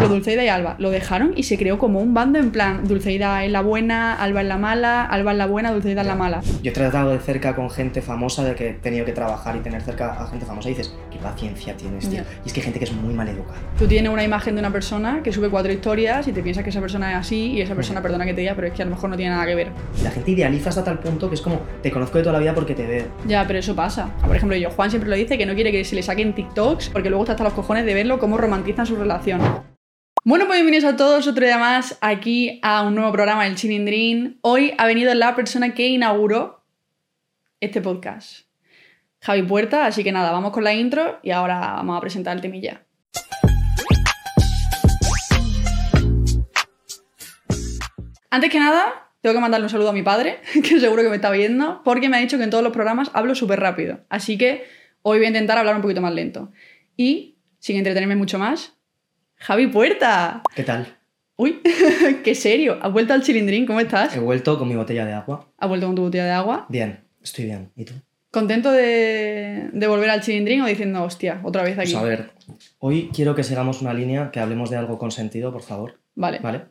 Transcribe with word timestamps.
ejemplo, 0.00 0.16
Dulceida 0.16 0.44
y 0.44 0.48
Alba, 0.48 0.76
lo 0.78 0.90
dejaron 0.90 1.32
y 1.36 1.42
se 1.44 1.58
creó 1.58 1.78
como 1.78 2.00
un 2.00 2.14
bando 2.14 2.38
en 2.38 2.50
plan, 2.50 2.86
Dulceida 2.86 3.44
es 3.44 3.50
la 3.50 3.60
buena, 3.60 4.14
Alba 4.14 4.42
es 4.42 4.48
la 4.48 4.58
mala, 4.58 5.04
Alba 5.04 5.32
es 5.32 5.38
la 5.38 5.46
buena, 5.46 5.72
Dulceida 5.72 6.00
es 6.00 6.06
la 6.06 6.14
mala. 6.14 6.40
Yo 6.62 6.70
he 6.70 6.74
tratado 6.74 7.10
de 7.10 7.18
cerca 7.18 7.54
con 7.54 7.70
gente 7.70 8.02
famosa, 8.02 8.44
de 8.44 8.54
que 8.54 8.70
he 8.70 8.72
tenido 8.74 9.04
que 9.04 9.12
trabajar 9.12 9.56
y 9.56 9.60
tener 9.60 9.82
cerca 9.82 10.12
a 10.12 10.26
gente 10.26 10.46
famosa 10.46 10.68
y 10.70 10.74
dices, 10.74 10.94
qué 11.10 11.18
paciencia 11.18 11.76
tienes, 11.76 12.08
tío. 12.08 12.22
Y 12.44 12.48
es 12.48 12.52
que 12.52 12.60
hay 12.60 12.64
gente 12.64 12.78
que 12.78 12.84
es 12.86 12.92
muy 12.92 13.14
mal 13.14 13.28
educada. 13.28 13.58
Tú 13.78 13.86
tienes 13.86 14.10
una 14.10 14.24
imagen 14.24 14.54
de 14.54 14.60
una 14.60 14.72
persona 14.72 15.22
que 15.22 15.32
sube 15.32 15.48
cuatro 15.48 15.72
historias 15.72 16.26
y 16.28 16.32
te 16.32 16.42
piensas 16.42 16.64
que 16.64 16.70
esa 16.70 16.80
persona 16.80 17.12
es 17.12 17.16
así 17.18 17.52
y 17.52 17.60
esa 17.60 17.74
persona, 17.74 18.02
perdona 18.02 18.24
que 18.24 18.34
te 18.34 18.40
diga, 18.40 18.54
pero 18.54 18.68
es 18.68 18.72
que 18.72 18.82
a 18.82 18.84
lo 18.84 18.92
mejor 18.92 19.10
no 19.10 19.16
tiene 19.16 19.32
nada 19.32 19.46
que 19.46 19.54
ver. 19.54 19.68
La 20.02 20.10
gente 20.10 20.30
idealiza 20.30 20.70
hasta 20.70 20.84
tal 20.84 20.98
punto 20.98 21.28
que 21.28 21.34
es 21.34 21.40
como, 21.40 21.60
te 21.82 21.90
conozco 21.90 22.18
de 22.18 22.24
toda 22.24 22.34
la 22.34 22.40
vida 22.40 22.54
porque 22.54 22.74
te 22.74 22.86
veo. 22.86 23.04
Ya, 23.26 23.46
pero 23.46 23.58
eso 23.58 23.74
pasa. 23.74 24.10
Por 24.26 24.36
ejemplo, 24.36 24.56
yo, 24.56 24.70
Juan 24.70 24.90
siempre 24.90 25.10
lo 25.10 25.16
dice 25.16 25.36
que 25.36 25.46
no 25.46 25.54
quiere 25.54 25.72
que 25.72 25.84
se 25.84 25.94
le 25.94 26.02
saquen 26.02 26.34
TikToks 26.34 26.90
porque 26.90 27.10
luego 27.10 27.24
está 27.24 27.32
hasta 27.32 27.44
los 27.44 27.52
cojones 27.52 27.84
de 27.84 27.94
verlo 27.94 28.18
cómo 28.18 28.38
romantizan 28.38 28.86
su 28.86 28.96
relación. 28.96 29.40
Bueno, 30.22 30.46
pues 30.46 30.58
bienvenidos 30.58 30.92
a 30.92 30.98
todos 30.98 31.26
otro 31.26 31.46
día 31.46 31.56
más 31.56 31.96
aquí 32.02 32.60
a 32.62 32.82
un 32.82 32.94
nuevo 32.94 33.10
programa 33.10 33.44
del 33.44 33.54
Chilindrín. 33.54 34.38
Hoy 34.42 34.74
ha 34.76 34.84
venido 34.84 35.14
la 35.14 35.34
persona 35.34 35.72
que 35.72 35.88
inauguró 35.88 36.62
este 37.58 37.80
podcast, 37.80 38.40
Javi 39.22 39.42
Puerta. 39.44 39.86
Así 39.86 40.04
que 40.04 40.12
nada, 40.12 40.30
vamos 40.30 40.52
con 40.52 40.62
la 40.62 40.74
intro 40.74 41.20
y 41.22 41.30
ahora 41.30 41.58
vamos 41.58 41.96
a 41.96 42.00
presentar 42.02 42.36
el 42.36 42.42
temilla. 42.42 42.84
Antes 48.28 48.50
que 48.50 48.60
nada, 48.60 49.10
tengo 49.22 49.34
que 49.34 49.40
mandarle 49.40 49.64
un 49.64 49.70
saludo 49.70 49.88
a 49.88 49.94
mi 49.94 50.02
padre, 50.02 50.40
que 50.52 50.80
seguro 50.80 51.02
que 51.02 51.08
me 51.08 51.16
está 51.16 51.30
viendo, 51.30 51.80
porque 51.82 52.10
me 52.10 52.18
ha 52.18 52.20
dicho 52.20 52.36
que 52.36 52.44
en 52.44 52.50
todos 52.50 52.62
los 52.62 52.74
programas 52.74 53.10
hablo 53.14 53.34
súper 53.34 53.58
rápido. 53.58 54.00
Así 54.10 54.36
que 54.36 54.64
hoy 55.00 55.16
voy 55.16 55.24
a 55.24 55.28
intentar 55.28 55.56
hablar 55.56 55.76
un 55.76 55.82
poquito 55.82 56.02
más 56.02 56.12
lento. 56.12 56.52
Y, 56.94 57.38
sin 57.58 57.78
entretenerme 57.78 58.16
mucho 58.16 58.38
más, 58.38 58.79
Javi 59.40 59.68
Puerta. 59.68 60.42
¿Qué 60.54 60.62
tal? 60.62 60.86
Uy, 61.36 61.60
qué 62.24 62.34
serio. 62.34 62.78
¿Has 62.82 62.92
vuelto 62.92 63.14
al 63.14 63.22
chilindrín? 63.22 63.66
¿Cómo 63.66 63.80
estás? 63.80 64.14
He 64.14 64.20
vuelto 64.20 64.58
con 64.58 64.68
mi 64.68 64.76
botella 64.76 65.06
de 65.06 65.14
agua. 65.14 65.50
¿Has 65.56 65.68
vuelto 65.68 65.86
con 65.86 65.96
tu 65.96 66.02
botella 66.02 66.26
de 66.26 66.32
agua? 66.32 66.66
Bien, 66.68 67.00
estoy 67.22 67.46
bien. 67.46 67.72
¿Y 67.74 67.86
tú? 67.86 67.94
¿Contento 68.30 68.70
de, 68.70 69.70
de 69.72 69.86
volver 69.88 70.10
al 70.10 70.20
chilindrín 70.20 70.60
o 70.60 70.66
diciendo, 70.66 71.02
hostia, 71.02 71.40
otra 71.42 71.62
vez 71.62 71.78
aquí? 71.78 71.92
Pues 71.92 72.02
a 72.02 72.06
ver, 72.06 72.32
hoy 72.78 73.10
quiero 73.14 73.34
que 73.34 73.42
sigamos 73.42 73.80
una 73.80 73.94
línea, 73.94 74.30
que 74.30 74.40
hablemos 74.40 74.68
de 74.68 74.76
algo 74.76 74.98
con 74.98 75.10
sentido, 75.10 75.52
por 75.52 75.62
favor. 75.62 75.98
Vale. 76.14 76.38
¿Vale? 76.40 76.66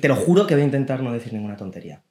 Te 0.00 0.08
lo 0.08 0.16
juro 0.16 0.46
que 0.46 0.54
voy 0.54 0.62
a 0.62 0.66
intentar 0.66 1.02
no 1.02 1.12
decir 1.12 1.32
ninguna 1.32 1.56
tontería. 1.56 2.02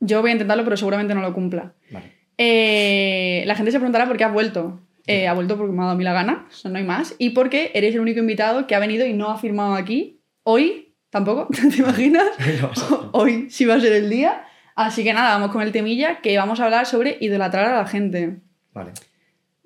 Yo 0.00 0.22
voy 0.22 0.30
a 0.30 0.32
intentarlo, 0.32 0.64
pero 0.64 0.76
seguramente 0.76 1.14
no 1.14 1.20
lo 1.20 1.34
cumpla. 1.34 1.74
Vale. 1.90 2.12
Eh, 2.38 3.44
la 3.46 3.54
gente 3.54 3.70
se 3.70 3.78
preguntará 3.78 4.06
por 4.06 4.16
qué 4.16 4.24
has 4.24 4.32
vuelto. 4.32 4.80
Eh, 5.06 5.28
ha 5.28 5.34
vuelto 5.34 5.56
porque 5.58 5.72
me 5.72 5.78
ha 5.80 5.82
dado 5.82 5.94
a 5.94 5.98
mí 5.98 6.04
la 6.04 6.12
gana, 6.14 6.46
o 6.48 6.52
sea, 6.52 6.70
no 6.70 6.78
hay 6.78 6.84
más. 6.84 7.14
Y 7.18 7.30
porque 7.30 7.70
eres 7.74 7.94
el 7.94 8.00
único 8.00 8.20
invitado 8.20 8.66
que 8.66 8.74
ha 8.74 8.78
venido 8.78 9.06
y 9.06 9.12
no 9.12 9.30
ha 9.30 9.36
firmado 9.38 9.74
aquí. 9.74 10.22
Hoy, 10.44 10.94
tampoco, 11.10 11.48
¿te 11.70 11.76
imaginas? 11.76 12.26
No. 12.90 13.10
Hoy 13.12 13.48
sí 13.50 13.64
va 13.64 13.74
a 13.74 13.80
ser 13.80 13.92
el 13.92 14.08
día. 14.10 14.44
Así 14.76 15.04
que 15.04 15.12
nada, 15.12 15.34
vamos 15.38 15.52
con 15.52 15.62
el 15.62 15.72
temilla 15.72 16.20
que 16.20 16.36
vamos 16.36 16.58
a 16.60 16.64
hablar 16.64 16.86
sobre 16.86 17.16
idolatrar 17.20 17.66
a 17.72 17.76
la 17.78 17.86
gente. 17.86 18.40
Vale, 18.72 18.92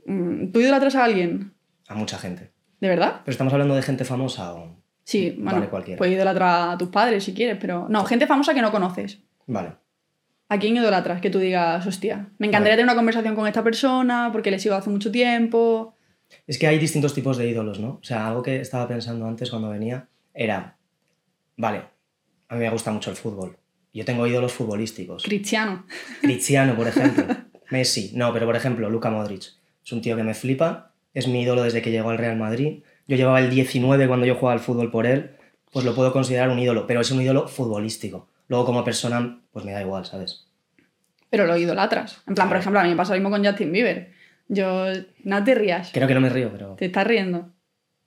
Mm, 0.07 0.53
¿Tú 0.53 0.61
idolatras 0.61 0.95
a 0.97 1.05
alguien? 1.05 1.53
a 1.87 1.95
mucha 1.95 2.19
gente. 2.19 2.51
¿De 2.81 2.89
verdad? 2.89 3.21
¿Pero 3.25 3.33
estamos 3.33 3.53
hablando 3.53 3.75
de 3.75 3.83
gente 3.83 4.05
famosa 4.05 4.55
o...? 4.55 4.77
Sí, 5.05 5.35
bueno, 5.39 5.59
Vale, 5.59 5.69
cualquiera. 5.71 5.99
puedes 5.99 6.15
idolatrar 6.15 6.71
a 6.71 6.79
tus 6.79 6.89
padres 6.89 7.25
si 7.25 7.33
quieres, 7.35 7.57
pero... 7.61 7.87
No, 7.89 8.05
gente 8.05 8.27
famosa 8.27 8.53
que 8.55 8.61
no 8.63 8.71
conoces. 8.71 9.21
Vale. 9.47 9.73
¿A 10.49 10.59
quién 10.59 10.77
idolatras? 10.77 11.21
Que 11.21 11.31
tú 11.31 11.39
digas, 11.39 11.87
hostia, 11.87 12.31
me 12.39 12.47
encantaría 12.47 12.75
tener 12.77 12.87
una 12.87 12.95
conversación 12.95 13.35
con 13.35 13.47
esta 13.47 13.63
persona 13.63 14.31
porque 14.33 14.51
le 14.51 14.59
sigo 14.59 14.75
hace 14.75 14.89
mucho 14.89 15.11
tiempo. 15.11 15.95
Es 16.47 16.59
que 16.59 16.67
hay 16.67 16.79
distintos 16.79 17.15
tipos 17.15 17.37
de 17.37 17.49
ídolos, 17.49 17.81
¿no? 17.81 17.99
O 18.01 18.05
sea, 18.05 18.27
algo 18.27 18.43
que 18.43 18.61
estaba 18.61 18.89
pensando 18.89 19.27
antes 19.27 19.51
cuando 19.51 19.69
venía 19.69 20.09
era, 20.33 20.79
vale, 21.57 21.83
a 22.49 22.55
mí 22.55 22.61
me 22.61 22.71
gusta 22.71 22.91
mucho 22.93 23.11
el 23.11 23.17
fútbol. 23.17 23.59
Yo 23.93 24.05
tengo 24.05 24.27
ídolos 24.27 24.53
futbolísticos. 24.53 25.23
Cristiano. 25.25 25.85
Cristiano, 26.23 26.77
por 26.77 26.89
ejemplo. 26.89 27.25
Messi. 27.71 28.13
No, 28.15 28.33
pero 28.33 28.47
por 28.47 28.57
ejemplo, 28.57 28.89
Luka 28.89 29.11
Modric. 29.11 29.43
Es 29.85 29.93
un 29.93 30.01
tío 30.01 30.17
que 30.17 30.23
me 30.23 30.35
flipa. 30.35 30.93
Es 31.15 31.27
mi 31.27 31.43
ídolo 31.43 31.63
desde 31.63 31.83
que 31.83 31.91
llegó 31.91 32.11
al 32.11 32.19
Real 32.19 32.37
Madrid. 32.37 32.83
Yo 33.07 33.17
llevaba 33.17 33.41
el 33.41 33.51
19 33.51 34.07
cuando 34.07 34.27
yo 34.27 34.35
jugaba 34.35 34.55
al 34.55 34.65
fútbol 34.65 34.91
por 34.91 35.07
él. 35.07 35.37
Pues 35.73 35.85
lo 35.85 35.95
puedo 35.95 36.13
considerar 36.13 36.49
un 36.51 36.59
ídolo, 36.59 36.87
pero 36.87 37.01
es 37.01 37.11
un 37.11 37.21
ídolo 37.21 37.49
futbolístico. 37.49 38.29
Luego, 38.49 38.65
como 38.65 38.85
persona, 38.85 39.43
pues 39.53 39.65
me 39.65 39.73
da 39.73 39.83
igual, 39.83 40.07
¿sabes? 40.07 40.48
Pero 41.31 41.47
lo 41.47 41.57
idolatras. 41.57 42.23
En 42.27 42.35
plan, 42.35 42.49
por 42.49 42.57
ejemplo, 42.57 42.81
a 42.81 42.85
mí 42.85 42.91
me 42.91 42.97
pasa 42.97 43.13
lo 43.13 43.21
mismo 43.21 43.31
con 43.31 43.45
Justin 43.45 43.73
Bieber. 43.73 44.13
Yo... 44.49 44.87
No 45.25 45.45
te 45.45 45.55
rías. 45.55 45.91
Creo 45.93 46.09
que 46.09 46.15
no 46.15 46.21
me 46.21 46.31
río, 46.31 46.51
pero. 46.51 46.75
¿Te 46.75 46.87
estás 46.87 47.07
riendo? 47.07 47.53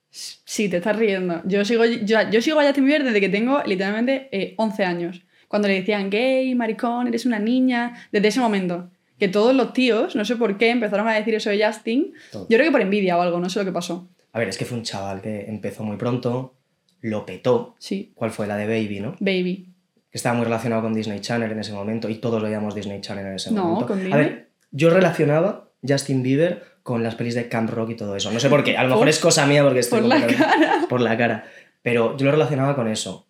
Sí, 0.10 0.68
te 0.70 0.78
estás 0.78 0.96
riendo. 0.98 1.42
Yo 1.46 1.64
sigo, 1.64 1.86
yo, 1.86 2.30
yo 2.30 2.42
sigo 2.42 2.60
a 2.60 2.66
Justin 2.66 2.86
Bieber 2.86 3.04
desde 3.04 3.22
que 3.22 3.30
tengo 3.30 3.62
literalmente 3.66 4.28
eh, 4.32 4.56
11 4.58 4.84
años. 4.84 5.22
Cuando 5.48 5.68
le 5.68 5.76
decían 5.76 6.10
gay, 6.10 6.54
maricón, 6.56 7.08
eres 7.08 7.26
una 7.26 7.40
niña. 7.40 7.94
Desde 8.12 8.30
ese 8.30 8.40
momento. 8.40 8.90
Que 9.20 9.28
todos 9.28 9.56
los 9.56 9.74
tíos, 9.74 10.16
no 10.16 10.26
sé 10.26 10.36
por 10.36 10.58
qué, 10.58 10.72
empezaron 10.72 11.08
a 11.08 11.14
decir 11.14 11.36
eso 11.36 11.52
de 11.52 11.64
Justin. 11.64 12.14
Todo. 12.32 12.48
Yo 12.50 12.58
creo 12.58 12.66
que 12.66 12.72
por 12.72 12.82
envidia 12.82 13.18
o 13.18 13.22
algo, 13.22 13.40
no 13.40 13.50
sé 13.50 13.60
lo 13.60 13.66
que 13.66 13.72
pasó. 13.72 14.10
A 14.34 14.40
ver, 14.40 14.50
es 14.50 14.58
que 14.58 14.66
fue 14.66 14.78
un 14.78 14.84
chaval 14.84 15.22
que 15.22 15.46
empezó 15.48 15.84
muy 15.84 15.98
pronto, 15.98 16.56
lo 17.02 17.26
petó. 17.26 17.76
Sí, 17.78 18.12
¿Cuál 18.16 18.32
fue? 18.32 18.48
La 18.48 18.56
de 18.58 18.66
Baby, 18.66 19.00
¿no? 19.00 19.16
baby. 19.20 19.68
Que 20.12 20.18
estaba 20.18 20.36
muy 20.36 20.44
relacionado 20.46 20.82
con 20.82 20.94
Disney 20.94 21.20
Channel 21.22 21.52
en 21.52 21.60
ese 21.60 21.74
momento 21.74 22.10
y 22.10 22.16
todos 22.16 22.42
veíamos 22.44 22.76
Disney 22.76 23.00
Channel 23.02 23.26
en 23.26 23.34
ese 23.36 23.52
No, 23.52 23.64
momento. 23.66 23.88
con 23.88 24.00
A 24.00 24.02
Disney. 24.04 24.20
ver, 24.24 24.50
yo 24.72 24.90
relacionaba 24.90 25.70
Justin 25.88 26.22
Bieber 26.22 26.64
con 26.84 27.02
las 27.04 27.16
pelis 27.16 27.36
de 27.36 27.48
Camp 27.48 27.70
Rock 27.70 27.92
y 27.92 27.96
todo 27.96 28.16
eso. 28.16 28.32
No 28.32 28.40
sé 28.40 28.50
por 28.50 28.64
qué, 28.64 28.76
a 28.78 28.84
lo 28.84 28.90
mejor 28.90 29.02
Por- 29.04 29.10
es 29.10 29.20
cosa 29.20 29.46
mía 29.46 29.64
porque 29.64 29.80
estoy 29.80 30.02
Por 30.02 30.10
la 30.10 30.28
cara. 30.28 30.86
por 30.90 31.02
la 31.02 31.18
cara, 31.18 31.46
pero 31.82 32.18
yo 32.18 32.26
lo 32.26 32.32
relacionaba 32.32 32.76
con 32.76 32.88
eso. 32.88 33.28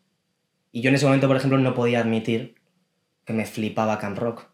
Y 0.72 0.81
yo 0.81 0.90
en 0.90 0.96
ese 0.96 1.06
momento, 1.06 1.28
por 1.28 1.38
ejemplo, 1.38 1.58
no 1.59 1.74
podía 1.75 2.00
admitir 2.00 2.56
que 3.25 3.34
me 3.34 3.46
flipaba 3.46 4.00
Camp 4.00 4.18
Rock, 4.18 4.47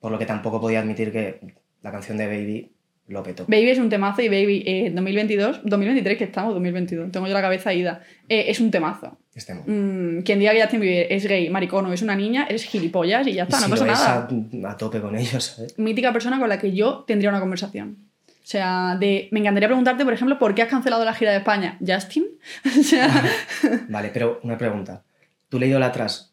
por 0.00 0.12
lo 0.12 0.18
que 0.18 0.26
tampoco 0.26 0.60
podía 0.60 0.80
admitir 0.80 1.12
que 1.12 1.40
la 1.82 1.90
canción 1.92 2.16
de 2.16 2.26
Baby 2.26 2.72
lo 3.08 3.22
petó. 3.22 3.44
Baby 3.46 3.70
es 3.70 3.78
un 3.78 3.90
temazo 3.90 4.22
y 4.22 4.28
Baby 4.28 4.62
eh, 4.66 4.90
2022, 4.94 5.60
2023 5.64 6.16
que 6.16 6.24
estamos, 6.24 6.54
2022, 6.54 7.10
tengo 7.12 7.26
yo 7.26 7.34
la 7.34 7.42
cabeza 7.42 7.74
ida. 7.74 8.02
Eh, 8.28 8.46
es 8.48 8.60
un 8.60 8.70
temazo. 8.70 9.18
Este 9.34 9.52
mo- 9.54 9.62
Mm, 9.66 10.20
quien 10.22 10.38
diga 10.38 10.52
que 10.52 10.60
Justin 10.62 10.80
Bieber 10.80 11.12
es 11.12 11.26
gay, 11.26 11.50
maricón 11.50 11.86
o 11.86 11.92
es 11.92 12.02
una 12.02 12.14
niña, 12.14 12.46
eres 12.48 12.64
gilipollas 12.64 13.26
y 13.26 13.32
ya 13.34 13.42
Y 13.42 13.46
está, 13.46 13.58
si 13.58 13.64
no 13.64 13.70
pasa 13.70 13.84
lo 13.86 13.92
es, 13.92 13.98
nada. 13.98 14.28
A, 14.68 14.70
a 14.72 14.76
tope 14.76 15.00
con 15.00 15.16
ellos, 15.16 15.44
¿sabes? 15.44 15.78
mítica 15.78 16.12
persona 16.12 16.38
con 16.38 16.48
la 16.48 16.58
que 16.58 16.72
yo 16.72 17.04
tendría 17.06 17.30
una 17.30 17.40
conversación. 17.40 17.96
O 18.28 18.46
sea, 18.46 18.96
de, 19.00 19.28
me 19.32 19.40
encantaría 19.40 19.68
preguntarte, 19.68 20.04
por 20.04 20.12
ejemplo, 20.12 20.38
¿por 20.38 20.54
qué 20.54 20.62
has 20.62 20.68
cancelado 20.68 21.04
la 21.04 21.14
gira 21.14 21.30
de 21.32 21.38
España? 21.38 21.78
¿Justin? 21.84 22.26
O 22.78 22.82
sea, 22.82 23.08
Vale, 23.88 24.10
pero 24.12 24.38
una 24.42 24.56
pregunta. 24.58 25.02
¿Tú 25.48 25.58
le 25.58 25.66
idolatras 25.66 26.32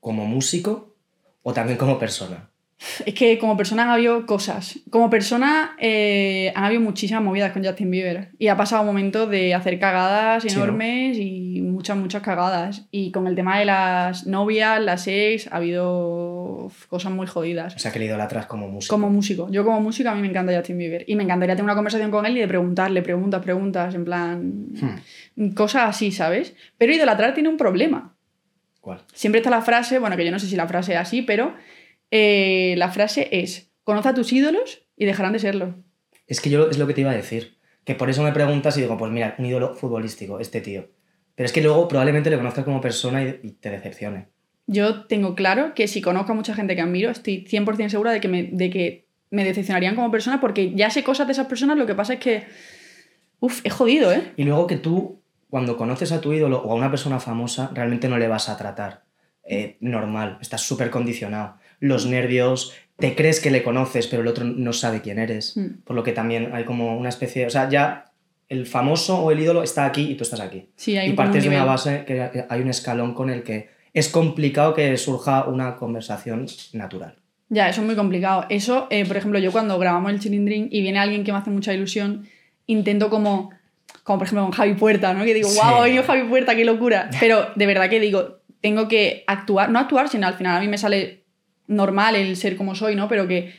como 0.00 0.26
músico 0.26 0.94
o 1.42 1.52
también 1.52 1.78
como 1.78 1.98
persona? 1.98 2.50
Es 3.04 3.14
que 3.14 3.38
como 3.38 3.56
persona 3.56 3.84
han 3.84 3.90
habido 3.90 4.26
cosas. 4.26 4.78
Como 4.90 5.10
persona 5.10 5.76
eh, 5.78 6.52
han 6.54 6.64
habido 6.64 6.80
muchísimas 6.80 7.22
movidas 7.22 7.52
con 7.52 7.64
Justin 7.64 7.90
Bieber. 7.90 8.30
Y 8.38 8.48
ha 8.48 8.56
pasado 8.56 8.84
momentos 8.84 9.30
de 9.30 9.54
hacer 9.54 9.78
cagadas 9.78 10.42
Sí, 10.42 10.48
¿no? 10.54 10.64
enormes 10.64 11.18
y 11.18 11.62
muchas, 11.62 11.96
muchas 11.96 12.22
cagadas. 12.22 12.86
Y 12.90 13.10
con 13.12 13.26
el 13.26 13.34
tema 13.34 13.58
de 13.58 13.64
las 13.64 14.26
novias, 14.26 14.80
las 14.80 15.06
ex, 15.06 15.50
ha 15.52 15.56
habido 15.56 16.70
cosas 16.88 17.12
muy 17.12 17.26
jodidas. 17.26 17.74
O 17.76 17.78
sea, 17.78 17.92
que 17.92 17.98
le 17.98 18.06
idolatras 18.06 18.46
como 18.46 18.68
músico. 18.68 18.94
Como 18.94 19.10
músico. 19.10 19.48
Yo 19.50 19.64
como 19.64 19.80
músico 19.80 20.10
a 20.10 20.14
mí 20.14 20.20
me 20.20 20.28
encanta 20.28 20.54
Justin 20.56 20.78
Bieber. 20.78 21.04
Y 21.06 21.16
me 21.16 21.22
encantaría 21.24 21.54
tener 21.54 21.64
una 21.64 21.74
conversación 21.74 22.10
con 22.10 22.26
él 22.26 22.36
y 22.36 22.40
de 22.40 22.48
preguntarle 22.48 23.02
preguntas, 23.02 23.42
preguntas, 23.42 23.94
en 23.94 24.04
plan... 24.04 24.66
Hmm, 24.80 25.50
Cosas 25.54 25.84
así, 25.88 26.12
¿sabes? 26.12 26.54
Pero 26.78 26.94
idolatrar 26.94 27.34
tiene 27.34 27.48
un 27.48 27.56
problema. 27.58 28.14
¿Cuál? 28.80 29.00
Siempre 29.12 29.40
está 29.40 29.50
la 29.50 29.62
frase, 29.62 29.98
bueno, 29.98 30.16
que 30.16 30.24
yo 30.24 30.30
no 30.30 30.38
sé 30.38 30.46
si 30.46 30.56
la 30.56 30.66
frase 30.66 30.94
es 30.94 30.98
así, 30.98 31.22
pero 31.22 31.54
eh, 32.10 32.74
la 32.76 32.90
frase 32.90 33.28
es, 33.32 33.70
conoce 33.84 34.08
a 34.08 34.14
tus 34.14 34.32
ídolos 34.32 34.82
y 34.96 35.04
dejarán 35.04 35.32
de 35.32 35.38
serlo. 35.38 35.74
Es 36.26 36.40
que 36.40 36.50
yo 36.50 36.68
es 36.68 36.78
lo 36.78 36.86
que 36.86 36.94
te 36.94 37.02
iba 37.02 37.10
a 37.10 37.16
decir. 37.16 37.56
Que 37.84 37.94
por 37.94 38.10
eso 38.10 38.22
me 38.22 38.32
preguntas 38.32 38.76
y 38.76 38.80
digo, 38.80 38.96
pues 38.96 39.12
mira, 39.12 39.36
un 39.38 39.46
ídolo 39.46 39.74
futbolístico, 39.74 40.40
este 40.40 40.60
tío. 40.60 40.88
Pero 41.36 41.46
es 41.46 41.52
que 41.52 41.62
luego 41.62 41.86
probablemente 41.86 42.30
le 42.30 42.36
conozcas 42.36 42.64
como 42.64 42.80
persona 42.80 43.22
y, 43.22 43.38
y 43.42 43.50
te 43.52 43.70
decepcione. 43.70 44.28
Yo 44.66 45.04
tengo 45.04 45.36
claro 45.36 45.74
que 45.74 45.86
si 45.86 46.02
conozco 46.02 46.32
a 46.32 46.34
mucha 46.34 46.54
gente 46.54 46.74
que 46.74 46.80
admiro, 46.80 47.10
estoy 47.10 47.44
100% 47.48 47.88
segura 47.88 48.10
de 48.10 48.20
que, 48.20 48.28
me, 48.28 48.44
de 48.44 48.70
que 48.70 49.06
me 49.30 49.44
decepcionarían 49.44 49.94
como 49.94 50.10
persona 50.10 50.40
porque 50.40 50.74
ya 50.74 50.90
sé 50.90 51.04
cosas 51.04 51.28
de 51.28 51.34
esas 51.34 51.46
personas, 51.46 51.78
lo 51.78 51.86
que 51.86 51.94
pasa 51.94 52.14
es 52.14 52.20
que... 52.20 52.44
Uf, 53.38 53.60
es 53.64 53.72
jodido, 53.72 54.10
¿eh? 54.12 54.32
Y 54.36 54.44
luego 54.44 54.66
que 54.66 54.76
tú, 54.76 55.22
cuando 55.50 55.76
conoces 55.76 56.10
a 56.10 56.20
tu 56.20 56.32
ídolo 56.32 56.62
o 56.62 56.72
a 56.72 56.74
una 56.74 56.90
persona 56.90 57.20
famosa, 57.20 57.70
realmente 57.74 58.08
no 58.08 58.18
le 58.18 58.28
vas 58.28 58.48
a 58.48 58.56
tratar 58.56 59.04
eh, 59.44 59.76
normal. 59.80 60.38
Estás 60.40 60.62
súper 60.62 60.90
condicionado. 60.90 61.58
Los 61.80 62.06
nervios, 62.06 62.74
te 62.98 63.14
crees 63.14 63.40
que 63.40 63.50
le 63.50 63.62
conoces, 63.62 64.06
pero 64.06 64.22
el 64.22 64.28
otro 64.28 64.44
no 64.44 64.72
sabe 64.72 65.02
quién 65.02 65.18
eres. 65.18 65.56
Mm. 65.56 65.82
Por 65.84 65.96
lo 65.96 66.02
que 66.02 66.12
también 66.12 66.50
hay 66.54 66.64
como 66.64 66.96
una 66.96 67.08
especie... 67.08 67.46
O 67.46 67.50
sea, 67.50 67.68
ya 67.68 68.12
el 68.48 68.66
famoso 68.66 69.18
o 69.18 69.30
el 69.30 69.40
ídolo 69.40 69.62
está 69.62 69.84
aquí 69.86 70.10
y 70.10 70.14
tú 70.14 70.22
estás 70.24 70.40
aquí. 70.40 70.68
Sí, 70.76 70.96
hay 70.96 71.10
y 71.10 71.12
partes 71.14 71.42
de 71.42 71.50
una 71.50 71.64
base 71.64 72.04
que 72.06 72.44
hay 72.48 72.60
un 72.60 72.68
escalón 72.68 73.12
con 73.14 73.28
el 73.30 73.42
que 73.42 73.68
es 73.92 74.08
complicado 74.08 74.74
que 74.74 74.96
surja 74.96 75.44
una 75.44 75.76
conversación 75.76 76.46
natural. 76.72 77.16
Ya, 77.48 77.68
eso 77.68 77.80
es 77.80 77.86
muy 77.86 77.96
complicado. 77.96 78.46
Eso, 78.48 78.88
eh, 78.90 79.04
por 79.06 79.16
ejemplo, 79.16 79.38
yo 79.38 79.52
cuando 79.52 79.78
grabamos 79.78 80.12
el 80.12 80.20
Chilindrín 80.20 80.68
y 80.70 80.80
viene 80.80 80.98
alguien 80.98 81.24
que 81.24 81.32
me 81.32 81.38
hace 81.38 81.50
mucha 81.50 81.72
ilusión, 81.72 82.26
intento 82.66 83.10
como 83.10 83.50
como 84.02 84.18
por 84.18 84.26
ejemplo 84.26 84.44
con 84.44 84.52
Javi 84.52 84.74
Puerta, 84.74 85.14
¿no? 85.14 85.24
Que 85.24 85.34
digo, 85.34 85.48
Sí. 85.48 85.58
wow, 85.60 85.82
venido 85.82 86.04
Javi 86.04 86.28
Puerta, 86.28 86.54
qué 86.54 86.64
locura. 86.64 87.10
Pero 87.18 87.48
de 87.56 87.66
verdad 87.66 87.88
que 87.90 87.98
digo, 87.98 88.38
tengo 88.60 88.86
que 88.86 89.24
actuar, 89.26 89.70
no 89.70 89.78
actuar, 89.80 90.08
sino 90.08 90.26
al 90.26 90.34
final 90.34 90.56
a 90.56 90.60
mí 90.60 90.68
me 90.68 90.78
sale 90.78 91.24
normal 91.68 92.16
el 92.16 92.36
ser 92.36 92.56
como 92.56 92.74
soy, 92.74 92.94
¿no? 92.96 93.08
Pero 93.08 93.26
que 93.28 93.52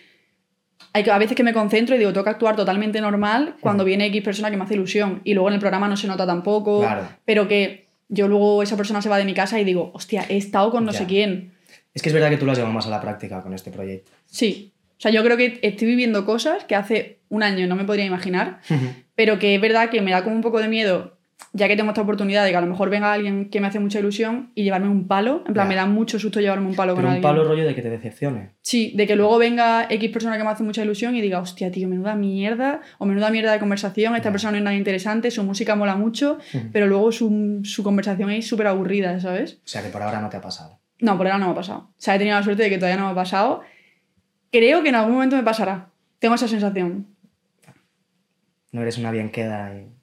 hay 0.94 1.04
que, 1.04 1.12
a 1.12 1.18
veces 1.18 1.36
que 1.36 1.44
me 1.44 1.54
concentro 1.54 1.96
y 1.96 2.00
digo, 2.00 2.12
tengo 2.14 2.24
que 2.24 2.30
actuar 2.32 2.56
totalmente 2.56 3.00
normal 3.02 3.56
cuando 3.60 3.84
viene 3.84 4.06
X 4.08 4.22
persona 4.24 4.50
que 4.50 4.58
me 4.58 4.64
hace 4.64 4.74
ilusión. 4.76 5.22
Y 5.24 5.34
luego 5.34 5.50
en 5.50 5.56
el 5.56 5.60
programa 5.60 5.88
no 5.88 5.98
se 5.98 6.08
nota 6.08 6.26
tampoco, 6.26 6.82
Claro. 6.82 7.08
pero 7.26 7.48
que 7.48 7.88
yo 8.10 8.28
luego 8.28 8.64
esa 8.64 8.78
persona 8.78 9.02
se 9.02 9.10
va 9.10 9.18
de 9.18 9.26
mi 9.26 9.34
casa 9.34 9.60
y 9.60 9.64
digo, 9.64 9.92
hostia, 9.94 10.26
he 10.30 10.38
estado 10.38 10.72
con 10.72 10.86
no 10.86 10.92
Ya. 10.92 11.00
sé 11.00 11.06
quién. 11.06 11.54
Es 11.94 12.02
que 12.02 12.10
es 12.10 12.14
verdad 12.14 12.30
que 12.30 12.38
tú 12.38 12.46
lo 12.46 12.52
has 12.52 12.58
llevado 12.58 12.74
más 12.74 12.88
a 12.88 12.90
la 12.90 13.02
práctica 13.02 13.42
con 13.42 13.54
este 13.54 13.72
proyecto. 13.72 14.12
Sí. 14.28 14.72
O 14.98 15.00
sea, 15.02 15.12
yo 15.12 15.24
creo 15.24 15.38
que 15.38 15.60
estoy 15.62 15.88
viviendo 15.88 16.26
cosas 16.26 16.64
que 16.64 16.76
hace 16.76 17.20
un 17.30 17.44
año 17.44 17.68
no 17.68 17.76
me 17.76 17.84
podría 17.84 18.06
imaginar, 18.06 18.62
pero 19.16 19.38
que 19.38 19.54
es 19.56 19.62
verdad 19.62 19.90
que 19.90 20.02
me 20.02 20.12
da 20.12 20.24
como 20.24 20.36
un 20.36 20.42
poco 20.42 20.60
de 20.60 20.68
miedo, 20.68 21.17
ya 21.54 21.68
que 21.68 21.76
tengo 21.76 21.90
esta 21.92 22.02
oportunidad 22.02 22.44
de 22.44 22.52
que 22.52 22.58
a 22.58 22.62
lo 22.62 22.68
mejor 22.68 22.90
venga 22.90 23.14
alguien 23.14 23.50
que 23.50 23.62
me 23.62 23.68
hace 23.68 23.80
mucha 23.80 24.00
ilusión 24.00 24.52
y 24.56 24.64
llevarme 24.64 24.90
un 24.90 25.08
palo. 25.08 25.44
En 25.48 25.54
plan, 25.54 25.66
Ya. 25.66 25.70
me 25.70 25.76
da 25.76 25.86
mucho 25.86 26.20
susto 26.20 26.40
llevarme 26.40 26.68
un 26.68 26.76
palo 26.76 26.94
Pero 26.94 26.96
con 26.96 27.06
un 27.06 27.12
alguien. 27.12 27.22
palo 27.22 27.44
rollo 27.44 27.66
de 27.66 27.76
que 27.76 27.82
te 27.82 27.90
decepcione. 27.90 28.52
Sí, 28.62 28.94
de 28.96 29.06
que 29.08 29.16
luego 29.16 29.38
venga 29.38 29.86
X 29.90 30.10
persona 30.12 30.38
que 30.38 30.44
me 30.44 30.50
hace 30.50 30.64
mucha 30.64 30.84
ilusión 30.84 31.16
y 31.16 31.22
diga, 31.22 31.40
hostia, 31.40 31.72
tío, 31.72 31.88
menuda 31.88 32.16
mierda, 32.16 32.82
o 32.98 33.06
menuda 33.06 33.30
mierda 33.30 33.52
de 33.54 33.60
conversación, 33.60 34.16
esta 34.16 34.30
Ya. 34.30 34.32
persona 34.32 34.52
no 34.52 34.58
es 34.58 34.64
nada 34.64 34.76
interesante, 34.76 35.30
su 35.32 35.44
música 35.44 35.76
mola 35.76 35.96
mucho, 35.96 36.38
pero 36.74 36.88
luego 36.88 37.12
su, 37.12 37.60
su 37.64 37.84
conversación 37.84 38.30
es 38.32 38.48
súper 38.48 38.68
aburrida, 38.68 39.20
¿sabes? 39.20 39.56
O 39.64 39.68
sea 39.68 39.82
que 39.84 39.90
por 39.90 40.02
ahora 40.02 40.20
no 40.22 40.30
te 40.30 40.38
ha 40.38 40.42
pasado. 40.42 40.80
No, 41.00 41.18
por 41.18 41.28
ahora 41.28 41.38
no 41.40 41.46
me 41.46 41.52
ha 41.52 41.56
pasado. 41.56 41.80
O 41.90 41.94
sea, 41.98 42.16
he 42.16 42.18
tenido 42.18 42.36
la 42.38 42.44
suerte 42.44 42.64
de 42.64 42.70
que 42.70 42.78
todavía 42.78 42.98
no 42.98 43.06
me 43.06 43.12
ha 43.12 43.16
pasado. 43.16 43.62
Creo 44.52 44.82
que 44.82 44.90
en 44.90 44.96
algún 44.96 45.14
momento 45.14 45.36
me 45.36 45.44
pasará. 45.44 45.90
Tengo 46.20 46.34
esa 46.36 46.48
sensación. 46.48 47.08
No 48.72 48.82
eres 48.82 48.98
una 48.98 49.12
bien 49.12 49.30
queda 49.30 49.74
y... 49.76 49.97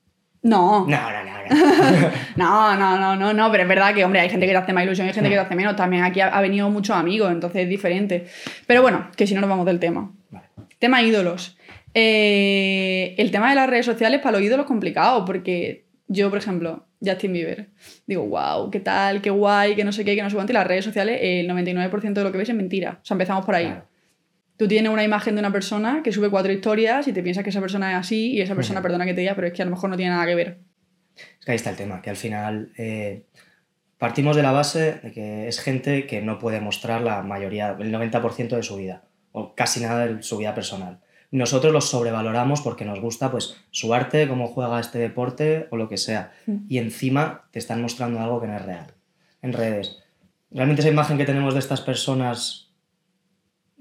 No. 0.44 0.86
No, 0.86 1.10
no, 1.10 1.24
no, 1.24 1.24
no. 1.24 2.10
No, 2.36 2.76
no, 2.76 2.98
no, 2.98 3.16
no, 3.16 3.32
no, 3.32 3.50
pero 3.50 3.62
es 3.62 3.68
verdad 3.68 3.94
que, 3.94 4.04
hombre, 4.04 4.20
hay 4.20 4.28
gente 4.28 4.46
que 4.46 4.52
te 4.52 4.58
hace 4.58 4.72
más 4.72 4.84
ilusión 4.84 5.06
y 5.06 5.08
hay 5.08 5.14
gente 5.14 5.30
que 5.30 5.36
te 5.36 5.40
hace 5.40 5.54
menos. 5.54 5.74
También 5.74 6.04
aquí 6.04 6.20
ha, 6.20 6.28
ha 6.28 6.40
venido 6.40 6.68
muchos 6.70 6.94
amigos, 6.94 7.32
entonces 7.32 7.62
es 7.62 7.68
diferente. 7.68 8.26
Pero 8.66 8.82
bueno, 8.82 9.08
que 9.16 9.26
si 9.26 9.34
no 9.34 9.40
nos 9.40 9.50
vamos 9.50 9.66
del 9.66 9.80
tema. 9.80 10.12
Vale. 10.30 10.46
Tema 10.78 11.02
ídolos. 11.02 11.56
Eh, 11.94 13.14
el 13.16 13.30
tema 13.30 13.48
de 13.48 13.54
las 13.54 13.70
redes 13.70 13.86
sociales 13.86 14.20
para 14.20 14.32
los 14.32 14.42
ídolos 14.42 14.64
es 14.64 14.68
complicado, 14.68 15.24
porque 15.24 15.86
yo, 16.08 16.28
por 16.28 16.38
ejemplo, 16.38 16.86
Justin 17.02 17.32
Bieber, 17.32 17.70
digo, 18.06 18.26
wow, 18.26 18.70
qué 18.70 18.80
tal, 18.80 19.22
qué 19.22 19.30
guay, 19.30 19.74
que 19.76 19.84
no 19.84 19.92
sé 19.92 20.04
qué, 20.04 20.14
que 20.14 20.22
no 20.22 20.28
sé 20.28 20.36
cuánto, 20.36 20.52
y 20.52 20.54
las 20.54 20.66
redes 20.66 20.84
sociales, 20.84 21.20
el 21.22 21.48
99% 21.48 22.12
de 22.12 22.22
lo 22.22 22.32
que 22.32 22.38
ves 22.38 22.48
es 22.48 22.54
mentira. 22.54 22.98
O 23.02 23.04
sea, 23.04 23.14
empezamos 23.14 23.46
por 23.46 23.54
ahí. 23.54 23.66
Claro. 23.66 23.86
Tú 24.56 24.68
tienes 24.68 24.92
una 24.92 25.02
imagen 25.02 25.34
de 25.34 25.40
una 25.40 25.52
persona 25.52 26.02
que 26.04 26.12
sube 26.12 26.30
cuatro 26.30 26.52
historias 26.52 27.08
y 27.08 27.12
te 27.12 27.22
piensas 27.22 27.42
que 27.42 27.50
esa 27.50 27.60
persona 27.60 27.92
es 27.92 27.98
así 27.98 28.32
y 28.32 28.40
esa 28.40 28.54
persona, 28.54 28.82
perdona 28.82 29.04
que 29.04 29.14
te 29.14 29.22
diga, 29.22 29.34
pero 29.34 29.48
es 29.48 29.52
que 29.52 29.62
a 29.62 29.64
lo 29.64 29.72
mejor 29.72 29.90
no 29.90 29.96
tiene 29.96 30.12
nada 30.12 30.26
que 30.26 30.34
ver. 30.34 30.58
Es 31.16 31.44
que 31.44 31.52
ahí 31.52 31.56
está 31.56 31.70
el 31.70 31.76
tema, 31.76 32.00
que 32.02 32.10
al 32.10 32.16
final 32.16 32.72
eh, 32.76 33.24
partimos 33.98 34.36
de 34.36 34.42
la 34.42 34.52
base 34.52 35.00
de 35.02 35.12
que 35.12 35.48
es 35.48 35.60
gente 35.60 36.06
que 36.06 36.22
no 36.22 36.38
puede 36.38 36.60
mostrar 36.60 37.00
la 37.00 37.22
mayoría, 37.22 37.76
el 37.78 37.92
90% 37.92 38.56
de 38.56 38.62
su 38.62 38.76
vida, 38.76 39.02
o 39.32 39.54
casi 39.56 39.80
nada 39.80 40.06
de 40.06 40.22
su 40.22 40.36
vida 40.38 40.54
personal. 40.54 41.00
Nosotros 41.32 41.72
los 41.72 41.90
sobrevaloramos 41.90 42.60
porque 42.60 42.84
nos 42.84 43.00
gusta 43.00 43.32
pues, 43.32 43.56
su 43.72 43.92
arte, 43.92 44.28
cómo 44.28 44.46
juega 44.46 44.78
este 44.78 45.00
deporte 45.00 45.66
o 45.70 45.76
lo 45.76 45.88
que 45.88 45.96
sea. 45.96 46.32
Mm. 46.46 46.58
Y 46.68 46.78
encima 46.78 47.48
te 47.50 47.58
están 47.58 47.82
mostrando 47.82 48.20
algo 48.20 48.40
que 48.40 48.46
no 48.46 48.54
es 48.54 48.62
real 48.62 48.94
en 49.42 49.52
redes. 49.52 49.98
¿Realmente 50.52 50.82
esa 50.82 50.90
imagen 50.90 51.18
que 51.18 51.24
tenemos 51.24 51.54
de 51.54 51.60
estas 51.60 51.80
personas 51.80 52.72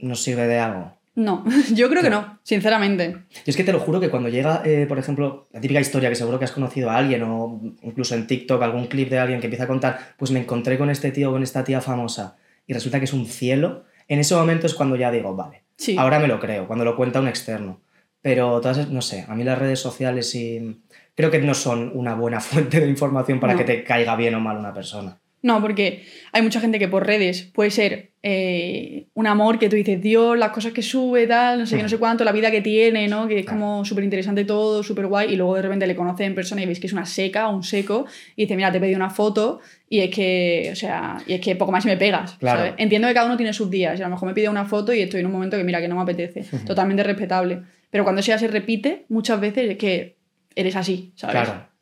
nos 0.03 0.21
sirve 0.23 0.47
de 0.47 0.59
algo? 0.59 0.94
No, 1.15 1.44
yo 1.73 1.89
creo 1.89 2.01
que 2.01 2.09
no, 2.09 2.39
sinceramente. 2.44 3.17
Y 3.45 3.50
es 3.50 3.55
que 3.55 3.63
te 3.63 3.71
lo 3.71 3.79
juro 3.79 4.00
que 4.00 4.09
cuando 4.09 4.29
llega, 4.29 4.61
eh, 4.65 4.85
por 4.88 4.97
ejemplo, 4.97 5.47
la 5.51 5.61
típica 5.61 5.79
historia 5.79 6.09
que 6.09 6.15
seguro 6.15 6.39
que 6.39 6.45
has 6.45 6.51
conocido 6.51 6.89
a 6.89 6.97
alguien 6.97 7.21
o 7.23 7.61
incluso 7.83 8.15
en 8.15 8.25
TikTok 8.27 8.61
algún 8.63 8.88
clip 8.88 9.09
de 9.09 9.19
alguien 9.19 9.39
que 9.39 9.47
empieza 9.47 9.65
a 9.65 9.67
contar, 9.67 10.00
pues 10.17 10.31
me 10.31 10.39
encontré 10.39 10.77
con 10.77 10.89
este 10.89 11.11
tío 11.11 11.29
o 11.29 11.33
con 11.33 11.44
esta 11.44 11.63
tía 11.63 11.81
famosa 11.81 12.35
y 12.65 12.73
resulta 12.73 12.97
que 13.00 13.05
es 13.05 13.13
un 13.13 13.25
cielo, 13.27 13.83
en 14.07 14.19
ese 14.19 14.33
momento 14.35 14.65
es 14.67 14.73
cuando 14.73 14.95
ya 14.95 15.11
digo, 15.11 15.35
vale, 15.35 15.63
Sí. 15.75 15.95
ahora 15.97 16.19
me 16.19 16.27
lo 16.27 16.39
creo, 16.39 16.65
cuando 16.67 16.85
lo 16.85 16.95
cuenta 16.95 17.19
un 17.19 17.27
externo. 17.27 17.79
Pero 18.21 18.61
todas, 18.61 18.89
no 18.89 19.01
sé, 19.01 19.25
a 19.27 19.35
mí 19.35 19.44
las 19.44 19.57
redes 19.59 19.79
sociales 19.81 20.33
y 20.33 20.81
creo 21.13 21.29
que 21.29 21.39
no 21.39 21.53
son 21.53 21.91
una 21.94 22.15
buena 22.15 22.39
fuente 22.41 22.79
de 22.79 22.88
información 22.88 23.39
para 23.39 23.53
No. 23.53 23.59
que 23.59 23.65
te 23.65 23.83
caiga 23.83 24.15
bien 24.15 24.33
o 24.35 24.39
mal 24.39 24.57
una 24.57 24.73
persona. 24.73 25.19
No, 25.44 25.62
porque 25.62 26.06
hay 26.31 26.42
mucha 26.42 26.62
gente 26.62 26.80
que 26.80 26.88
por 26.88 27.06
redes 27.06 27.44
puede 27.54 27.69
ser 27.69 28.13
eh, 28.24 29.07
un 29.13 29.28
amor 29.28 29.60
que 29.60 29.68
tú 29.68 29.75
dices, 29.75 30.01
Dios, 30.01 30.38
las 30.38 30.51
cosas 30.51 30.72
que 30.72 30.81
sube, 30.81 31.28
tal, 31.28 31.60
no 31.60 31.66
sé 31.66 31.75
qué, 31.75 31.84
no 31.84 31.90
sé 31.90 31.98
cuánto, 31.98 32.24
la 32.24 32.31
vida 32.31 32.50
que 32.50 32.62
tiene, 32.62 33.10
¿no? 33.10 33.28
Que 33.28 33.40
es 33.40 33.45
como 33.45 33.84
súper 33.84 34.06
interesante 34.06 34.45
todo, 34.45 34.84
súper 34.84 35.07
guay, 35.07 35.34
y 35.34 35.36
luego 35.36 35.56
de 35.56 35.63
repente 35.63 35.86
le 35.86 35.98
conoces 35.98 36.28
en 36.28 36.34
persona 36.34 36.63
y 36.63 36.66
veis 36.66 36.80
que 36.80 36.88
es 36.88 36.94
una 36.94 37.06
seca 37.06 37.50
o 37.50 37.56
un 37.57 37.63
seco, 37.63 38.06
y 38.38 38.44
dice, 38.44 38.56
mira, 38.56 38.72
te 38.72 38.80
pedí 38.80 38.95
una 38.95 39.10
foto, 39.10 39.60
y 39.90 40.00
es 40.00 40.16
que, 40.16 40.69
o 40.72 40.75
sea, 40.78 41.18
y 41.28 41.34
es 41.34 41.42
que 41.42 41.57
poco 41.57 41.74
más 41.74 41.84
y 41.84 41.89
me 41.89 41.98
pegas. 41.98 42.38
Claro. 42.39 42.60
¿sabes? 42.60 42.75
Entiendo 42.78 43.10
que 43.10 43.13
cada 43.13 43.25
uno 43.25 43.36
tiene 43.36 43.51
sus 43.51 43.69
días, 43.69 44.00
y 44.00 44.01
a 44.01 44.06
lo 44.06 44.12
mejor 44.12 44.30
me 44.30 44.34
pide 44.34 44.48
una 44.48 44.63
foto 44.63 44.94
y 44.94 45.01
estoy 45.01 45.19
en 45.19 45.25
un 45.25 45.34
momento 45.34 45.57
que, 45.57 45.66
mira, 45.66 45.81
que 45.81 45.89
no 45.89 45.96
me 45.96 46.04
apetece. 46.04 46.46
Totalmente 46.66 47.04
respetable. 47.04 47.63
Pero 47.89 48.06
cuando 48.06 48.22
eso 48.22 48.30
ya 48.30 48.39
se 48.39 48.48
repite, 48.48 49.06
muchas 49.10 49.42
veces 49.42 49.69
es 49.72 49.78
que 49.78 50.16
eres 50.56 50.78
así, 50.78 51.12
¿sabes? 51.18 51.36
Claro. 51.36 51.73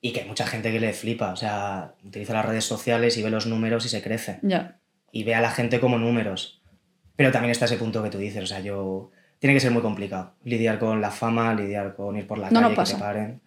Y 0.00 0.12
que 0.12 0.20
hay 0.20 0.28
mucha 0.28 0.46
gente 0.46 0.70
que 0.70 0.78
le 0.80 0.92
flipa, 0.92 1.32
o 1.32 1.36
sea, 1.36 1.94
utiliza 2.04 2.32
las 2.34 2.44
redes 2.44 2.64
sociales 2.64 3.16
y 3.16 3.22
ve 3.22 3.30
los 3.30 3.46
números 3.46 3.84
y 3.86 3.88
se 3.88 4.02
crece. 4.02 4.38
Ya. 4.42 4.78
y 5.12 5.24
ve 5.24 5.34
a 5.34 5.40
la 5.40 5.50
gente 5.50 5.80
como 5.80 5.98
números. 5.98 6.60
Pero 7.16 7.32
también 7.32 7.50
está 7.52 7.64
ese 7.64 7.76
punto 7.78 8.02
que 8.02 8.10
tú 8.10 8.18
dices, 8.18 8.42
o 8.42 8.46
sea, 8.46 8.60
yo... 8.60 9.10
Tiene 9.38 9.52
que 9.54 9.60
ser 9.60 9.70
muy 9.70 9.82
complicado 9.82 10.34
lidiar 10.44 10.78
con 10.78 11.00
la 11.02 11.10
fama, 11.10 11.54
lidiar 11.54 11.94
con 11.94 12.16
ir 12.16 12.26
por 12.26 12.38
la 12.38 12.48
No 12.50 12.60
calle, 12.60 12.62
nos 12.62 12.70
que 12.70 12.74
te 12.74 12.76
pasa. 12.76 12.98
paren. 12.98 13.40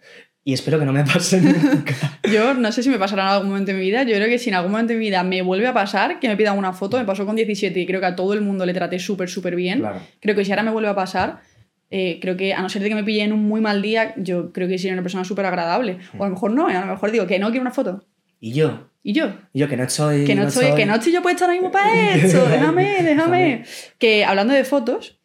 Y 0.44 0.52
espero 0.54 0.78
que 0.78 0.84
no 0.84 0.92
me 0.92 1.04
pase 1.04 1.40
nunca. 1.42 1.94
Yo 2.32 2.54
no 2.54 2.70
sé 2.72 2.82
si 2.82 2.88
me 2.90 2.98
pasará 2.98 3.22
en 3.24 3.28
algún 3.30 3.48
momento 3.50 3.72
de 3.72 3.78
mi 3.78 3.84
vida. 3.84 4.04
Yo 4.04 4.14
creo 4.14 4.28
que 4.28 4.38
si 4.38 4.50
en 4.50 4.54
algún 4.56 4.70
momento 4.72 4.92
de 4.92 4.98
mi 5.00 5.06
vida 5.06 5.22
me 5.24 5.42
vuelve 5.42 5.66
a 5.66 5.74
pasar, 5.74 6.18
que 6.20 6.28
me 6.28 6.36
pidan 6.36 6.56
una 6.58 6.72
foto, 6.72 6.96
me 6.96 7.04
pasó 7.04 7.26
con 7.26 7.34
17 7.36 7.78
y 7.78 7.86
creo 7.86 7.98
que 8.00 8.06
a 8.06 8.14
todo 8.16 8.32
el 8.34 8.40
mundo 8.40 8.64
le 8.66 8.72
traté 8.72 8.98
súper, 9.00 9.28
súper 9.28 9.54
bien. 9.56 9.80
Claro. 9.80 10.00
Creo 10.20 10.34
que 10.36 10.44
si 10.44 10.52
ahora 10.52 10.62
me 10.62 10.70
vuelve 10.70 10.88
a 10.90 10.94
pasar, 10.94 11.40
eh, 11.90 12.18
creo 12.22 12.36
que 12.36 12.54
a 12.54 12.62
no 12.62 12.68
ser 12.68 12.82
de 12.82 12.88
que 12.88 12.94
me 12.94 13.04
pille 13.04 13.22
en 13.22 13.32
un 13.32 13.42
muy 13.48 13.60
mal 13.60 13.82
día, 13.82 14.14
yo 14.16 14.52
creo 14.52 14.68
que 14.68 14.78
sería 14.78 14.92
una 14.94 15.02
persona 15.02 15.24
súper 15.24 15.44
agradable. 15.46 15.98
O 16.18 16.24
a 16.24 16.28
lo 16.28 16.34
mejor 16.34 16.52
no, 16.52 16.70
y 16.70 16.74
a 16.74 16.80
lo 16.80 16.86
mejor 16.92 17.10
digo 17.10 17.26
que 17.26 17.38
no 17.38 17.48
quiero 17.48 17.62
una 17.62 17.70
foto. 17.72 18.04
Y 18.40 18.52
yo, 18.52 18.88
Y 19.02 19.12
yo, 19.12 19.26
y 19.52 19.58
yo 19.60 19.68
que 19.68 19.76
no 19.76 19.88
soy... 19.88 20.24
que 20.24 20.34
no, 20.34 20.46
estoy, 20.48 20.66
soy- 20.68 20.76
que 20.76 20.86
no 20.86 20.94
estoy 20.94 21.12
yo 21.12 21.20
puesta 21.22 21.44
ahora 21.44 21.54
mismo 21.54 21.70
para. 21.70 21.90
Déjame, 22.16 23.02
déjame. 23.02 23.64
Que 23.98 24.24
hablando 24.24 24.54
de 24.54 24.64
fotos, 24.64 25.16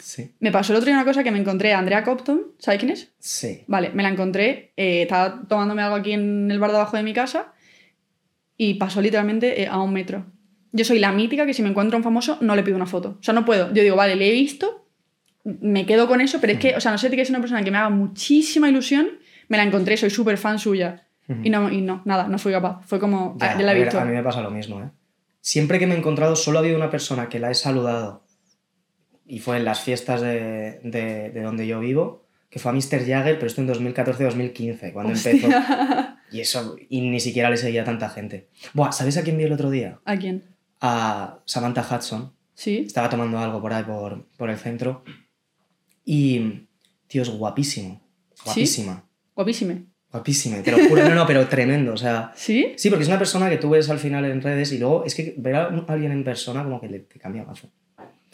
Sí, 0.00 0.34
me 0.38 0.50
pasó 0.52 0.72
el 0.72 0.76
otro 0.78 0.86
día 0.86 0.96
una 0.96 1.04
cosa 1.06 1.24
que 1.24 1.30
me 1.30 1.38
encontré 1.38 1.72
a 1.72 1.78
Andrea 1.78 2.02
Copton. 2.04 2.52
¿Sabes 2.58 2.78
quién 2.80 2.90
es? 2.92 3.12
sí. 3.18 3.62
Vale, 3.68 3.90
me 3.94 4.02
la 4.02 4.10
encontré, 4.10 4.72
eh, 4.76 5.02
estaba 5.02 5.42
tomándome 5.48 5.82
algo 5.82 5.96
aquí 5.96 6.12
en 6.12 6.50
el 6.50 6.58
bar 6.58 6.70
de 6.72 6.76
abajo 6.76 6.96
de 6.96 7.02
mi 7.04 7.14
casa 7.14 7.52
y 8.56 8.74
pasó 8.74 9.00
literalmente 9.00 9.62
eh, 9.62 9.66
a 9.66 9.80
un 9.80 9.92
metro. 9.92 10.26
Yo 10.72 10.84
soy 10.84 10.98
la 10.98 11.12
mítica 11.12 11.46
que 11.46 11.54
si 11.54 11.62
me 11.62 11.68
encuentro 11.70 11.96
a 11.96 11.98
un 11.98 12.04
famoso 12.04 12.38
no 12.40 12.54
le 12.56 12.62
pido 12.62 12.76
una 12.76 12.86
foto. 12.86 13.16
O 13.20 13.22
sea, 13.22 13.32
no 13.34 13.44
puedo. 13.44 13.72
Yo 13.72 13.82
digo, 13.82 13.96
vale, 13.96 14.16
le 14.16 14.28
he 14.28 14.32
visto, 14.32 14.83
me 15.44 15.84
quedo 15.86 16.08
con 16.08 16.20
eso, 16.20 16.40
pero 16.40 16.54
es 16.54 16.58
que, 16.58 16.74
o 16.76 16.80
sea, 16.80 16.90
no 16.90 16.98
sé 16.98 17.10
que 17.10 17.20
es 17.20 17.30
una 17.30 17.40
persona 17.40 17.62
que 17.62 17.70
me 17.70 17.78
haga 17.78 17.90
muchísima 17.90 18.68
ilusión, 18.68 19.08
me 19.48 19.56
la 19.56 19.62
encontré, 19.64 19.96
soy 19.96 20.10
súper 20.10 20.38
fan 20.38 20.58
suya. 20.58 21.06
Y 21.42 21.48
no, 21.48 21.70
y 21.72 21.80
no, 21.80 22.02
nada, 22.04 22.28
no 22.28 22.38
fui 22.38 22.52
capaz. 22.52 22.82
Fue 22.86 22.98
como, 23.00 23.36
Ya, 23.40 23.52
ah, 23.52 23.58
ya 23.58 23.64
la 23.64 23.72
he 23.74 23.80
visto. 23.82 23.98
a 23.98 24.04
mí 24.04 24.12
me 24.12 24.22
pasa 24.22 24.42
lo 24.42 24.50
mismo, 24.50 24.80
¿eh? 24.82 24.90
Siempre 25.40 25.78
que 25.78 25.86
me 25.86 25.94
he 25.94 25.98
encontrado, 25.98 26.36
solo 26.36 26.58
ha 26.58 26.60
habido 26.60 26.76
una 26.76 26.90
persona 26.90 27.28
que 27.30 27.38
la 27.38 27.50
he 27.50 27.54
saludado 27.54 28.24
y 29.26 29.38
fue 29.38 29.56
en 29.56 29.64
las 29.64 29.80
fiestas 29.80 30.20
de, 30.20 30.80
de- 30.82 31.30
de 31.30 31.40
donde 31.42 31.66
yo 31.66 31.80
vivo, 31.80 32.26
que 32.50 32.58
fue 32.58 32.70
a 32.70 32.74
Mr. 32.74 33.06
Jagger, 33.06 33.34
pero 33.36 33.46
esto 33.46 33.62
en 33.62 33.68
2014-2015, 33.68 34.92
cuando 34.92 35.12
Hostia. 35.12 35.32
empezó. 35.32 35.48
Y 36.32 36.40
eso, 36.40 36.74
y 36.88 37.00
ni 37.02 37.20
siquiera 37.20 37.48
le 37.48 37.56
seguía 37.56 37.84
tanta 37.84 38.08
gente. 38.08 38.48
Buah, 38.72 38.90
¿sabes 38.92 39.16
a 39.18 39.22
quién 39.22 39.36
vi 39.38 39.44
el 39.44 39.52
otro 39.52 39.70
día? 39.70 40.00
¿A 40.04 40.16
quién? 40.16 40.42
A 40.80 41.38
Samantha 41.44 41.86
Hudson. 41.88 42.32
Sí. 42.54 42.78
Estaba 42.86 43.08
tomando 43.08 43.38
algo 43.38 43.60
por 43.60 43.72
ahí, 43.72 43.84
por, 43.84 44.26
por 44.36 44.50
el 44.50 44.56
centro. 44.56 45.04
Y, 46.04 46.66
tío, 47.06 47.22
es 47.22 47.30
guapísimo. 47.30 48.00
Guapísima. 48.44 49.04
Guapísima. 49.34 49.74
Guapísima, 50.12 50.62
te 50.62 50.70
lo 50.70 50.78
juro. 50.88 51.08
No, 51.08 51.14
no, 51.14 51.26
pero 51.26 51.46
tremendo. 51.48 51.92
O 51.92 51.96
sea, 51.96 52.32
¿Sí? 52.36 52.72
sí, 52.76 52.88
porque 52.90 53.02
es 53.02 53.08
una 53.08 53.18
persona 53.18 53.48
que 53.50 53.56
tú 53.56 53.70
ves 53.70 53.88
al 53.90 53.98
final 53.98 54.24
en 54.26 54.42
redes 54.42 54.70
y 54.72 54.78
luego 54.78 55.04
es 55.04 55.14
que 55.14 55.34
ver 55.36 55.56
a 55.56 55.68
alguien 55.88 56.12
en 56.12 56.22
persona 56.24 56.62
como 56.62 56.80
que 56.80 56.88
le 56.88 57.00
te 57.00 57.18
cambia 57.18 57.42
mazo. 57.44 57.68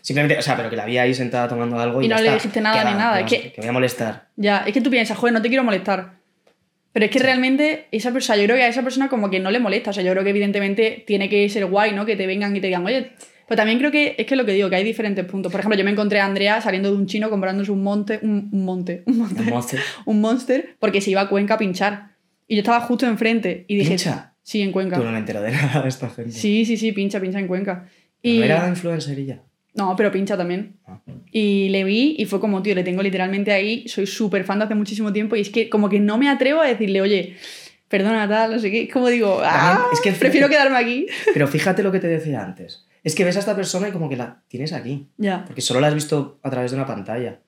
Simplemente, 0.02 0.38
o 0.38 0.42
sea, 0.42 0.56
pero 0.56 0.70
que 0.70 0.76
la 0.76 0.86
vi 0.86 0.96
ahí 0.98 1.14
sentada 1.14 1.46
tomando 1.48 1.78
algo 1.78 2.00
y, 2.00 2.06
Y 2.06 2.08
ya 2.08 2.16
no 2.16 2.20
le 2.22 2.26
está. 2.28 2.34
dijiste 2.36 2.60
nada 2.62 2.90
ni 2.90 2.96
nada, 2.98 3.20
no, 3.20 3.26
es 3.26 3.30
que- 3.32 3.52
que 3.52 3.60
voy 3.60 3.68
a 3.68 3.72
molestar. 3.72 4.28
Ya, 4.36 4.64
es 4.66 4.72
que 4.72 4.80
tú 4.80 4.88
piensas, 4.90 5.16
joder, 5.18 5.34
no 5.34 5.42
te 5.42 5.48
quiero 5.48 5.62
molestar. 5.62 6.18
Pero 6.92 7.04
es 7.06 7.12
que 7.12 7.18
realmente 7.20 7.86
esa 7.92 8.10
persona, 8.12 8.36
yo 8.38 8.44
creo 8.44 8.56
que 8.56 8.62
a 8.64 8.68
esa 8.68 8.82
persona 8.82 9.08
como 9.08 9.30
que 9.30 9.38
no 9.40 9.50
le 9.50 9.60
molesta. 9.60 9.90
O 9.90 9.92
sea, 9.92 10.02
yo 10.02 10.10
creo 10.12 10.24
que 10.24 10.30
evidentemente 10.30 11.04
tiene 11.06 11.28
que 11.28 11.48
ser 11.48 11.66
guay, 11.66 11.92
¿no? 11.92 12.04
Que 12.06 12.16
te 12.16 12.26
vengan 12.26 12.56
y 12.56 12.60
te 12.60 12.66
digan, 12.66 12.84
oye. 12.84 13.12
Pero 13.50 13.56
también 13.56 13.80
creo 13.80 13.90
que 13.90 14.14
es 14.16 14.26
que 14.26 14.36
lo 14.36 14.46
que 14.46 14.52
digo, 14.52 14.70
que 14.70 14.76
hay 14.76 14.84
diferentes 14.84 15.24
puntos. 15.24 15.50
Por 15.50 15.58
ejemplo, 15.58 15.76
yo 15.76 15.84
me 15.84 15.90
encontré 15.90 16.20
a 16.20 16.24
Andrea 16.24 16.60
saliendo 16.60 16.88
de 16.92 16.96
un 16.96 17.06
chino 17.06 17.28
comprándose 17.30 17.72
un 17.72 17.82
monte, 17.82 18.20
un, 18.22 18.48
un 18.52 18.64
monte, 18.64 19.02
un 19.06 19.18
monte, 19.18 19.42
Un 19.42 19.48
monster. 19.48 19.80
un 20.04 20.20
monster, 20.20 20.76
porque 20.78 21.00
se 21.00 21.10
iba 21.10 21.22
a 21.22 21.28
Cuenca 21.28 21.54
a 21.54 21.58
pinchar. 21.58 22.10
Y 22.46 22.54
yo 22.54 22.60
estaba 22.60 22.80
justo 22.82 23.06
enfrente 23.08 23.64
y 23.66 23.74
dije, 23.74 23.88
¿Pincha? 23.90 24.34
sí, 24.44 24.62
en 24.62 24.70
Cuenca. 24.70 24.98
Tú 24.98 25.02
no 25.02 25.10
me 25.10 25.18
entero 25.18 25.42
de 25.42 25.50
nada 25.50 25.82
de 25.82 25.88
esta 25.88 26.08
gente. 26.10 26.30
Sí, 26.30 26.64
sí, 26.64 26.76
sí, 26.76 26.92
pincha, 26.92 27.20
pincha 27.20 27.40
en 27.40 27.48
Cuenca. 27.48 27.86
¿No 28.22 28.30
Y 28.30 28.40
era 28.40 28.68
influencerilla? 28.68 29.42
No, 29.74 29.96
pero 29.96 30.12
pincha 30.12 30.36
también. 30.36 30.76
Ah. 30.86 31.00
Y 31.32 31.70
le 31.70 31.82
vi 31.82 32.14
y 32.18 32.26
fue 32.26 32.38
como, 32.38 32.62
tío, 32.62 32.76
le 32.76 32.84
tengo 32.84 33.02
literalmente 33.02 33.50
ahí, 33.50 33.88
soy 33.88 34.06
súper 34.06 34.44
fan 34.44 34.60
de 34.60 34.66
hace 34.66 34.76
muchísimo 34.76 35.12
tiempo 35.12 35.34
y 35.34 35.40
es 35.40 35.50
que 35.50 35.68
como 35.68 35.88
que 35.88 35.98
no 35.98 36.18
me 36.18 36.28
atrevo 36.28 36.60
a 36.60 36.68
decirle, 36.68 37.00
oye, 37.00 37.34
perdona 37.88 38.28
tal, 38.28 38.52
no 38.52 38.58
sé 38.60 38.70
qué, 38.70 38.88
como 38.88 39.08
digo, 39.08 39.40
ah, 39.42 39.86
es 39.92 40.00
que- 40.00 40.12
prefiero 40.12 40.48
quedarme 40.48 40.76
aquí. 40.76 41.06
Pero 41.34 41.48
fíjate 41.48 41.82
lo 41.82 41.90
que 41.90 41.98
te 41.98 42.06
decía 42.06 42.44
antes. 42.44 42.86
Es 43.04 43.14
que 43.14 43.24
ves 43.24 43.36
a 43.36 43.40
esta 43.40 43.56
persona 43.56 43.88
y 43.88 43.92
como 43.92 44.08
que 44.08 44.16
la 44.16 44.42
tienes 44.48 44.72
aquí. 44.72 45.08
Ya. 45.16 45.44
Porque 45.46 45.60
solo 45.60 45.80
la 45.80 45.86
has 45.88 45.94
visto 45.94 46.38
a 46.42 46.50
través 46.50 46.70
de 46.70 46.76
una 46.76 46.86
pantalla. 46.86 47.40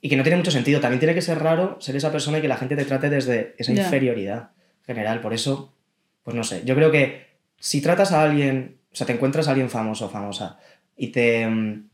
Y 0.00 0.08
que 0.08 0.16
no 0.16 0.22
tiene 0.22 0.36
mucho 0.36 0.50
sentido. 0.50 0.80
También 0.80 0.98
tiene 1.00 1.14
que 1.14 1.22
ser 1.22 1.38
raro 1.38 1.76
ser 1.80 1.96
esa 1.96 2.10
persona 2.12 2.38
y 2.38 2.40
que 2.40 2.48
la 2.48 2.56
gente 2.56 2.76
te 2.76 2.84
trate 2.84 3.10
desde 3.10 3.54
esa 3.58 3.72
Ya. 3.72 3.84
inferioridad 3.84 4.50
general. 4.86 5.20
Por 5.20 5.34
eso, 5.34 5.74
pues 6.22 6.36
no 6.36 6.42
sé. 6.44 6.62
Yo 6.64 6.74
creo 6.74 6.90
que 6.90 7.26
si 7.58 7.80
tratas 7.80 8.12
a 8.12 8.22
alguien, 8.22 8.78
o 8.92 8.96
sea, 8.96 9.06
te 9.06 9.12
encuentras 9.12 9.48
a 9.48 9.50
alguien 9.52 9.70
famoso 9.70 10.06
o 10.06 10.08
famosa 10.08 10.58
y 10.96 11.08
te. 11.08 11.46
mm, 11.46 11.88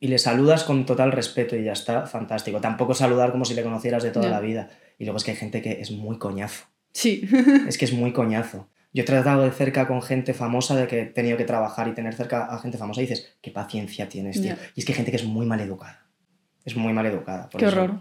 y 0.00 0.08
le 0.08 0.18
saludas 0.18 0.64
con 0.64 0.84
total 0.84 1.12
respeto 1.12 1.54
y 1.54 1.62
ya 1.62 1.72
está, 1.72 2.06
fantástico. 2.06 2.60
Tampoco 2.60 2.92
saludar 2.92 3.30
como 3.30 3.44
si 3.44 3.54
le 3.54 3.62
conocieras 3.62 4.02
de 4.02 4.10
toda 4.10 4.24
Ya. 4.26 4.30
la 4.32 4.40
vida. 4.40 4.68
Y 4.98 5.04
luego 5.04 5.18
es 5.18 5.22
que 5.24 5.30
hay 5.30 5.36
gente 5.36 5.62
que 5.62 5.80
es 5.80 5.92
muy 5.92 6.18
coñazo. 6.18 6.64
Sí. 6.92 7.22
Es 7.68 7.78
que 7.78 7.84
es 7.84 7.92
muy 7.92 8.12
coñazo. 8.12 8.68
Yo 8.92 9.02
he 9.02 9.06
tratado 9.06 9.44
de 9.44 9.50
cerca 9.50 9.86
con 9.86 10.02
gente 10.02 10.34
famosa 10.34 10.76
de 10.76 10.86
que 10.86 11.00
he 11.00 11.06
tenido 11.06 11.36
que 11.38 11.44
trabajar 11.44 11.88
y 11.88 11.92
tener 11.92 12.14
cerca 12.14 12.44
a 12.44 12.58
gente 12.58 12.76
famosa 12.76 13.00
y 13.00 13.06
dices, 13.06 13.36
qué 13.40 13.50
paciencia 13.50 14.08
tienes, 14.08 14.40
tío. 14.40 14.54
Ya. 14.54 14.58
Y 14.74 14.80
es 14.80 14.84
que 14.84 14.92
hay 14.92 14.96
gente 14.96 15.10
que 15.10 15.16
es 15.16 15.24
muy 15.24 15.46
mal 15.46 15.60
educada. 15.60 16.06
Es 16.64 16.76
muy 16.76 16.92
mal 16.92 17.06
educada. 17.06 17.48
por 17.48 17.58
Qué 17.58 17.66
eso 17.66 17.82
horror. 17.82 18.00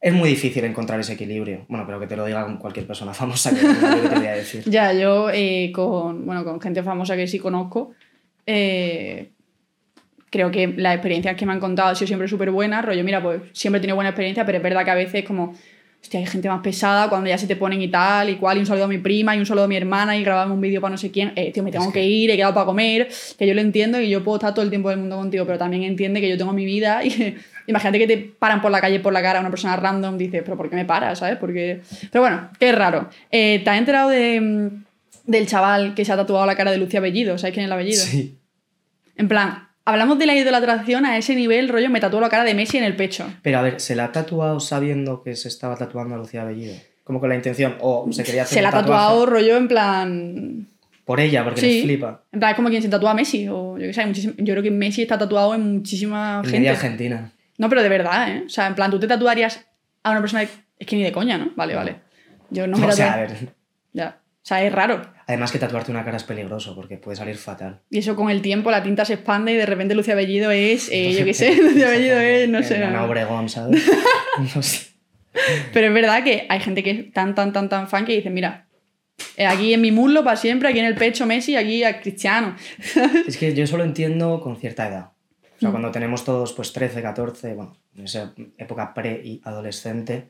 Es 0.00 0.12
muy 0.12 0.30
difícil 0.30 0.64
encontrar 0.64 0.98
ese 0.98 1.12
equilibrio. 1.12 1.64
Bueno, 1.68 1.86
pero 1.86 2.00
que 2.00 2.08
te 2.08 2.16
lo 2.16 2.24
diga 2.24 2.58
cualquier 2.58 2.86
persona 2.86 3.14
famosa 3.14 3.50
que 3.50 3.60
te 3.60 4.16
voy 4.16 4.26
a 4.26 4.32
decir. 4.34 4.64
Ya, 4.66 4.92
yo 4.92 5.30
eh, 5.30 5.70
con, 5.72 6.26
bueno, 6.26 6.44
con 6.44 6.60
gente 6.60 6.82
famosa 6.82 7.14
que 7.16 7.28
sí 7.28 7.38
conozco, 7.38 7.92
eh, 8.46 9.30
creo 10.30 10.50
que 10.50 10.66
las 10.68 10.94
experiencias 10.94 11.36
que 11.36 11.46
me 11.46 11.52
han 11.52 11.60
contado 11.60 11.90
han 11.90 11.96
sido 11.96 12.08
siempre 12.08 12.26
súper 12.26 12.50
buenas. 12.50 12.84
Rollo, 12.84 13.04
mira, 13.04 13.22
pues 13.22 13.42
siempre 13.52 13.78
he 13.78 13.80
tenido 13.80 13.94
buena 13.94 14.10
experiencia, 14.10 14.44
pero 14.44 14.58
es 14.58 14.64
verdad 14.64 14.84
que 14.84 14.90
a 14.90 14.96
veces 14.96 15.24
como, 15.24 15.54
hostia, 16.02 16.18
hay 16.20 16.26
gente 16.26 16.48
más 16.48 16.60
pesada 16.62 17.08
cuando 17.08 17.28
ya 17.30 17.38
se 17.38 17.46
te 17.46 17.54
ponen 17.56 17.80
y 17.80 17.88
tal, 17.88 18.28
y 18.28 18.34
cual, 18.36 18.56
y 18.56 18.60
un 18.60 18.66
saludo 18.66 18.84
a 18.84 18.88
mi 18.88 18.98
prima, 18.98 19.36
y 19.36 19.38
un 19.38 19.46
saludo 19.46 19.64
a 19.64 19.68
mi 19.68 19.76
hermana, 19.76 20.16
y 20.16 20.24
grabamos 20.24 20.54
un 20.54 20.60
vídeo 20.60 20.80
para 20.80 20.90
no 20.92 20.98
sé 20.98 21.10
quién. 21.10 21.32
Eh, 21.36 21.52
tío, 21.52 21.62
me 21.62 21.70
tengo 21.70 21.84
Es 21.86 21.92
que... 21.92 22.00
que- 22.00 22.06
ir, 22.06 22.30
he 22.30 22.36
quedado 22.36 22.52
para 22.54 22.66
comer, 22.66 23.08
que 23.38 23.46
yo 23.46 23.54
lo 23.54 23.60
entiendo 23.60 24.00
y 24.00 24.10
yo 24.10 24.22
puedo 24.24 24.36
estar 24.36 24.52
todo 24.52 24.64
el 24.64 24.70
tiempo 24.70 24.90
del 24.90 24.98
mundo 24.98 25.16
contigo, 25.16 25.46
pero 25.46 25.58
también 25.58 25.84
entiende 25.84 26.20
que 26.20 26.28
yo 26.28 26.36
tengo 26.36 26.52
mi 26.52 26.64
vida 26.64 27.04
y 27.04 27.36
imagínate 27.68 27.98
que 28.00 28.06
te 28.08 28.18
paran 28.18 28.60
por 28.60 28.70
la 28.72 28.80
calle 28.80 28.98
por 29.00 29.12
la 29.12 29.22
cara 29.22 29.38
una 29.40 29.50
persona 29.50 29.76
random, 29.76 30.18
dices, 30.18 30.42
pero 30.44 30.56
¿por 30.56 30.68
qué 30.68 30.76
me 30.76 30.84
paras? 30.84 31.20
¿Sabes? 31.20 31.36
Porque... 31.38 31.80
Pero 32.10 32.22
bueno, 32.22 32.50
qué 32.58 32.72
raro. 32.72 33.08
Eh, 33.30 33.60
¿Te 33.62 33.70
has 33.70 33.78
enterado 33.78 34.10
de, 34.10 34.40
mm, 34.40 34.84
del 35.26 35.46
chaval 35.46 35.94
que 35.94 36.04
se 36.04 36.12
ha 36.12 36.16
tatuado 36.16 36.44
la 36.46 36.56
cara 36.56 36.72
de 36.72 36.78
Lucía 36.78 36.98
Bellido? 37.00 37.38
¿Sabes 37.38 37.54
quién 37.54 37.64
es 37.64 37.70
la 37.70 37.76
Bellido? 37.76 38.02
Sí. 38.02 38.36
En 39.16 39.28
plan, 39.28 39.68
hablamos 39.84 40.18
de 40.18 40.26
la 40.26 40.34
idolatración 40.36 41.04
a 41.06 41.16
ese 41.18 41.34
nivel, 41.34 41.68
rollo, 41.68 41.90
me 41.90 42.00
tatuó 42.00 42.20
la 42.20 42.28
cara 42.28 42.44
de 42.44 42.54
Messi 42.54 42.78
en 42.78 42.84
el 42.84 42.96
pecho. 42.96 43.26
Pero 43.42 43.58
a 43.58 43.62
ver, 43.62 43.80
¿se 43.80 43.94
la 43.96 44.04
ha 44.06 44.12
tatuado 44.12 44.60
sabiendo 44.60 45.22
que 45.22 45.36
se 45.36 45.48
estaba 45.48 45.76
tatuando 45.76 46.14
a 46.14 46.18
Lucía 46.18 46.44
Bellido? 46.44 46.74
Como 47.04 47.18
con 47.20 47.28
la 47.28 47.34
intención, 47.34 47.76
o 47.80 48.06
se 48.12 48.22
quería 48.22 48.42
hacer 48.42 48.54
Se 48.58 48.62
la 48.62 48.68
ha 48.68 48.72
tatuado 48.72 49.26
rollo 49.26 49.56
en 49.56 49.66
plan... 49.68 50.68
por 51.04 51.18
ella, 51.20 51.42
porque 51.44 51.60
Sí. 51.60 51.78
le 51.78 51.82
flipa. 51.82 52.22
En 52.32 52.38
plan, 52.38 52.50
es 52.52 52.56
como 52.56 52.68
quien 52.68 52.80
se 52.82 52.88
tatúa 52.88 53.10
a 53.10 53.14
Messi. 53.14 53.48
O 53.48 53.76
yo, 53.76 53.86
qué 53.88 53.92
sé, 53.92 54.12
yo 54.38 54.54
creo 54.54 54.62
que 54.62 54.70
Messi 54.70 55.02
está 55.02 55.18
tatuado 55.18 55.54
en 55.54 55.74
muchísima 55.78 56.36
En 56.38 56.44
gente. 56.44 56.58
media 56.58 56.70
Argentina. 56.72 57.32
No, 57.58 57.68
pero 57.68 57.82
de 57.82 57.88
verdad, 57.88 58.28
¿eh? 58.30 58.42
O 58.46 58.48
sea, 58.48 58.68
en 58.68 58.74
plan, 58.76 58.90
tú 58.90 59.00
te 59.00 59.06
tatuarías 59.08 59.66
a 60.04 60.10
una 60.12 60.20
persona... 60.20 60.42
de- 60.42 60.48
Es 60.78 60.86
que 60.86 60.96
ni 60.96 61.02
de 61.02 61.12
coña, 61.12 61.36
¿no? 61.38 61.50
Vale, 61.56 61.74
vale. 61.74 61.96
Yo 62.50 62.66
no 62.68 62.78
me 62.78 62.86
o 62.86 62.92
sea, 62.92 63.14
a 63.14 63.16
ver. 63.16 63.30
Ya. 63.92 64.18
O 64.42 64.44
sea, 64.44 64.64
es 64.64 64.72
raro. 64.72 65.02
Además 65.28 65.52
que 65.52 65.58
tatuarte 65.60 65.92
una 65.92 66.04
cara 66.04 66.16
es 66.16 66.24
peligroso 66.24 66.74
porque 66.74 66.96
puede 66.96 67.16
salir 67.16 67.36
fatal. 67.36 67.80
Y 67.90 67.98
eso 67.98 68.16
con 68.16 68.28
el 68.28 68.42
tiempo, 68.42 68.70
la 68.72 68.82
tinta 68.82 69.04
se 69.04 69.14
expande 69.14 69.52
y 69.52 69.56
de 69.56 69.66
repente 69.66 69.94
Lucía 69.94 70.16
Bellido 70.16 70.50
es... 70.50 70.88
eh, 70.90 71.12
yo 71.16 71.24
qué 71.24 71.32
sé, 71.32 71.54
Lucía 71.62 71.88
Bellido 71.90 72.18
es... 72.18 72.48
No 72.48 72.62
sé. 72.62 72.82
Ana 72.82 73.04
Obregón, 73.04 73.48
¿sabes? 73.48 73.88
no 74.54 74.62
sé. 74.62 74.88
Pero 75.72 75.86
es 75.86 75.94
verdad 75.94 76.24
que 76.24 76.46
hay 76.48 76.60
gente 76.60 76.82
que 76.82 76.90
es 76.90 77.12
tan, 77.12 77.34
tan, 77.34 77.52
tan, 77.52 77.68
tan 77.68 77.88
fan 77.88 78.04
que 78.04 78.14
dice, 78.16 78.30
mira, 78.30 78.66
eh, 79.36 79.46
aquí 79.46 79.72
en 79.72 79.80
mi 79.80 79.92
muslo 79.92 80.24
para 80.24 80.36
siempre, 80.36 80.68
aquí 80.68 80.80
en 80.80 80.86
el 80.86 80.96
pecho 80.96 81.24
Messi, 81.24 81.54
aquí 81.56 81.84
a 81.84 82.00
Cristiano. 82.00 82.56
Es 83.26 83.36
que 83.36 83.54
yo 83.54 83.66
solo 83.66 83.84
entiendo 83.84 84.40
con 84.40 84.56
cierta 84.56 84.88
edad. 84.88 85.12
O 85.56 85.60
sea, 85.60 85.68
Mm. 85.68 85.72
cuando 85.72 85.90
tenemos 85.92 86.24
todos 86.24 86.52
pues 86.54 86.72
13, 86.72 87.00
14, 87.00 87.54
bueno, 87.54 87.76
en 87.96 88.04
esa 88.04 88.34
época 88.58 88.92
pre 88.92 89.20
y 89.24 89.40
adolescente, 89.44 90.28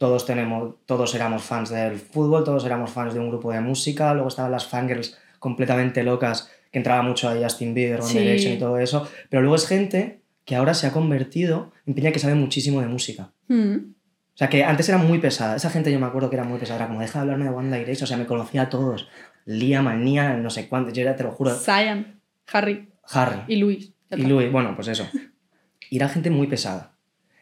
todos 0.00 0.24
tenemos, 0.24 0.76
todos 0.86 1.14
éramos 1.14 1.42
fans 1.42 1.68
del 1.68 1.98
fútbol, 1.98 2.42
todos 2.42 2.64
éramos 2.64 2.90
fans 2.90 3.12
de 3.12 3.20
un 3.20 3.28
grupo 3.28 3.52
de 3.52 3.60
música, 3.60 4.14
luego 4.14 4.28
estaban 4.28 4.50
las 4.50 4.66
fangirls 4.66 5.18
completamente 5.38 6.02
locas, 6.02 6.50
que 6.72 6.78
entraba 6.78 7.02
mucho 7.02 7.28
a 7.28 7.36
Justin 7.36 7.74
Bieber, 7.74 8.00
One 8.00 8.08
Sí. 8.08 8.18
Direction 8.18 8.54
y 8.54 8.58
todo 8.58 8.78
eso, 8.78 9.06
pero 9.28 9.42
luego 9.42 9.56
es 9.56 9.66
gente 9.66 10.22
que 10.46 10.56
ahora 10.56 10.72
se 10.72 10.86
ha 10.86 10.92
convertido 10.92 11.72
en 11.84 11.94
peña 11.94 12.12
que 12.12 12.18
sabe 12.18 12.34
muchísimo 12.34 12.80
de 12.80 12.86
música. 12.86 13.32
Mm. 13.48 13.74
O 13.76 14.36
sea, 14.40 14.48
que 14.48 14.64
antes 14.64 14.88
era 14.88 14.96
muy 14.96 15.18
pesada. 15.18 15.54
Esa 15.56 15.68
gente 15.68 15.92
yo 15.92 16.00
me 16.00 16.06
acuerdo 16.06 16.30
que 16.30 16.36
era 16.36 16.44
muy 16.44 16.58
pesada. 16.58 16.78
Era 16.78 16.86
como, 16.88 17.00
deja 17.00 17.18
de 17.18 17.20
hablarme 17.24 17.44
de 17.44 17.50
One 17.50 17.78
Direction. 17.78 18.04
O 18.04 18.06
sea, 18.06 18.16
me 18.16 18.24
conocía 18.24 18.62
a 18.62 18.70
todos. 18.70 19.06
Liam, 19.44 19.84
Manía, 19.84 20.32
no 20.38 20.48
sé 20.48 20.66
cuánto. 20.66 20.92
Yo 20.94 21.02
era, 21.02 21.14
te 21.14 21.24
lo 21.24 21.30
juro, 21.32 21.50
Zion, 21.54 22.22
Harry 22.50 22.88
Harry. 23.12 23.42
y 23.48 23.56
Luis. 23.56 23.92
Y. 24.10 24.22
Louis, 24.22 24.50
bueno, 24.50 24.74
pues 24.74 24.88
eso. 24.88 25.06
Y 25.90 25.96
era 25.96 26.08
gente 26.08 26.30
muy 26.30 26.46
pesada. 26.46 26.96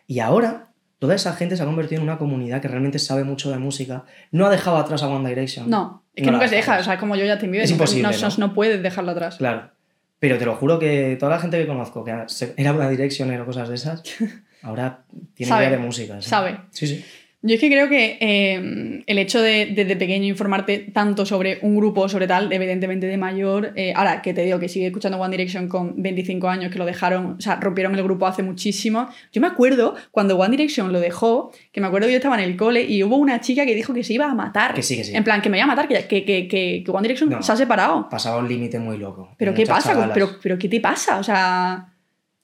Y 0.08 0.18
ahora, 0.18 0.67
toda 0.98 1.14
esa 1.14 1.32
gente 1.34 1.56
se 1.56 1.62
ha 1.62 1.66
convertido 1.66 2.00
en 2.00 2.08
una 2.08 2.18
comunidad 2.18 2.60
que 2.60 2.68
realmente 2.68 2.98
sabe 2.98 3.24
mucho 3.24 3.50
de 3.50 3.58
música. 3.58 4.04
No 4.32 4.46
ha 4.46 4.50
dejado 4.50 4.76
atrás 4.78 5.02
a 5.02 5.08
One 5.08 5.28
Direction. 5.28 5.70
No, 5.70 6.02
es 6.14 6.22
No 6.22 6.26
que 6.26 6.26
la 6.26 6.32
nunca 6.32 6.48
se 6.48 6.56
deja, 6.56 6.78
o 6.78 6.82
sea, 6.84 6.98
como 6.98 7.16
yo 7.16 7.24
ya 7.24 7.38
te 7.38 7.46
envío. 7.46 7.62
Es 7.62 7.70
imposible, 7.70 8.02
No, 8.10 8.28
¿no? 8.28 8.34
no 8.38 8.54
puedes 8.54 8.82
dejarlo 8.82 9.12
atrás. 9.12 9.36
Claro. 9.36 9.70
Pero 10.18 10.36
te 10.38 10.44
lo 10.44 10.56
juro 10.56 10.78
que 10.80 11.16
toda 11.18 11.30
la 11.36 11.38
gente 11.40 11.58
que 11.58 11.66
conozco 11.66 12.04
que 12.04 12.10
era 12.56 12.72
One 12.74 12.90
Direction 12.90 13.40
o 13.40 13.46
cosas 13.46 13.68
de 13.68 13.76
esas, 13.76 14.02
ahora 14.62 15.04
tiene 15.34 15.48
Sabe, 15.48 15.66
idea 15.66 15.76
de 15.78 15.84
música. 15.84 16.20
¿sí? 16.20 16.28
sabe. 16.28 16.58
Sí, 16.70 16.86
sí. 16.88 17.04
Yo 17.40 17.54
es 17.54 17.60
que 17.60 17.68
creo 17.68 17.88
que 17.88 18.18
eh, 18.20 19.04
el 19.06 19.18
hecho 19.18 19.40
de 19.40 19.66
desde 19.66 19.94
pequeño 19.94 20.26
informarte 20.26 20.78
tanto 20.92 21.24
sobre 21.24 21.60
un 21.62 21.76
grupo 21.76 22.08
sobre 22.08 22.26
tal, 22.26 22.52
evidentemente 22.52 23.06
de 23.06 23.16
mayor, 23.16 23.72
eh, 23.76 23.92
ahora 23.94 24.22
que 24.22 24.34
te 24.34 24.42
digo 24.42 24.58
que 24.58 24.68
sigue 24.68 24.86
escuchando 24.88 25.18
One 25.18 25.36
Direction 25.36 25.68
con 25.68 26.02
25 26.02 26.48
años, 26.48 26.72
que 26.72 26.78
lo 26.78 26.84
dejaron, 26.84 27.36
o 27.38 27.40
sea, 27.40 27.54
rompieron 27.60 27.94
el 27.94 28.02
grupo 28.02 28.26
hace 28.26 28.42
muchísimo. 28.42 29.08
Yo 29.32 29.40
me 29.40 29.46
acuerdo 29.46 29.94
cuando 30.10 30.36
One 30.36 30.50
Direction 30.50 30.92
lo 30.92 30.98
dejó, 30.98 31.52
que 31.70 31.80
me 31.80 31.86
acuerdo 31.86 32.08
que 32.08 32.14
yo 32.14 32.16
estaba 32.18 32.34
en 32.42 32.42
el 32.42 32.56
cole 32.56 32.82
y 32.82 33.04
hubo 33.04 33.16
una 33.16 33.40
chica 33.40 33.64
que 33.64 33.76
dijo 33.76 33.94
que 33.94 34.02
se 34.02 34.14
iba 34.14 34.26
a 34.26 34.34
matar. 34.34 34.74
Que 34.74 34.82
sí, 34.82 34.96
que 34.96 35.04
sí. 35.04 35.14
En 35.14 35.22
plan, 35.22 35.40
que 35.40 35.48
me 35.48 35.58
iba 35.58 35.64
a 35.64 35.68
matar, 35.68 35.86
que, 35.86 36.08
que, 36.08 36.48
que, 36.48 36.84
One 36.88 37.02
Direction 37.02 37.30
No. 37.30 37.40
se 37.40 37.52
ha 37.52 37.56
separado. 37.56 38.08
Pasaba 38.08 38.38
un 38.38 38.48
límite 38.48 38.80
muy 38.80 38.98
loco. 38.98 39.36
¿Pero 39.38 39.54
qué 39.54 39.64
pasa? 39.64 39.90
chavalas. 39.90 40.10
¿Pero, 40.12 40.30
¿Pero 40.42 40.58
qué 40.58 40.68
te 40.68 40.80
pasa? 40.80 41.18
O 41.18 41.22
sea, 41.22 41.94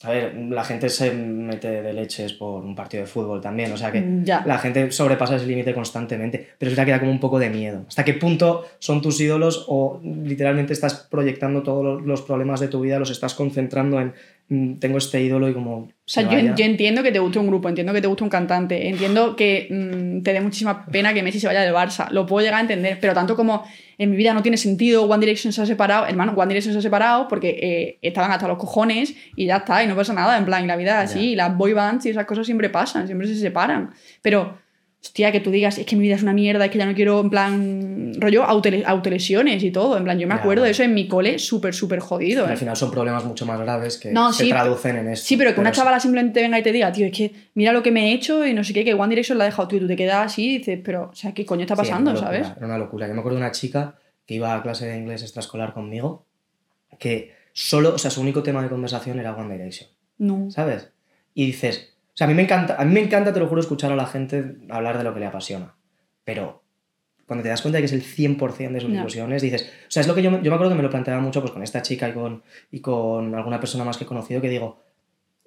A 0.05 0.11
ver, 0.11 0.35
la 0.51 0.65
gente 0.65 0.89
se 0.91 1.11
mete 1.13 1.83
de 1.83 1.93
leches 1.93 2.33
por 2.35 2.63
un 2.65 2.75
partido 2.75 3.03
de 3.03 3.07
fútbol 3.07 3.41
también, 3.41 3.73
o 3.73 3.77
sea 3.77 3.91
que 3.91 4.01
Mm, 4.01 4.25
ya. 4.25 4.43
la 4.47 4.59
gente 4.59 4.91
sobrepasa 4.93 5.37
ese 5.37 5.47
límite 5.47 5.73
constantemente, 5.73 6.47
pero 6.59 6.71
es 6.71 6.77
verdad 6.77 6.87
que 6.87 6.93
da 6.93 7.01
como 7.01 7.11
un 7.11 7.21
poco 7.21 7.39
de 7.39 7.49
miedo. 7.51 7.85
¿Hasta 7.89 8.05
qué 8.05 8.15
punto 8.15 8.65
son 8.79 9.01
tus 9.01 9.21
ídolos 9.21 9.65
o 9.69 10.01
literalmente 10.03 10.73
estás 10.75 10.95
proyectando 11.11 11.63
todos 11.63 12.03
los- 12.03 12.23
problemas 12.23 12.61
de 12.61 12.69
tu 12.69 12.81
vida, 12.81 12.99
los 12.99 13.11
estás 13.11 13.35
concentrando 13.35 14.01
en 14.01 14.13
tengo 14.49 14.99
este 14.99 15.23
ídolo 15.23 15.49
y 15.49 15.55
como... 15.55 15.77
O 15.77 15.91
sea, 16.05 16.29
yo, 16.31 16.55
yo 16.55 16.65
entiendo 16.65 17.03
que 17.03 17.11
te 17.11 17.19
guste 17.19 17.39
un 17.39 17.47
grupo, 17.47 17.69
entiendo 17.69 17.95
que 17.95 18.03
te 18.03 18.07
guste 18.07 18.25
un 18.25 18.29
cantante, 18.29 18.89
entiendo 18.89 19.37
que 19.37 19.69
mm, 19.71 20.23
te 20.23 20.35
dé 20.35 20.41
muchísima 20.43 20.85
pena 20.85 21.15
que 21.15 21.23
Messi 21.23 21.41
se 21.41 21.47
vaya 21.47 21.63
del 21.63 21.73
Barça, 21.73 22.11
lo 22.11 22.27
puedo 22.27 22.45
llegar 22.45 22.59
a 22.59 22.61
entender, 22.61 22.99
pero 23.01 23.15
tanto 23.15 23.37
como 23.37 23.65
en 23.97 24.11
mi 24.11 24.17
vida 24.17 24.35
no 24.35 24.43
tiene 24.43 24.59
sentido, 24.59 25.05
One 25.05 25.25
Direction 25.25 25.53
se 25.53 25.63
ha 25.63 25.67
separado, 25.67 26.07
hermano, 26.07 26.35
One 26.37 26.49
Direction 26.49 26.75
se 26.75 26.81
ha 26.81 26.83
separado 26.83 27.27
porque 27.27 27.59
eh, 27.63 27.99
estaban 28.03 28.31
hasta 28.33 28.47
los 28.47 28.59
cojones 28.59 29.15
y 29.35 29.47
ya 29.47 29.57
está, 29.57 29.83
y 29.83 29.87
no 29.87 29.97
pasa 29.97 30.13
nada, 30.13 30.37
en 30.37 30.45
plan, 30.45 30.63
y 30.63 30.67
la 30.67 30.77
vida 30.77 31.03
es 31.03 31.11
así, 31.11 31.31
y 31.31 31.37
las 31.37 31.57
boy 31.57 31.73
bands 31.73 32.05
y 32.05 32.11
esas 32.11 32.27
cosas 32.27 32.45
siempre 32.45 32.69
pasan, 32.69 33.07
siempre 33.07 33.27
se 33.27 33.37
separan, 33.37 33.93
pero... 34.21 34.63
Hostia, 35.05 35.31
que 35.33 35.41
tú 35.41 35.51
digas, 35.51 35.77
es 35.77 35.85
que 35.85 35.97
mi 35.97 36.03
vida 36.05 36.15
es 36.17 36.23
una 36.23 36.33
mierda, 36.33 36.65
es 36.65 36.71
que 36.71 36.79
ya 36.79 36.87
no 36.87 36.95
quiero, 36.95 37.21
en 37.21 37.29
plan, 37.29 38.13
rollo, 38.19 38.43
autole- 38.47 38.85
autolesiones 38.87 39.63
y 39.63 39.71
todo. 39.71 39.99
En 39.99 40.05
plan, 40.05 40.19
yo 40.19 40.27
me 40.27 40.35
Ya, 40.35 40.41
acuerdo 40.41 40.65
de 40.65 40.71
eso 40.71 40.83
en 40.83 40.95
mi 40.95 41.07
cole, 41.09 41.39
súper, 41.39 41.75
súper 41.75 42.01
jodido. 42.01 42.47
Al 42.47 42.55
¿eh? 42.55 42.57
final 42.57 42.75
son 42.75 42.91
problemas 42.91 43.23
mucho 43.25 43.45
más 43.45 43.61
graves 43.61 43.99
que 43.99 44.11
No, 44.13 44.33
se 44.33 44.45
sí, 44.45 44.49
traducen 44.51 44.97
en 44.97 45.09
esto. 45.11 45.27
Sí, 45.27 45.37
pero 45.37 45.55
que 45.55 45.61
una 45.61 45.73
sí. 45.75 45.77
chavala 45.77 46.01
simplemente 46.01 46.41
venga 46.41 46.59
y 46.59 46.63
te 46.63 46.73
diga, 46.73 46.91
tío, 46.91 47.05
es 47.07 47.13
que 47.13 47.31
mira 47.53 47.73
lo 47.75 47.83
que 47.83 47.91
me 47.91 48.09
he 48.11 48.15
hecho 48.15 48.47
y 48.47 48.55
no 48.55 48.65
sé 48.65 48.73
qué, 48.73 48.83
que 48.83 48.95
One 48.95 49.11
Direction 49.11 49.37
la 49.37 49.45
ha 49.45 49.49
dejado, 49.49 49.69
tío, 49.69 49.79
tú 49.79 49.87
te 49.87 49.95
quedas 49.97 50.25
así 50.25 50.55
y 50.55 50.59
dices, 50.59 50.81
pero, 50.83 51.11
o 51.13 51.15
sea, 51.15 51.33
¿qué 51.35 51.45
coño 51.45 51.63
está 51.63 51.75
Sí, 51.77 51.83
era 51.83 51.91
pasando, 51.91 52.13
locura, 52.13 52.27
sabes? 52.33 52.57
Era 52.57 52.67
una 52.67 52.79
locura. 52.79 53.07
Yo 53.07 53.13
me 53.13 53.21
acuerdo 53.21 53.37
de 53.39 53.45
una 53.45 53.53
chica 53.53 53.97
que 54.27 54.35
iba 54.35 54.55
a 54.55 54.63
clase 54.63 54.87
de 54.87 54.97
inglés 54.97 55.23
extraescolar 55.23 55.75
conmigo, 55.75 56.25
que 56.99 57.35
solo, 57.53 57.95
o 57.95 57.99
sea, 57.99 58.11
su 58.11 58.23
único 58.23 58.43
tema 58.43 58.63
de 58.63 58.71
conversación 58.71 59.19
era 59.21 59.37
One 59.37 59.53
Direction. 59.55 59.91
No. 60.17 60.51
¿sabes? 60.51 60.89
Y 61.35 61.45
dices, 61.47 61.94
o 62.15 62.17
sea, 62.17 62.27
a 62.27 62.29
mí 62.29 62.35
me 62.35 62.43
encanta, 62.43 62.77
a 62.79 62.85
mí 62.85 62.95
me 62.95 63.01
encanta, 63.01 63.33
te 63.33 63.41
lo 63.41 63.49
juro, 63.49 63.61
escuchar 63.61 63.91
a 63.93 63.97
la 63.97 64.07
gente 64.07 64.57
hablar 64.71 64.99
de 64.99 65.05
lo 65.05 65.13
que 65.13 65.21
le 65.21 65.27
apasiona, 65.27 65.75
pero 66.23 66.63
cuando 67.27 67.43
te 67.43 67.49
das 67.49 67.63
cuenta 67.63 67.79
de 67.79 67.83
que 67.83 67.87
es 67.87 67.93
el 67.93 68.03
100% 68.03 68.73
de 68.73 68.81
sus 68.81 68.93
Ya. 68.93 69.01
ilusiones, 69.01 69.43
dices, 69.43 69.63
o 69.89 69.91
sea, 69.91 70.01
es 70.03 70.07
lo 70.07 70.15
que 70.15 70.23
yo, 70.23 70.31
yo 70.31 70.51
me 70.51 70.55
acuerdo 70.55 70.71
que 70.71 70.77
me 70.77 70.83
lo 70.83 70.91
planteaba 70.91 71.21
mucho 71.21 71.41
pues, 71.41 71.53
con 71.53 71.63
esta 71.63 71.83
chica 71.83 72.09
y 72.09 72.13
con, 72.13 72.43
y 72.71 72.81
con 72.81 73.35
alguna 73.35 73.59
persona 73.61 73.85
más 73.85 73.97
que 73.97 74.05
he 74.05 74.07
conocido, 74.07 74.41
que 74.41 74.49
digo, 74.49 74.81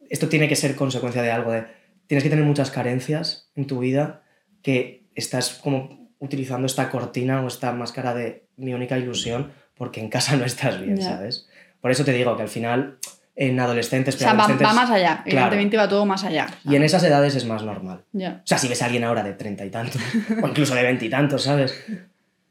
esto 0.09 0.27
tiene 0.27 0.47
que 0.47 0.55
ser 0.55 0.75
consecuencia 0.75 1.21
de 1.21 1.31
algo, 1.31 1.51
de, 1.51 1.65
tienes 2.07 2.23
que 2.23 2.29
tener 2.29 2.45
muchas 2.45 2.71
carencias 2.71 3.51
en 3.55 3.67
tu 3.67 3.79
vida 3.79 4.23
que 4.61 5.05
estás 5.15 5.51
como 5.63 6.09
utilizando 6.19 6.65
esta 6.65 6.89
cortina 6.89 7.43
o 7.43 7.47
esta 7.47 7.71
máscara 7.73 8.13
de 8.15 8.47
mi 8.57 8.73
única 8.73 8.97
ilusión 8.97 9.51
porque 9.75 9.99
en 9.99 10.09
casa 10.09 10.35
no 10.35 10.45
estás 10.45 10.81
bien. 10.81 11.01
¿sabes? 11.01 11.47
Por 11.79 11.91
eso 11.91 12.03
te 12.03 12.13
digo 12.13 12.35
que 12.35 12.41
al 12.43 12.49
final 12.49 12.97
en 13.39 13.59
adolescentes, 13.59 14.15
O 14.15 14.17
sea, 14.17 14.33
va, 14.33 14.47
va 14.47 14.73
más 14.73 14.89
allá. 14.89 15.21
Claro. 15.23 15.47
Evidentemente 15.47 15.77
va 15.77 15.87
todo 15.87 16.05
más 16.07 16.23
allá. 16.23 16.47
Y 16.67 16.75
en 16.75 16.83
esas 16.83 17.03
edades 17.03 17.35
es 17.35 17.45
más 17.45 17.61
normal. 17.63 18.01
Ya. 18.11 18.41
O 18.43 18.47
sea, 18.47 18.57
si 18.57 18.67
ves 18.67 18.81
a 18.81 18.85
alguien 18.85 19.03
ahora 19.03 19.21
de 19.23 19.33
treinta 19.33 19.63
y 19.63 19.69
tantos, 19.69 20.01
o 20.43 20.47
incluso 20.47 20.73
de 20.73 20.81
veintitantos, 20.81 21.43
¿sabes? 21.43 21.79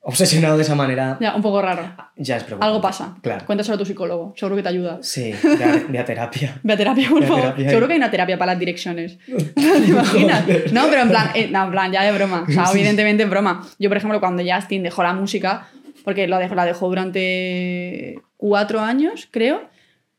Obsesionado 0.08 0.56
de 0.56 0.62
esa 0.62 0.76
manera, 0.76 1.18
Ya, 1.20 1.34
un 1.34 1.42
poco 1.42 1.60
raro. 1.60 1.82
ya 2.14 2.36
es 2.36 2.44
preocupante. 2.44 2.68
Algo 2.68 2.80
pasa. 2.80 3.16
Claro. 3.20 3.44
Cuéntaselo 3.44 3.74
a 3.74 3.78
tu 3.78 3.84
psicólogo. 3.84 4.32
Seguro 4.36 4.54
que 4.54 4.62
te 4.62 4.68
ayuda. 4.68 4.98
Sí, 5.02 5.34
ve 5.42 5.64
a, 5.64 5.82
ve 5.88 5.98
a 5.98 6.04
terapia. 6.04 6.60
Ve 6.62 6.72
a 6.74 6.76
terapia, 6.76 7.08
por 7.10 7.24
favor. 7.24 7.42
terapia. 7.42 7.68
Seguro 7.70 7.86
que 7.88 7.92
hay 7.94 7.98
una 7.98 8.10
terapia 8.12 8.38
para 8.38 8.52
las 8.52 8.60
direcciones. 8.60 9.18
¿Te 9.26 9.60
imaginas? 9.88 10.44
No, 10.70 10.84
pero 10.88 11.02
en 11.02 11.08
plan, 11.08 11.30
eh, 11.34 11.48
no, 11.50 11.64
en 11.64 11.70
plan, 11.72 11.90
ya 11.90 12.04
de 12.04 12.12
broma. 12.12 12.44
O 12.48 12.52
sea, 12.52 12.66
evidentemente 12.72 13.24
en 13.24 13.30
broma. 13.30 13.66
Yo, 13.80 13.90
por 13.90 13.96
ejemplo, 13.96 14.20
cuando 14.20 14.44
Justin 14.48 14.84
dejó 14.84 15.02
la 15.02 15.12
música, 15.12 15.66
porque 16.04 16.28
la 16.28 16.38
dejó, 16.38 16.54
la 16.54 16.64
dejó 16.64 16.86
durante 16.88 18.20
cuatro 18.36 18.78
años, 18.80 19.26
creo, 19.32 19.62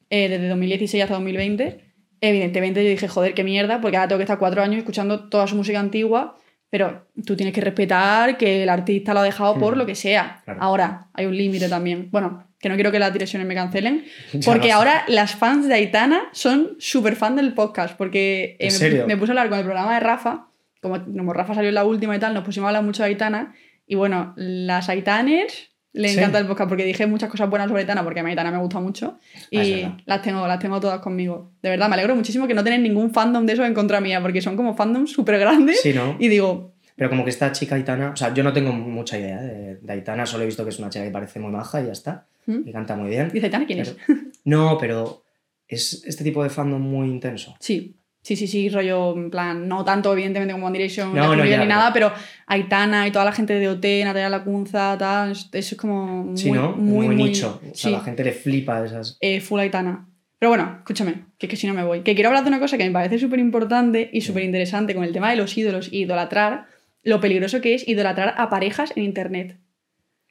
eh, 0.10 0.30
desde 0.30 0.48
2016 0.48 1.04
hasta 1.04 1.16
2020, 1.16 1.84
evidentemente 2.22 2.84
yo 2.84 2.90
dije, 2.90 3.08
joder, 3.08 3.34
qué 3.34 3.44
mierda, 3.44 3.82
porque 3.82 3.98
ahora 3.98 4.08
tengo 4.08 4.18
que 4.20 4.24
estar 4.24 4.40
cuatro 4.40 4.62
años 4.64 4.78
escuchando 4.78 5.30
toda 5.30 5.48
su 5.48 5.56
música 5.56 5.80
antigua, 5.80 6.38
pero 6.70 7.08
tú 7.26 7.36
tienes 7.36 7.54
que 7.54 7.62
respetar 7.62 8.38
que 8.38 8.64
el 8.64 8.70
artista 8.70 9.14
lo 9.14 9.22
ha 9.22 9.24
dejado 9.24 9.56
por 9.58 9.76
Mm. 9.76 9.78
lo 9.80 9.86
que 9.86 9.96
sea. 9.96 10.42
Claro. 10.44 10.60
Ahora, 10.62 11.08
hay 11.14 11.26
un 11.26 11.38
límite 11.38 11.70
también. 11.70 12.10
Bueno, 12.12 12.46
que 12.60 12.70
no 12.70 12.76
quiero 12.76 12.92
que 12.92 13.00
las 13.00 13.14
direcciones 13.14 13.48
me 13.48 13.54
cancelen, 13.56 14.06
porque 14.46 14.72
ahora 14.72 15.04
las 15.08 15.36
fans 15.36 15.68
de 15.68 15.76
Aitana 15.76 16.24
son 16.34 16.76
súper 16.80 17.16
fan 17.16 17.36
del 17.36 17.54
podcast, 17.54 17.96
porque 17.96 18.58
eh, 18.60 18.70
¿En 18.82 19.08
me- 19.08 19.16
puse 19.18 19.32
a 19.32 19.34
hablar 19.34 19.50
con 19.50 19.60
el 19.60 19.64
programa 19.64 19.94
de 19.94 20.00
Rafa, 20.00 20.48
como, 20.82 21.04
como 21.06 21.34
Rafa 21.34 21.54
salió 21.54 21.70
en 21.70 21.76
la 21.76 21.86
última 21.86 22.16
y 22.16 22.20
tal, 22.20 22.34
nos 22.34 22.44
pusimos 22.44 22.66
a 22.66 22.70
hablar 22.70 22.84
mucho 22.84 23.04
de 23.04 23.10
Aitana, 23.10 23.54
y 23.86 23.96
bueno, 23.96 24.34
las 24.36 24.90
Aitaners 24.90 25.70
le 25.98 26.10
Sí. 26.10 26.18
encanta 26.20 26.40
el 26.40 26.48
podcast 26.48 26.70
porque 26.70 26.84
dije 26.86 27.06
muchas 27.08 27.30
cosas 27.30 27.50
buenas 27.50 27.68
sobre 27.68 27.82
Aitana, 27.82 28.04
porque 28.04 28.20
a 28.20 28.24
mí 28.24 28.30
Aitana 28.30 28.52
me 28.52 28.58
gusta 28.60 28.80
mucho, 28.80 29.18
Ah, 29.56 29.64
y 29.64 29.86
las 30.06 30.22
tengo, 30.22 30.48
las 30.48 30.60
tengo 30.60 30.80
todas 30.80 31.00
conmigo. 31.00 31.52
De 31.62 31.70
verdad, 31.70 31.88
me 31.90 31.96
alegro 31.96 32.16
muchísimo 32.16 32.48
que 32.48 32.54
no 32.54 32.64
tenéis 32.64 32.82
ningún 32.84 33.12
fandom 33.14 33.46
de 33.46 33.54
eso 33.54 33.66
en 33.66 33.74
contra 33.74 34.00
mía, 34.02 34.22
porque 34.22 34.42
son 34.42 34.56
como 34.56 34.76
fandoms 34.76 35.12
súper 35.12 35.40
grandes, 35.40 35.82
Sí, 35.82 35.94
¿no? 35.94 36.16
y 36.20 36.28
digo, 36.30 36.74
Pero 36.96 37.10
como 37.10 37.24
que 37.24 37.30
esta 37.30 37.52
chica 37.52 37.76
Aitana, 37.76 38.10
o 38.12 38.16
sea, 38.16 38.34
yo 38.34 38.44
no 38.44 38.54
tengo 38.54 38.72
mucha 38.74 39.20
idea 39.20 39.40
de, 39.42 39.76
de 39.76 39.94
Aitana, 39.94 40.26
solo 40.26 40.44
he 40.44 40.46
visto 40.48 40.64
que 40.64 40.70
es 40.72 40.80
una 40.80 40.90
chica 40.90 41.06
que 41.06 41.12
parece 41.12 41.40
muy 41.40 41.52
maja 41.52 41.82
y 41.82 41.86
ya 41.88 41.92
está, 41.92 42.26
¿Mm? 42.48 42.68
y 42.68 42.72
canta 42.72 42.96
muy 42.96 43.10
bien. 43.10 43.30
dice 43.32 43.46
Aitana, 43.48 43.66
¿quién 43.68 43.80
es? 43.80 43.96
No, 44.46 44.78
pero 44.80 45.24
es 45.68 46.04
este 46.06 46.24
tipo 46.24 46.42
de 46.42 46.50
fandom 46.50 46.82
muy 46.82 47.08
intenso. 47.10 47.56
Sí, 47.60 47.97
sí, 48.28 48.36
sí, 48.36 48.46
sí, 48.48 48.68
rollo, 48.70 49.14
en 49.16 49.30
plan, 49.32 49.68
no 49.70 49.86
tanto 49.86 50.12
evidentemente 50.12 50.54
como 50.54 50.68
One 50.68 50.78
Direction, 50.78 51.16
No, 51.16 51.34
no, 51.34 51.46
ya, 51.46 51.60
ni 51.60 51.66
nada, 51.66 51.94
pero 51.94 52.12
Aitana 52.46 53.08
y 53.08 53.12
toda 53.12 53.24
la 53.24 53.32
gente 53.32 53.54
de 53.54 53.70
OT, 53.70 54.04
Natalia 54.04 54.28
Lacunza, 54.30 54.98
tal, 54.98 55.32
eso 55.32 55.50
es 55.54 55.76
como 55.76 56.24
muy, 56.26 56.38
sí, 56.38 56.52
¿no? 56.52 56.74
muy, 56.74 57.08
Muy, 57.08 57.16
muy- 57.16 57.24
nicho. 57.30 57.60
O 57.64 57.66
sea, 57.68 57.74
sí, 57.74 57.92
la 57.92 58.02
gente 58.02 58.24
le 58.26 58.34
flipa 58.34 58.84
esas. 58.86 59.18
eh, 59.22 59.40
full 59.40 59.60
Aitana. 59.62 60.10
Pero 60.40 60.50
bueno, 60.50 60.76
escúchame, 60.80 61.24
que 61.38 61.46
es 61.46 61.50
que 61.50 61.56
si 61.56 61.66
no 61.68 61.74
me 61.74 61.84
voy. 61.84 62.02
Que 62.02 62.14
quiero 62.14 62.28
hablar 62.30 62.44
de 62.44 62.50
una 62.50 62.60
cosa 62.60 62.78
que 62.78 62.84
me 62.86 62.92
parece 62.92 63.18
súper 63.18 63.40
importante 63.40 64.10
y 64.14 64.22
súper 64.22 64.44
interesante 64.44 64.94
con 64.94 65.04
el 65.04 65.12
tema 65.14 65.30
de 65.32 65.36
los 65.38 65.58
ídolos 65.58 65.92
y 65.92 66.02
idolatrar, 66.02 66.66
lo 67.04 67.20
peligroso 67.22 67.62
que 67.62 67.74
es 67.76 67.88
idolatrar 67.88 68.36
a 68.38 68.50
parejas 68.50 68.92
en 68.96 69.04
internet. 69.04 69.58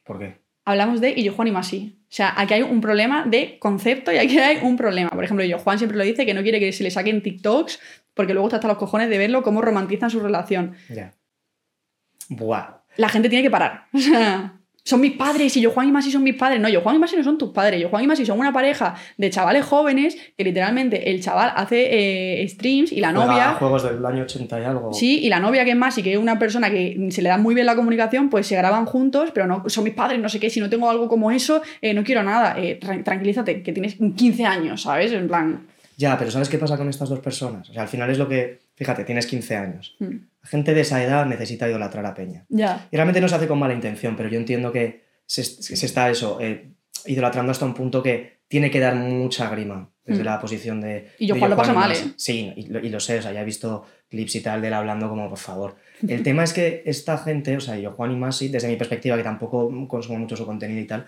¿Por 0.05 0.19
qué? 0.21 0.37
Hablamos 0.67 1.01
de 1.01 1.15
Illo 1.17 1.33
Juan 1.33 1.49
y 1.49 1.53
Masi. 1.53 1.97
O 2.03 2.13
sea, 2.13 2.35
aquí 2.37 2.55
hay 2.55 2.63
un 2.63 2.81
problema 2.81 3.25
de 3.25 3.59
concepto 3.61 4.13
y 4.13 4.19
aquí 4.19 4.39
hay 4.39 4.59
un 4.63 4.77
problema. 4.77 5.11
Por 5.11 5.25
ejemplo, 5.25 5.45
Illo 5.45 5.61
Juan 5.61 5.79
siempre 5.79 5.97
lo 5.97 6.05
dice 6.05 6.27
que 6.27 6.35
no 6.35 6.43
quiere 6.43 6.61
que 6.61 6.73
se 6.73 6.83
le 6.83 6.91
saquen 6.91 7.23
TikToks 7.23 7.81
porque 8.15 8.35
luego 8.35 8.49
está 8.49 8.57
hasta 8.57 8.69
los 8.69 8.77
cojones 8.77 9.09
de 9.09 9.17
verlo 9.17 9.43
cómo 9.43 9.63
romantizan 9.63 10.11
su 10.11 10.21
relación. 10.21 10.75
Ya. 10.89 11.15
Buah. 12.29 12.83
La 12.97 13.09
gente 13.09 13.29
tiene 13.29 13.45
que 13.45 13.51
parar. 13.51 13.87
O 13.95 13.99
sea, 13.99 14.56
son 14.89 15.01
mis 15.01 15.13
padres 15.17 15.57
y 15.57 15.61
yo 15.61 15.73
Juan 15.73 15.89
y 15.89 15.93
Masi 15.93 16.13
son 16.13 16.23
mis 16.23 16.37
padres. 16.37 16.61
No, 16.61 16.69
yo 16.69 16.81
Juan 16.81 16.95
y 16.95 16.99
Masi 17.01 17.17
no 17.17 17.25
son 17.25 17.37
tus 17.39 17.51
padres. 17.51 17.81
Yo 17.81 17.89
Juan 17.89 18.05
y 18.05 18.07
Masi 18.07 18.25
son 18.25 18.39
una 18.39 18.53
pareja 18.53 18.95
de 19.19 19.31
chavales 19.31 19.65
jóvenes 19.65 20.17
que 20.39 20.45
literalmente 20.45 21.11
el 21.11 21.21
chaval 21.21 21.53
hace 21.57 22.43
eh, 22.43 22.49
streams 22.49 22.93
y 22.93 23.01
la 23.01 23.11
Juega 23.11 23.27
novia... 23.27 23.53
juegos 23.55 23.83
del 23.83 24.07
año 24.07 24.23
80 24.23 24.61
y 24.61 24.65
algo. 24.65 24.93
Sí, 24.93 25.19
y 25.25 25.29
la 25.29 25.41
novia 25.41 25.65
que 25.65 25.73
es 25.73 25.77
Masi, 25.77 26.05
que 26.05 26.13
es 26.13 26.19
una 26.19 26.39
persona 26.39 26.71
que 26.71 27.09
se 27.11 27.21
le 27.21 27.29
da 27.31 27.37
muy 27.37 27.55
bien 27.57 27.67
la 27.67 27.75
comunicación, 27.75 28.31
pues 28.31 28.47
se 28.47 28.55
graban 28.55 28.87
juntos, 28.87 29.31
pero 29.35 29.49
no 29.49 29.65
son 29.69 29.83
mis 29.83 29.95
padres, 29.95 30.21
no 30.21 30.29
sé 30.29 30.39
qué, 30.39 30.51
si 30.51 30.61
no 30.61 30.71
tengo 30.71 30.89
algo 30.89 31.09
como 31.09 31.33
eso, 31.33 31.63
eh, 31.83 31.93
no 31.93 32.05
quiero 32.05 32.23
nada. 32.23 32.55
Eh, 32.57 32.79
tra- 32.81 33.03
tranquilízate, 33.03 33.63
que 33.65 33.73
tienes 33.73 33.97
15 34.17 34.45
años, 34.47 34.83
¿sabes? 34.83 35.11
En 35.11 35.27
plan... 35.27 35.67
Ya, 35.97 36.19
pero 36.19 36.31
¿sabes 36.31 36.49
qué 36.49 36.59
pasa 36.59 36.77
con 36.77 36.89
estas 36.89 37.09
dos 37.09 37.21
personas? 37.21 37.71
O 37.71 37.73
sea, 37.73 37.83
al 37.83 37.89
final 37.89 38.11
es 38.11 38.19
lo 38.19 38.29
que. 38.29 38.59
Fíjate, 38.75 39.05
tienes 39.05 39.27
15 39.27 39.57
años. 39.57 39.97
mm, 39.99 40.05
La 40.43 40.49
gente 40.49 40.75
de 40.75 40.83
esa 40.83 41.03
edad 41.03 41.25
necesita 41.27 41.69
idolatrar 41.69 42.05
a 42.05 42.15
Peña. 42.15 42.45
Ya. 42.51 42.87
Y 42.91 42.97
realmente 42.97 43.21
no 43.21 43.29
se 43.29 43.35
hace 43.37 43.49
con 43.49 43.59
mala 43.59 43.73
intención, 43.75 44.15
pero 44.17 44.29
yo 44.29 44.39
entiendo 44.39 44.71
que 44.73 45.05
se, 45.25 45.43
se 45.45 45.87
está 45.87 46.11
eso, 46.11 46.39
eh, 46.41 46.71
idolatrando 47.07 47.51
hasta 47.53 47.65
un 47.65 47.75
punto 47.75 48.03
que 48.03 48.37
tiene 48.49 48.71
que 48.71 48.79
dar 48.79 48.95
mucha 48.95 49.49
grima 49.51 49.91
desde 50.05 50.23
Mm. 50.23 50.27
la 50.27 50.41
posición 50.41 50.81
de. 50.81 51.09
Y 51.19 51.27
yo 51.27 51.35
de 51.35 51.41
Juan 51.41 51.51
lo 51.51 51.57
pasa 51.57 51.73
mal. 51.73 51.91
¿eh? 51.93 51.97
Sí, 52.17 52.53
y 52.57 52.67
lo, 52.69 52.79
y 52.81 52.91
lo 52.91 53.01
sé, 53.01 53.19
o 53.19 53.23
sea, 53.23 53.33
ya 53.33 53.41
he 53.41 53.45
visto 53.45 53.87
clips 54.11 54.37
y 54.37 54.41
tal 54.43 54.61
de 54.61 54.69
él 54.69 54.75
hablando 54.75 55.09
como, 55.09 55.29
por 55.31 55.39
favor. 55.39 55.77
El 56.07 56.23
tema 56.23 56.45
es 56.45 56.53
que 56.53 56.83
esta 56.85 57.17
gente, 57.19 57.57
o 57.57 57.61
sea, 57.61 57.77
yo, 57.79 57.93
Juan 57.93 58.13
y 58.13 58.17
Masi, 58.17 58.49
desde 58.49 58.69
mi 58.69 58.77
perspectiva, 58.77 59.17
que 59.17 59.23
tampoco 59.25 59.89
consumo 59.89 60.19
mucho 60.19 60.37
su 60.37 60.45
contenido 60.47 60.81
y 60.81 60.87
tal, 60.87 61.07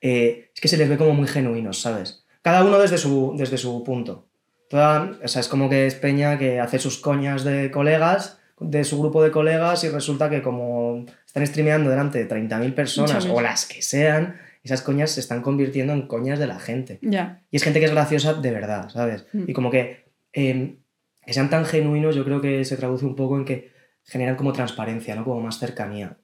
eh, 0.00 0.50
es 0.54 0.60
que 0.60 0.68
se 0.68 0.76
les 0.78 0.88
ve 0.88 0.96
como 0.96 1.12
muy 1.14 1.28
genuinos, 1.28 1.78
¿sabes? 1.80 2.23
Cada 2.44 2.62
uno 2.62 2.78
desde 2.78 2.98
su, 2.98 3.34
desde 3.38 3.56
su 3.56 3.82
punto. 3.84 4.28
Toda, 4.68 5.12
o 5.24 5.28
sea, 5.28 5.40
es 5.40 5.48
como 5.48 5.70
que 5.70 5.86
es 5.86 5.94
Peña 5.94 6.38
que 6.38 6.60
hace 6.60 6.78
sus 6.78 6.98
coñas 6.98 7.42
de 7.42 7.70
colegas, 7.70 8.38
de 8.60 8.84
su 8.84 9.00
grupo 9.00 9.22
de 9.22 9.30
colegas, 9.30 9.82
y 9.84 9.88
resulta 9.88 10.28
que 10.28 10.42
como 10.42 11.06
están 11.26 11.46
streameando 11.46 11.88
delante 11.88 12.22
de 12.22 12.28
30.000 12.28 12.74
personas, 12.74 13.24
o 13.24 13.40
las 13.40 13.64
que 13.64 13.80
sean, 13.80 14.36
esas 14.62 14.82
coñas 14.82 15.12
se 15.12 15.20
están 15.20 15.40
convirtiendo 15.40 15.94
en 15.94 16.06
coñas 16.06 16.38
de 16.38 16.46
la 16.46 16.60
gente. 16.60 16.98
Ya. 17.00 17.42
Y 17.50 17.56
es 17.56 17.62
gente 17.62 17.80
que 17.80 17.86
es 17.86 17.92
graciosa 17.92 18.34
de 18.34 18.50
verdad, 18.50 18.90
¿sabes? 18.90 19.24
Mm. 19.32 19.44
Y 19.46 19.52
como 19.54 19.70
que, 19.70 20.04
eh, 20.34 20.76
que 21.24 21.32
sean 21.32 21.48
tan 21.48 21.64
genuinos, 21.64 22.14
yo 22.14 22.26
creo 22.26 22.42
que 22.42 22.62
se 22.66 22.76
traduce 22.76 23.06
un 23.06 23.16
poco 23.16 23.38
en 23.38 23.46
que 23.46 23.72
generan 24.04 24.36
como 24.36 24.52
transparencia, 24.52 25.14
¿no? 25.14 25.24
Como 25.24 25.40
más 25.40 25.58
cercanía. 25.58 26.18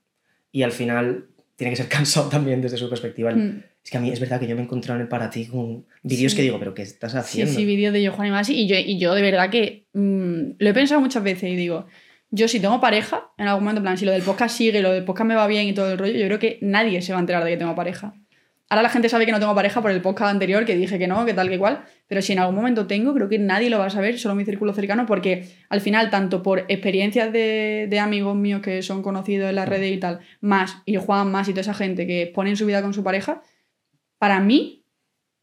Y 0.53 0.65
al 0.65 0.73
final 0.73 1.29
tiene 1.57 1.71
que 1.71 1.77
ser 1.77 1.89
cansado 1.97 2.29
también 2.29 2.61
desde 2.61 2.77
su 2.77 2.91
perspectiva. 2.91 3.31
Mm. 3.31 3.63
Es 3.91 3.93
que 3.93 3.99
a 3.99 4.03
mí 4.03 4.11
es 4.13 4.21
verdad 4.21 4.39
que 4.39 4.47
yo 4.47 4.55
me 4.55 4.61
he 4.63 4.65
encontrado 4.67 5.01
en 5.01 5.03
el 5.03 5.09
para 5.09 5.31
ti 5.31 5.47
con 5.47 5.85
vídeos 6.05 6.31
Sí. 6.31 6.37
que 6.37 6.43
digo, 6.45 6.61
pero 6.61 6.75
¿qué 6.75 6.83
estás 6.83 7.11
Sí, 7.11 7.19
haciendo? 7.19 7.53
sí, 7.55 7.65
vídeos 7.65 7.93
de 7.93 8.01
yo, 8.01 8.13
Juan 8.13 8.29
y 8.29 8.31
Masi. 8.31 8.55
Y 8.55 8.69
yo, 8.69 8.77
y 8.79 9.01
yo 9.01 9.13
de 9.17 9.21
verdad 9.23 9.51
que 9.51 9.87
mm, 9.95 10.43
lo 10.59 10.71
he 10.71 10.73
pensado 10.73 11.01
muchas 11.01 11.25
veces 11.25 11.51
y 11.51 11.57
digo, 11.57 11.87
yo 12.31 12.47
si 12.47 12.61
tengo 12.61 12.81
pareja, 12.81 13.33
en 13.37 13.49
algún 13.49 13.65
momento, 13.65 13.81
en 13.81 13.83
plan, 13.87 13.99
si 13.99 14.05
lo 14.05 14.13
del 14.13 14.23
podcast 14.23 14.57
sigue, 14.57 14.81
lo 14.81 14.93
del 14.93 15.05
podcast 15.05 15.27
me 15.27 15.35
va 15.35 15.49
bien 15.49 15.67
y 15.67 15.73
todo 15.73 15.91
el 15.91 15.99
rollo, 15.99 16.13
yo 16.17 16.25
creo 16.27 16.39
que 16.39 16.59
nadie 16.63 17.03
se 17.03 17.13
va 17.13 17.19
a 17.19 17.21
enterar 17.23 17.43
de 17.43 17.51
que 17.51 17.57
tengo 17.57 17.75
pareja. 17.75 18.15
Ahora 18.69 18.83
la 18.83 18.91
gente 18.91 19.09
sabe 19.09 19.27
que 19.27 19.33
no 19.33 19.41
tengo 19.41 19.57
pareja 19.57 19.83
por 19.83 19.91
el 19.91 20.01
podcast 20.01 20.31
anterior, 20.31 20.65
que 20.65 20.77
dije 20.77 20.97
que 20.97 21.09
no, 21.09 21.27
que 21.27 21.35
tal, 21.35 21.49
que 21.49 21.59
cual, 21.59 21.83
pero 22.07 22.23
si 22.23 22.33
en 22.35 22.39
algún 22.39 22.55
momento 22.55 22.87
tengo, 22.87 23.13
creo 23.13 23.29
que 23.29 23.41
nadie 23.41 23.71
lo 23.71 23.81
va 23.81 23.87
a 23.87 23.91
saber, 23.91 24.17
solo 24.21 24.37
mi 24.37 24.45
círculo 24.45 24.73
cercano, 24.73 25.07
porque 25.07 25.49
al 25.69 25.81
final, 25.81 26.11
tanto 26.11 26.45
por 26.45 26.61
experiencias 26.69 27.33
de, 27.33 27.89
de 27.91 27.99
amigos 27.99 28.37
míos 28.37 28.63
que 28.63 28.83
son 28.83 29.03
conocidos 29.03 29.51
en 29.51 29.57
las 29.57 29.69
redes 29.69 29.91
y 29.93 29.97
tal, 29.99 30.21
más, 30.41 30.77
y 30.87 30.95
Juan 30.95 31.33
más 31.33 31.49
y 31.49 31.51
toda 31.51 31.63
esa 31.63 31.75
gente 31.75 32.07
que 32.07 32.31
ponen 32.33 32.57
su 32.57 32.65
vida 32.65 32.81
con 32.81 32.95
su 32.95 33.03
pareja, 33.03 33.43
para 34.21 34.39
mí 34.39 34.85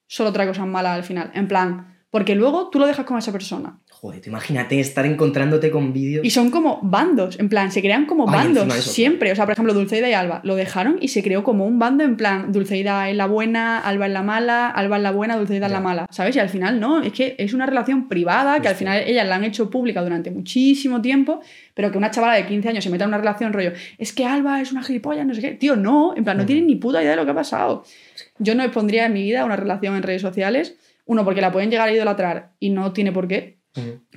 solo 0.06 0.32
trae 0.32 0.48
cosas 0.48 0.68
malas 0.68 0.96
al 0.96 1.04
final. 1.04 1.32
En 1.34 1.48
plan, 1.48 1.97
porque 2.10 2.36
luego 2.36 2.70
tú 2.70 2.80
lo 2.80 2.88
dejas 2.88 3.06
con 3.06 3.18
esa 3.18 3.32
persona. 3.32 3.80
Joder, 3.90 4.22
tú 4.22 4.30
imagínate 4.30 4.80
estar 4.80 5.06
encontrándote 5.06 5.72
con 5.72 5.92
vídeos. 5.92 6.24
Y 6.24 6.30
son 6.30 6.52
como 6.52 6.80
bandos, 6.84 7.40
en 7.40 7.50
plan, 7.50 7.72
se 7.72 7.82
crean 7.82 8.06
como 8.06 8.30
Ay, 8.30 8.36
bandos 8.54 8.74
siempre. 8.76 9.32
O 9.32 9.36
sea, 9.36 9.46
por 9.46 9.54
ejemplo, 9.54 9.74
Dulceida 9.74 10.08
y 10.08 10.14
Alba 10.14 10.40
lo 10.44 10.56
dejaron 10.56 10.98
y 11.02 11.08
se 11.10 11.24
creó 11.24 11.44
como 11.44 11.66
un 11.66 11.80
bando 11.80 12.04
en 12.04 12.16
plan, 12.16 12.52
Dulceida 12.52 13.10
es 13.10 13.16
la 13.18 13.26
buena, 13.26 13.80
Alba 13.80 14.06
es 14.06 14.14
la 14.14 14.22
mala, 14.24 14.70
Alba 14.70 14.98
es 14.98 15.04
la 15.04 15.12
buena, 15.12 15.36
Dulceida 15.36 15.66
es 15.66 15.72
la 15.72 15.80
mala, 15.82 16.06
¿sabes? 16.12 16.36
Y 16.36 16.40
al 16.40 16.50
final 16.50 16.80
no, 16.80 17.02
es 17.02 17.12
que 17.12 17.36
es 17.40 17.54
una 17.54 17.66
relación 17.66 18.08
privada 18.08 18.62
que 18.62 18.68
al 18.68 18.76
final 18.76 19.02
ellas 19.06 19.28
la 19.28 19.36
han 19.36 19.44
hecho 19.44 19.70
pública 19.70 20.02
durante 20.04 20.30
muchísimo 20.32 21.02
tiempo, 21.02 21.42
pero 21.74 21.92
que 21.92 21.98
una 21.98 22.12
chavala 22.12 22.36
de 22.36 22.46
15 22.46 22.70
años 22.70 22.84
se 22.84 22.90
meta 22.92 23.04
en 23.06 23.10
una 23.10 23.18
relación 23.18 23.52
rollo, 23.52 23.72
es 23.98 24.14
que 24.14 24.26
Alba 24.26 24.62
es 24.62 24.72
una 24.72 24.84
gilipollas, 24.84 25.26
no 25.26 25.34
sé 25.34 25.42
qué. 25.42 25.52
Tío, 25.52 25.76
no, 25.76 26.14
en 26.16 26.24
plan, 26.24 26.38
no 26.38 26.44
Mm. 26.44 26.48
tienen 26.48 26.68
ni 26.68 26.76
puta 26.76 27.02
idea 27.02 27.12
de 27.12 27.18
lo 27.18 27.26
que 27.26 27.32
ha 27.32 27.36
pasado. 27.36 27.84
Yo 28.40 28.54
no 28.56 28.64
expondría 28.64 29.08
en 29.08 29.14
mi 29.14 29.24
vida 29.24 29.44
una 29.44 29.56
relación 29.56 29.96
en 29.96 30.04
redes 30.04 30.22
sociales, 30.22 30.78
uno, 31.08 31.26
porque 31.26 31.42
la 31.42 31.52
pueden 31.52 31.72
llegar 31.72 31.90
a 31.90 31.94
idolatrar 31.94 32.52
y 32.60 32.70
no 32.70 32.94
tiene 32.94 33.12
por 33.12 33.28
qué, 33.28 33.58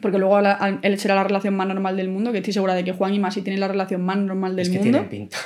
porque 0.03 0.19
luego 0.19 0.41
la- 0.41 0.79
él 0.83 0.99
será 0.99 1.15
la 1.15 1.25
relación 1.25 1.55
más 1.55 1.67
normal 1.69 1.97
del 1.97 2.09
mundo, 2.09 2.33
que 2.33 2.39
estoy 2.39 2.53
segura 2.53 2.75
de 2.75 2.85
que 2.85 2.93
Juan 2.93 3.15
y 3.15 3.19
Masi 3.19 3.43
tienen 3.43 3.61
la 3.61 3.69
relación 3.69 4.03
más 4.03 4.17
normal 4.19 4.57
del 4.57 4.67
es 4.67 4.71
que 4.71 4.79
mundo, 4.79 4.91
tienen 4.91 5.09
pinta. 5.09 5.37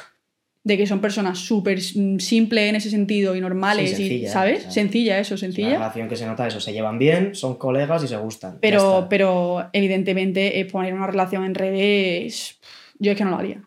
de 0.62 0.76
que 0.78 0.86
son 0.86 1.00
personas 1.00 1.38
súper 1.38 1.78
mm, 1.78 2.18
simples 2.20 2.70
en 2.70 2.76
ese 2.76 2.88
sentido 2.90 3.34
y 3.36 3.40
normales, 3.40 3.90
Sí, 3.90 3.94
y, 4.04 4.08
sencilla, 4.08 4.30
¿sabes? 4.30 4.58
o 4.58 4.62
sea, 4.62 4.70
sencilla, 4.70 5.18
eso, 5.18 5.34
Es 5.34 5.42
una 5.42 5.48
sencilla. 5.52 5.72
relación 5.74 6.08
que 6.08 6.16
se 6.16 6.26
nota 6.26 6.46
eso, 6.46 6.60
se 6.60 6.72
llevan 6.72 6.98
bien, 6.98 7.34
son 7.34 7.56
colegas 7.56 8.02
y 8.04 8.08
se 8.08 8.16
gustan. 8.16 8.58
Pero, 8.62 9.06
pero 9.10 9.68
evidentemente 9.72 10.60
eh, 10.60 10.64
poner 10.64 10.94
una 10.94 11.06
relación 11.06 11.44
en 11.44 11.54
redes, 11.54 12.60
yo 12.98 13.12
es 13.12 13.18
que 13.18 13.24
no 13.24 13.30
lo 13.30 13.36
haría. 13.38 13.62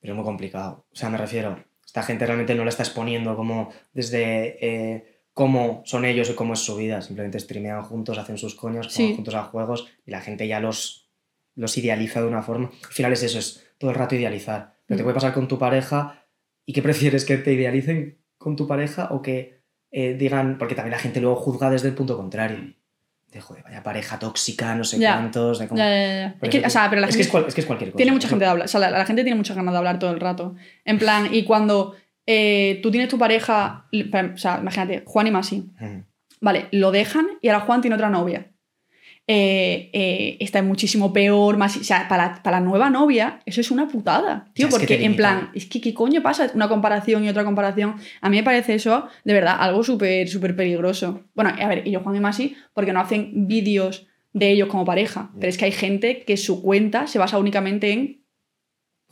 Pero 0.00 0.14
es 0.14 0.16
muy 0.16 0.24
complicado. 0.24 0.86
O 0.90 0.96
sea, 0.96 1.10
me 1.10 1.18
refiero, 1.18 1.62
esta 1.86 2.02
gente 2.02 2.26
realmente 2.26 2.54
no 2.56 2.64
la 2.64 2.70
está 2.70 2.82
exponiendo 2.82 3.36
como 3.36 3.68
desde 3.92 4.56
eh, 4.66 5.11
cómo 5.32 5.82
son 5.86 6.04
ellos 6.04 6.28
y 6.30 6.34
cómo 6.34 6.52
es 6.54 6.60
su 6.60 6.76
vida. 6.76 7.00
Simplemente 7.02 7.38
streamean 7.40 7.82
juntos, 7.82 8.18
hacen 8.18 8.38
sus 8.38 8.54
juegan 8.56 8.88
Sí. 8.90 9.14
juntos 9.14 9.34
a 9.34 9.44
juegos 9.44 9.86
y 10.06 10.10
la 10.10 10.20
gente 10.20 10.46
ya 10.46 10.60
los, 10.60 11.08
los 11.54 11.76
idealiza 11.78 12.20
de 12.20 12.26
una 12.28 12.42
forma. 12.42 12.70
Al 12.86 12.92
final 12.92 13.12
es 13.12 13.22
eso, 13.22 13.38
es 13.38 13.66
todo 13.78 13.90
el 13.90 13.96
rato 13.96 14.14
idealizar. 14.14 14.74
Pero 14.86 14.96
te 14.98 15.02
Mm. 15.02 15.06
puede 15.06 15.14
pasar 15.14 15.32
con 15.34 15.48
tu 15.48 15.58
pareja 15.58 16.24
y 16.66 16.72
qué 16.72 16.82
prefieres, 16.82 17.24
que 17.24 17.36
te 17.38 17.52
idealicen 17.52 18.18
con 18.38 18.56
tu 18.56 18.66
pareja 18.66 19.08
o 19.10 19.22
que 19.22 19.62
eh, 19.94 20.14
digan, 20.14 20.56
porque 20.58 20.74
también 20.74 20.92
la 20.92 20.98
gente 20.98 21.20
luego 21.20 21.36
juzga 21.36 21.68
desde 21.68 21.88
el 21.88 21.94
punto 21.94 22.16
contrario. 22.16 22.74
de 23.30 23.40
joder, 23.40 23.62
vaya 23.62 23.82
pareja 23.82 24.18
tóxica, 24.18 24.74
no 24.74 24.84
sé 24.84 24.98
Ya. 24.98 25.14
cuántos. 25.14 25.58
De 25.58 25.66
cómo- 25.66 25.78
Ya, 25.78 25.88
ya, 25.88 26.36
Es 26.42 26.50
que, 26.50 26.58
eso- 26.58 26.66
o 26.66 26.70
sea, 26.70 26.90
pero 26.90 27.00
la 27.00 27.06
es, 27.06 27.14
gente 27.14 27.16
que 27.16 27.22
es, 27.22 27.30
cual- 27.30 27.44
es 27.48 27.54
que 27.54 27.60
es 27.62 27.66
cualquier 27.66 27.90
cosa. 27.90 27.96
tiene 27.96 28.12
mucha 28.12 28.28
gente 28.28 28.44
de 28.44 28.50
hablar. 28.50 28.64
O 28.66 28.68
sea, 28.68 28.78
la, 28.78 28.90
la 28.90 29.06
gente 29.06 29.22
tiene 29.24 29.36
muchas 29.38 29.56
ganas 29.56 29.72
de 29.72 29.78
hablar 29.78 29.98
todo 29.98 30.10
el 30.10 30.20
rato. 30.20 30.54
En 30.84 30.98
plan, 30.98 31.28
y 31.32 31.44
cuando 31.44 31.94
eh, 32.26 32.80
tú 32.82 32.90
tienes 32.90 33.08
tu 33.08 33.18
pareja, 33.18 33.86
o 33.92 34.36
sea, 34.36 34.58
imagínate, 34.60 35.02
Juan 35.06 35.26
y 35.26 35.30
Masi. 35.30 35.70
Vale, 36.40 36.66
lo 36.72 36.90
dejan 36.90 37.26
y 37.40 37.48
ahora 37.48 37.64
Juan 37.64 37.80
tiene 37.80 37.94
otra 37.96 38.10
novia. 38.10 38.48
Eh, 39.28 39.90
eh, 39.92 40.36
esta 40.40 40.58
es 40.58 40.64
muchísimo 40.64 41.12
peor, 41.12 41.56
más, 41.56 41.76
o 41.76 41.84
sea, 41.84 42.08
para, 42.08 42.42
para 42.42 42.58
la 42.58 42.66
nueva 42.66 42.90
novia 42.90 43.40
eso 43.46 43.60
es 43.60 43.70
una 43.70 43.86
putada, 43.86 44.50
tío, 44.52 44.68
porque 44.68 45.04
en 45.04 45.14
plan, 45.14 45.50
es 45.54 45.66
que 45.66 45.80
qué 45.80 45.94
coño 45.94 46.22
pasa 46.22 46.50
una 46.54 46.68
comparación 46.68 47.24
y 47.24 47.28
otra 47.28 47.44
comparación. 47.44 47.94
A 48.20 48.28
mí 48.28 48.36
me 48.38 48.42
parece 48.42 48.74
eso, 48.74 49.06
de 49.24 49.32
verdad, 49.32 49.56
algo 49.60 49.84
súper, 49.84 50.28
súper 50.28 50.56
peligroso. 50.56 51.22
Bueno, 51.34 51.52
a 51.56 51.68
ver, 51.68 51.86
ellos 51.86 52.02
Juan 52.02 52.16
y 52.16 52.20
Masi, 52.20 52.56
porque 52.74 52.92
no 52.92 52.98
hacen 53.00 53.46
vídeos 53.46 54.08
de 54.32 54.50
ellos 54.50 54.68
como 54.68 54.84
pareja, 54.84 55.30
pero 55.38 55.48
es 55.48 55.56
que 55.56 55.66
hay 55.66 55.72
gente 55.72 56.24
que 56.24 56.36
su 56.36 56.60
cuenta 56.60 57.06
se 57.06 57.20
basa 57.20 57.38
únicamente 57.38 57.92
en 57.92 58.24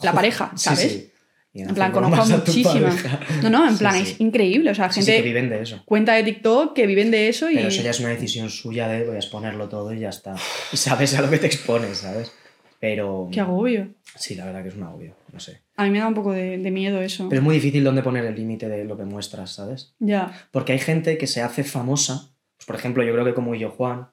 la 0.03 0.12
pareja, 0.12 0.51
Sí, 0.57 0.64
¿sabes? 0.64 0.92
sí. 0.92 1.10
Y 1.53 1.63
En 1.63 1.75
plan, 1.75 1.91
conozco 1.91 2.17
bromas 2.17 2.31
a 2.33 2.45
tu 2.45 2.51
muchísimas. 2.53 2.95
pareja. 3.03 3.21
No, 3.43 3.51
no, 3.51 3.69
en 3.69 3.77
plan, 3.77 3.95
sí. 3.95 4.03
es 4.03 4.21
increíble, 4.21 4.71
o 4.71 4.75
sea, 4.75 4.91
Sí, 4.93 5.01
sí, 5.03 5.07
gente 5.07 5.23
que 5.23 5.29
viven 5.29 5.51
de 5.51 5.63
eso. 5.63 5.83
cuenta 5.85 6.13
de 6.15 6.23
TikTok 6.23 6.75
que 6.75 6.87
viven 6.87 7.11
de 7.11 7.29
eso 7.29 7.51
y... 7.51 7.57
Pero 7.57 7.69
eso 7.69 7.83
ya 7.83 7.91
es 7.91 7.99
una 8.01 8.11
decisión 8.11 8.51
suya 8.51 8.87
de 8.89 9.05
voy 9.05 9.17
a 9.17 9.19
exponerlo 9.19 9.69
todo 9.69 9.93
y 9.93 9.99
ya 10.01 10.11
está. 10.11 10.35
Y 10.73 10.77
sabes 10.77 11.15
a 11.19 11.23
lo 11.23 11.29
que 11.31 11.39
te 11.39 11.47
expones, 11.47 11.99
¿sabes? 11.99 12.33
Pero. 12.79 13.29
Qué 13.33 13.41
agobio. 13.41 13.89
Sí, 14.17 14.35
la 14.37 14.47
verdad 14.47 14.63
que 14.63 14.69
es 14.71 14.75
un 14.77 14.85
agobio, 14.85 15.15
no 15.33 15.39
sé. 15.41 15.61
A 15.77 15.85
mí 15.85 15.91
me 15.91 15.99
da 15.99 16.09
un 16.09 16.15
poco 16.15 16.33
de, 16.33 16.57
de 16.57 16.71
miedo 16.71 17.01
eso. 17.03 17.29
Pero 17.29 17.41
es 17.41 17.45
muy 17.45 17.55
difícil 17.57 17.85
dónde 17.85 18.03
poner 18.03 18.25
el 18.25 18.35
límite 18.35 18.69
de 18.69 18.85
lo 18.85 18.97
que 18.97 19.05
muestras, 19.05 19.51
¿sabes? 19.53 19.95
Ya. 19.99 20.33
Porque 20.51 20.73
hay 20.73 20.79
gente 20.79 21.19
que 21.19 21.27
se 21.27 21.43
hace 21.43 21.63
famosa. 21.63 22.33
Pues, 22.57 22.67
por 22.67 22.77
ejemplo, 22.77 23.03
yo 23.05 23.13
creo 23.13 23.25
que 23.25 23.35
como 23.35 23.55
yo, 23.55 23.71
Juan, 23.71 24.09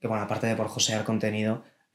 que 0.00 0.06
bueno, 0.08 0.22
aparte 0.22 0.46
de 0.46 0.54
por 0.56 0.68
josear 0.68 1.02
contenido, 1.04 1.64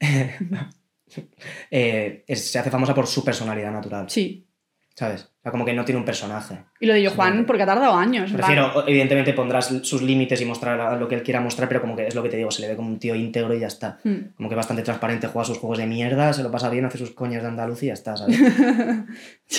eh, 1.70 2.24
es- 2.26 2.50
se 2.50 2.58
hace 2.58 2.70
famosa 2.70 2.94
por 2.94 3.06
su 3.06 3.24
personalidad 3.24 3.72
natural, 3.72 4.08
Sí. 4.10 4.46
¿Sabes? 4.94 5.22
O 5.22 5.42
sea, 5.42 5.50
como 5.50 5.64
que 5.64 5.72
no 5.72 5.84
tiene 5.84 5.98
un 5.98 6.04
personaje. 6.04 6.58
Y 6.78 6.86
lo 6.86 6.94
de 6.94 7.08
Juan, 7.08 7.44
porque 7.46 7.64
ha 7.64 7.66
tardado 7.66 7.94
años. 7.94 8.30
Prefiero, 8.32 8.86
evidentemente 8.86 9.32
pondrás 9.32 9.66
sus 9.82 10.02
límites 10.02 10.40
y 10.40 10.44
mostrar 10.44 10.98
lo 10.98 11.08
que 11.08 11.16
él 11.16 11.22
quiera 11.22 11.40
mostrar, 11.40 11.68
pero 11.68 11.80
como 11.80 11.96
que 11.96 12.06
es 12.06 12.14
lo 12.14 12.22
que 12.22 12.28
te 12.28 12.36
digo, 12.36 12.50
se 12.50 12.62
le 12.62 12.68
ve 12.68 12.76
como 12.76 12.88
un 12.88 12.98
tío 12.98 13.14
íntegro 13.14 13.54
y 13.54 13.60
ya 13.60 13.66
está. 13.66 13.98
hmm. 14.04 14.34
Como 14.36 14.48
que 14.48 14.54
bastante 14.54 14.82
transparente, 14.82 15.26
juega 15.26 15.44
sus 15.44 15.58
juegos 15.58 15.78
de 15.78 15.86
mierda, 15.86 16.32
se 16.32 16.42
lo 16.42 16.50
pasa 16.50 16.70
bien, 16.70 16.84
hace 16.84 16.98
sus 16.98 17.10
coñas 17.10 17.42
de 17.42 17.48
Andalucía 17.48 17.86
y 17.86 17.88
ya 17.88 17.94
está, 17.94 18.16
¿sabes? 18.16 18.38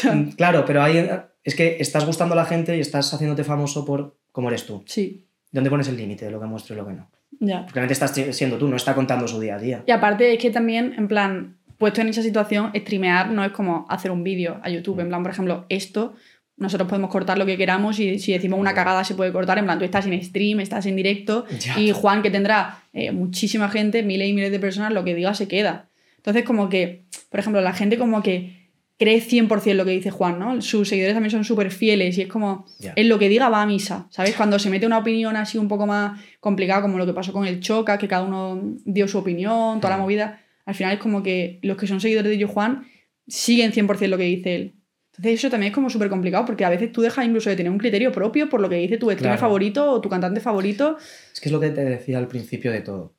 Mm, 0.03 0.31
claro, 0.31 0.65
pero 0.65 0.81
ahí 0.81 1.07
es 1.43 1.55
que 1.55 1.77
estás 1.79 2.05
gustando 2.05 2.33
a 2.33 2.35
la 2.35 2.45
gente 2.45 2.75
y 2.75 2.79
estás 2.79 3.13
haciéndote 3.13 3.43
famoso 3.43 3.85
por 3.85 4.17
cómo 4.31 4.49
eres 4.49 4.65
tú. 4.65 4.83
Sí, 4.87 5.27
¿Dónde 5.53 5.69
pones 5.69 5.87
el 5.87 5.97
límite 5.97 6.25
de 6.25 6.31
lo 6.31 6.39
que 6.39 6.47
muestro 6.47 6.73
y 6.73 6.79
lo 6.79 6.87
que 6.87 6.93
no? 6.93 7.11
ya. 7.39 7.61
Porque 7.61 7.79
realmente 7.79 7.93
estás 7.93 8.11
siendo 8.35 8.57
tú, 8.57 8.67
no 8.67 8.75
está 8.75 8.95
contando 8.95 9.27
su 9.27 9.39
día 9.39 9.55
a 9.55 9.59
día. 9.59 9.83
Y 9.85 9.91
aparte 9.91 10.33
es 10.33 10.39
que 10.39 10.49
también, 10.49 10.93
en 10.97 11.07
plan, 11.07 11.57
puesto 11.77 12.01
en 12.01 12.07
esa 12.09 12.21
situación, 12.21 12.71
streamear 12.75 13.29
no 13.31 13.43
es 13.43 13.51
como 13.51 13.85
hacer 13.89 14.11
un 14.11 14.23
vídeo 14.23 14.59
a 14.63 14.69
YouTube. 14.69 14.99
En 14.99 15.07
plan, 15.09 15.23
por 15.23 15.31
ejemplo, 15.31 15.65
esto, 15.69 16.13
nosotros 16.57 16.87
podemos 16.87 17.09
cortar 17.09 17.37
lo 17.37 17.45
que 17.45 17.57
queramos 17.57 17.99
y 17.99 18.19
si 18.19 18.31
decimos 18.31 18.59
una 18.59 18.73
cagada 18.73 19.03
se 19.03 19.15
puede 19.15 19.31
cortar. 19.31 19.57
En 19.57 19.65
plan, 19.65 19.79
tú 19.79 19.85
estás 19.85 20.05
en 20.05 20.21
stream, 20.23 20.59
estás 20.59 20.85
en 20.85 20.95
directo 20.95 21.45
Ya. 21.59 21.79
y 21.79 21.91
Juan, 21.91 22.21
que 22.21 22.29
tendrá 22.31 22.83
eh, 22.93 23.11
muchísima 23.11 23.69
gente, 23.69 24.03
miles 24.03 24.29
y 24.29 24.33
miles 24.33 24.51
de 24.51 24.59
personas, 24.59 24.93
lo 24.93 25.03
que 25.03 25.15
diga 25.15 25.33
se 25.33 25.47
queda. 25.47 25.87
Entonces, 26.17 26.43
como 26.43 26.69
que, 26.69 27.03
por 27.29 27.39
ejemplo, 27.39 27.59
la 27.61 27.73
gente 27.73 27.97
como 27.97 28.21
que 28.23 28.61
cree 28.97 29.19
100% 29.19 29.73
lo 29.73 29.83
que 29.83 29.91
dice 29.91 30.11
Juan, 30.11 30.39
¿no? 30.39 30.61
Sus 30.61 30.87
seguidores 30.87 31.15
también 31.15 31.31
son 31.31 31.43
súper 31.43 31.71
fieles 31.71 32.17
y 32.17 32.21
es 32.21 32.27
como, 32.29 32.65
Ya. 32.79 32.93
en 32.95 33.09
lo 33.09 33.19
que 33.19 33.27
diga 33.27 33.49
va 33.49 33.61
a 33.61 33.65
misa, 33.65 34.07
¿sabes? 34.11 34.35
Cuando 34.35 34.59
se 34.59 34.69
mete 34.69 34.85
una 34.85 34.99
opinión 34.99 35.35
así 35.35 35.57
un 35.57 35.67
poco 35.67 35.85
más 35.87 36.21
complicada, 36.39 36.81
como 36.83 36.97
lo 36.99 37.05
que 37.05 37.11
pasó 37.11 37.33
con 37.33 37.45
el 37.45 37.59
Choca, 37.59 37.97
que 37.97 38.07
cada 38.07 38.23
uno 38.23 38.61
dio 38.85 39.07
su 39.09 39.17
opinión, 39.17 39.81
toda 39.81 39.89
la 39.89 39.97
Mm. 39.97 40.01
movida, 40.01 40.39
al 40.65 40.75
final 40.75 40.93
es 40.93 40.99
como 40.99 41.23
que 41.23 41.59
los 41.61 41.77
que 41.77 41.87
son 41.87 41.99
seguidores 42.01 42.29
de 42.31 42.37
Yo 42.37 42.47
Juan 42.47 42.85
siguen 43.27 43.71
100% 43.71 44.07
lo 44.07 44.17
que 44.17 44.23
dice 44.23 44.55
él. 44.55 44.75
Entonces 45.11 45.33
eso 45.39 45.49
también 45.51 45.71
es 45.71 45.75
como 45.75 45.89
súper 45.91 46.09
complicado 46.09 46.45
porque 46.45 46.65
a 46.65 46.69
veces 46.69 46.91
tú 46.91 47.01
dejas 47.01 47.25
incluso 47.25 47.49
de 47.49 47.55
tener 47.55 47.71
un 47.71 47.77
criterio 47.77 48.11
propio 48.11 48.49
por 48.49 48.59
lo 48.61 48.67
que 48.69 48.77
dice 48.77 48.97
tu 48.97 49.05
streamer 49.11 49.21
Claro. 49.37 49.39
favorito 49.39 49.91
o 49.91 50.01
tu 50.01 50.09
cantante 50.09 50.39
favorito. 50.41 50.97
Es 51.31 51.39
que 51.39 51.49
es 51.49 51.53
lo 51.53 51.59
que 51.59 51.69
te 51.69 51.83
decía 51.85 52.17
al 52.17 52.27
principio 52.27 52.71
de 52.71 52.81
todo. 52.81 53.15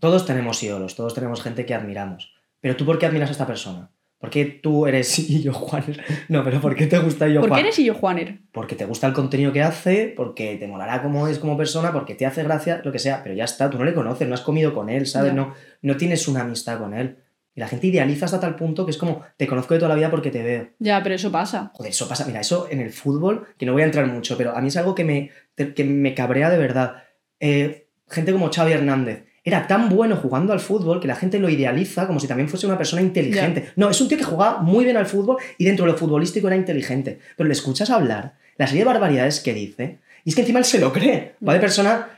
Todos 0.00 0.26
tenemos 0.26 0.62
ídolos, 0.62 0.94
todos 0.96 1.14
tenemos 1.14 1.42
gente 1.42 1.64
que 1.64 1.72
admiramos. 1.72 2.34
Pero 2.60 2.76
tú, 2.76 2.84
¿por 2.84 2.98
qué 2.98 3.06
admiras 3.06 3.30
a 3.30 3.32
esta 3.32 3.46
persona? 3.46 3.90
¿Por 4.18 4.30
qué 4.30 4.44
tú 4.44 4.86
eres 4.86 5.18
y 5.30 5.42
yo 5.42 5.52
Juan? 5.52 5.84
No, 6.28 6.42
pero 6.44 6.60
¿por 6.60 6.74
qué 6.74 6.86
te 6.86 6.98
gusta 6.98 7.28
yo 7.28 7.40
¿Por 7.40 7.52
qué 7.52 7.60
eres 7.60 7.78
y 7.78 7.84
yo 7.84 7.94
Juaner? 7.94 8.38
Porque 8.52 8.74
te 8.74 8.86
gusta 8.86 9.06
el 9.06 9.12
contenido 9.12 9.52
que 9.52 9.62
hace, 9.62 10.12
porque 10.16 10.56
te 10.56 10.66
molará 10.66 11.02
como 11.02 11.28
es 11.28 11.38
como 11.38 11.56
persona, 11.56 11.92
porque 11.92 12.14
te 12.14 12.26
hace 12.26 12.42
gracia, 12.42 12.80
lo 12.84 12.92
que 12.92 12.98
sea, 12.98 13.22
pero 13.22 13.34
ya 13.34 13.44
está, 13.44 13.68
tú 13.70 13.78
no 13.78 13.84
le 13.84 13.94
conoces, 13.94 14.26
no 14.26 14.34
has 14.34 14.40
comido 14.40 14.74
con 14.74 14.88
él, 14.88 15.06
¿sabes? 15.06 15.34
No, 15.34 15.54
no 15.82 15.96
tienes 15.96 16.26
una 16.28 16.42
amistad 16.42 16.78
con 16.78 16.94
él. 16.94 17.18
Y 17.56 17.60
la 17.60 17.68
gente 17.68 17.86
idealiza 17.86 18.24
hasta 18.24 18.40
tal 18.40 18.56
punto 18.56 18.84
que 18.84 18.90
es 18.90 18.96
como, 18.96 19.22
te 19.36 19.46
conozco 19.46 19.74
de 19.74 19.80
toda 19.80 19.90
la 19.90 19.94
vida 19.94 20.10
porque 20.10 20.30
te 20.30 20.42
veo. 20.42 20.70
Ya, 20.80 21.02
pero 21.02 21.14
eso 21.14 21.30
pasa. 21.30 21.70
Joder, 21.74 21.92
eso 21.92 22.08
pasa. 22.08 22.26
Mira, 22.26 22.40
eso 22.40 22.66
en 22.68 22.80
el 22.80 22.90
fútbol, 22.90 23.46
que 23.56 23.64
no 23.64 23.72
voy 23.72 23.82
a 23.82 23.84
entrar 23.84 24.06
mucho, 24.06 24.36
pero 24.36 24.56
a 24.56 24.60
mí 24.60 24.68
es 24.68 24.76
algo 24.76 24.94
que 24.94 25.04
me, 25.04 25.30
que 25.54 25.84
me 25.84 26.14
cabrea 26.14 26.50
de 26.50 26.58
verdad. 26.58 27.04
Eh, 27.38 27.88
gente 28.08 28.32
como 28.32 28.50
Xavi 28.50 28.72
Hernández. 28.72 29.26
Era 29.46 29.66
tan 29.66 29.90
bueno 29.90 30.16
jugando 30.16 30.54
al 30.54 30.60
fútbol 30.60 31.00
que 31.00 31.06
la 31.06 31.16
gente 31.16 31.38
lo 31.38 31.50
idealiza 31.50 32.06
como 32.06 32.18
si 32.18 32.26
también 32.26 32.48
fuese 32.48 32.66
una 32.66 32.78
persona 32.78 33.02
inteligente. 33.02 33.72
No, 33.76 33.90
es 33.90 34.00
un 34.00 34.08
tío 34.08 34.16
que 34.16 34.24
jugaba 34.24 34.62
muy 34.62 34.84
bien 34.84 34.96
al 34.96 35.04
fútbol 35.04 35.36
y 35.58 35.66
dentro 35.66 35.84
de 35.84 35.92
lo 35.92 35.98
futbolístico 35.98 36.46
era 36.46 36.56
inteligente. 36.56 37.18
Pero 37.36 37.46
le 37.46 37.52
escuchas 37.52 37.90
hablar, 37.90 38.36
la 38.56 38.66
serie 38.66 38.84
de 38.84 38.90
barbaridades 38.90 39.40
que 39.40 39.52
dice, 39.52 39.98
y 40.24 40.30
es 40.30 40.34
que 40.34 40.40
encima 40.40 40.60
él 40.60 40.64
se 40.64 40.80
lo 40.80 40.92
cree. 40.94 41.34
Va 41.46 41.52
de 41.52 41.60
persona 41.60 42.08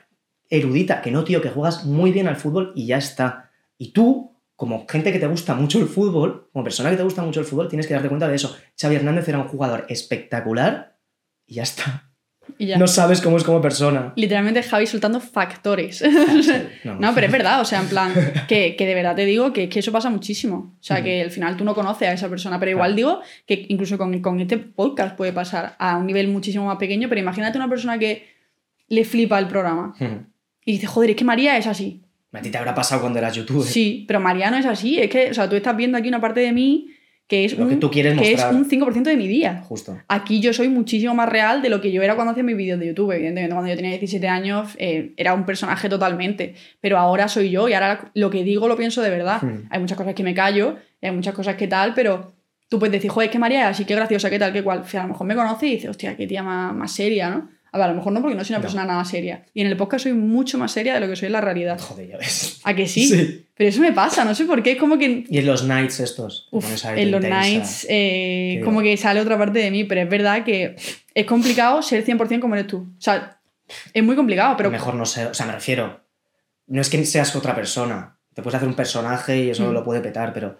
erudita, 0.48 1.02
que 1.02 1.10
no, 1.10 1.24
tío, 1.24 1.42
que 1.42 1.50
juegas 1.50 1.84
muy 1.84 2.12
bien 2.12 2.28
al 2.28 2.36
fútbol 2.36 2.72
y 2.76 2.86
ya 2.86 2.98
está. 2.98 3.50
Y 3.76 3.90
tú, 3.90 4.36
como 4.54 4.86
gente 4.88 5.12
que 5.12 5.18
te 5.18 5.26
gusta 5.26 5.54
mucho 5.54 5.80
el 5.80 5.88
fútbol, 5.88 6.48
como 6.52 6.62
persona 6.62 6.90
que 6.90 6.96
te 6.96 7.02
gusta 7.02 7.22
mucho 7.22 7.40
el 7.40 7.46
fútbol, 7.46 7.68
tienes 7.68 7.88
que 7.88 7.94
darte 7.94 8.08
cuenta 8.08 8.28
de 8.28 8.36
eso. 8.36 8.56
Xavi 8.80 8.94
Hernández 8.96 9.28
era 9.28 9.38
un 9.38 9.48
jugador 9.48 9.84
espectacular 9.88 10.96
y 11.44 11.54
ya 11.54 11.64
está. 11.64 12.10
Y 12.58 12.66
ya. 12.66 12.78
No 12.78 12.86
sabes 12.86 13.20
cómo 13.20 13.36
es 13.36 13.44
como 13.44 13.60
persona. 13.60 14.12
Literalmente 14.16 14.62
Javi 14.62 14.86
soltando 14.86 15.20
factores. 15.20 16.02
No, 16.84 16.94
No, 16.94 17.14
pero 17.14 17.26
es 17.26 17.32
verdad, 17.32 17.60
o 17.60 17.64
sea, 17.64 17.80
en 17.80 17.88
plan, 17.88 18.12
que, 18.48 18.76
que 18.76 18.86
de 18.86 18.94
verdad 18.94 19.16
te 19.16 19.24
digo 19.24 19.52
que, 19.52 19.68
que 19.68 19.80
eso 19.80 19.92
pasa 19.92 20.08
muchísimo. 20.10 20.74
O 20.80 20.82
sea, 20.82 21.02
que 21.02 21.22
al 21.22 21.30
final 21.30 21.56
tú 21.56 21.64
no 21.64 21.74
conoces 21.74 22.08
a 22.08 22.12
esa 22.12 22.28
persona, 22.28 22.58
pero 22.58 22.70
igual 22.70 22.94
digo 22.96 23.20
que 23.46 23.66
incluso 23.68 23.98
con, 23.98 24.20
con 24.20 24.40
este 24.40 24.58
podcast 24.58 25.16
puede 25.16 25.32
pasar 25.32 25.74
a 25.78 25.96
un 25.96 26.06
nivel 26.06 26.28
muchísimo 26.28 26.66
más 26.66 26.76
pequeño, 26.76 27.08
pero 27.08 27.20
imagínate 27.20 27.58
una 27.58 27.68
persona 27.68 27.98
que 27.98 28.28
le 28.88 29.04
flipa 29.04 29.38
el 29.38 29.48
programa 29.48 29.94
y 30.64 30.72
dice, 30.72 30.86
joder, 30.86 31.10
es 31.10 31.16
que 31.16 31.24
María 31.24 31.56
es 31.56 31.66
así. 31.66 32.02
A 32.32 32.40
ti 32.42 32.50
te 32.50 32.58
habrá 32.58 32.74
pasado 32.74 33.00
cuando 33.00 33.18
eras 33.18 33.34
youtuber. 33.34 33.66
Sí, 33.66 34.04
pero 34.06 34.20
María 34.20 34.50
no 34.50 34.58
es 34.58 34.66
así, 34.66 34.98
es 34.98 35.08
que, 35.10 35.30
o 35.30 35.34
sea, 35.34 35.48
tú 35.48 35.56
estás 35.56 35.76
viendo 35.76 35.96
aquí 35.96 36.08
una 36.08 36.20
parte 36.20 36.40
de 36.40 36.52
mí 36.52 36.90
que 37.28 37.44
es, 37.44 37.58
Lo 37.58 37.64
un, 37.64 37.70
que 37.70 37.76
tú 37.76 37.90
quieres 37.90 38.16
que 38.16 38.32
es 38.32 38.44
un 38.44 38.68
5% 38.68 39.02
de 39.02 39.16
mi 39.16 39.26
día. 39.26 39.62
Justo. 39.64 39.98
Aquí 40.06 40.40
yo 40.40 40.52
soy 40.52 40.68
muchísimo 40.68 41.14
más 41.14 41.28
real 41.28 41.60
de 41.60 41.68
lo 41.68 41.80
que 41.80 41.90
yo 41.90 42.02
era 42.02 42.14
cuando 42.14 42.30
hacía 42.30 42.44
mis 42.44 42.56
vídeos 42.56 42.78
de 42.78 42.86
YouTube. 42.86 43.12
Evidentemente, 43.12 43.52
cuando 43.52 43.68
yo 43.68 43.76
tenía 43.76 43.90
17 43.90 44.28
años 44.28 44.76
eh, 44.78 45.12
era 45.16 45.34
un 45.34 45.44
personaje 45.44 45.88
totalmente. 45.88 46.54
Pero 46.80 46.98
ahora 46.98 47.26
soy 47.26 47.50
yo 47.50 47.68
y 47.68 47.72
ahora 47.72 48.12
lo 48.14 48.30
que 48.30 48.44
digo 48.44 48.68
lo 48.68 48.76
pienso 48.76 49.02
de 49.02 49.10
verdad. 49.10 49.42
Hmm. 49.42 49.66
Hay 49.70 49.80
muchas 49.80 49.98
cosas 49.98 50.14
que 50.14 50.22
me 50.22 50.34
callo, 50.34 50.76
hay 51.02 51.10
muchas 51.10 51.34
cosas 51.34 51.56
que 51.56 51.66
tal, 51.66 51.94
pero 51.94 52.32
tú 52.68 52.78
puedes 52.78 52.92
decir, 52.92 53.10
joder, 53.10 53.28
es 53.28 53.32
que 53.32 53.38
María 53.40 53.68
así, 53.68 53.84
qué 53.84 53.96
graciosa, 53.96 54.30
qué 54.30 54.38
tal, 54.38 54.52
qué 54.52 54.62
cual. 54.62 54.80
O 54.80 54.86
sea, 54.86 55.00
a 55.00 55.04
lo 55.04 55.10
mejor 55.10 55.26
me 55.26 55.34
conoce 55.34 55.66
y 55.66 55.70
dice, 55.72 55.88
hostia, 55.88 56.16
qué 56.16 56.28
tía 56.28 56.44
más, 56.44 56.72
más 56.74 56.92
seria, 56.92 57.30
¿no? 57.30 57.55
A 57.76 57.78
ver, 57.78 57.86
a 57.86 57.88
lo 57.90 57.94
mejor 57.96 58.12
no, 58.12 58.20
porque 58.22 58.34
no 58.36 58.42
soy 58.44 58.54
una 58.54 58.58
No. 58.58 58.62
persona 58.62 58.84
nada 58.86 59.04
seria. 59.04 59.44
Y 59.52 59.60
en 59.60 59.66
el 59.66 59.76
podcast 59.76 60.04
soy 60.04 60.14
mucho 60.14 60.56
más 60.58 60.72
seria 60.72 60.94
de 60.94 61.00
lo 61.00 61.08
que 61.08 61.14
soy 61.16 61.26
en 61.26 61.32
la 61.32 61.40
realidad. 61.42 61.78
Joder, 61.78 62.08
ya 62.08 62.16
ves. 62.16 62.60
¿A 62.64 62.74
que 62.74 62.88
sí? 62.88 63.06
Sí. 63.06 63.46
Pero 63.54 63.68
eso 63.70 63.80
me 63.80 63.92
pasa, 63.92 64.24
no 64.24 64.34
sé 64.34 64.44
por 64.46 64.62
qué, 64.62 64.72
es 64.72 64.78
como 64.78 64.96
que 64.98 65.24
Y 65.28 65.38
en 65.38 65.46
los 65.46 65.64
nights 65.64 66.00
estos. 66.00 66.48
Uf, 66.50 66.64
en 66.96 67.10
los 67.10 67.22
intensa. 67.22 67.28
nights 67.40 67.86
eh, 67.88 68.60
como 68.64 68.80
que 68.80 68.96
sale 68.96 69.20
otra 69.20 69.36
parte 69.38 69.58
de 69.58 69.70
mí, 69.70 69.84
pero 69.84 70.00
es 70.00 70.08
verdad 70.08 70.42
que 70.44 70.76
es 71.14 71.26
complicado 71.26 71.82
ser 71.82 72.04
100% 72.04 72.40
como 72.40 72.54
eres 72.54 72.66
tú. 72.66 72.78
O 72.96 73.00
sea, 73.00 73.38
es 73.92 74.02
muy 74.02 74.16
complicado, 74.16 74.56
pero 74.56 74.70
Mejor 74.70 74.94
no 74.94 75.04
sé. 75.06 75.26
O 75.26 75.34
sea, 75.34 75.44
me 75.46 75.52
refiero. 75.52 76.00
No 76.68 76.80
es 76.80 76.88
que 76.90 77.04
seas 77.04 77.34
otra 77.36 77.54
persona. 77.54 78.18
Te 78.34 78.42
puedes 78.42 78.56
hacer 78.56 78.68
un 78.68 78.74
personaje 78.74 79.44
y 79.44 79.50
eso 79.50 79.70
Mm. 79.70 79.72
lo 79.72 79.84
puede 79.84 80.00
petar, 80.00 80.32
pero 80.32 80.56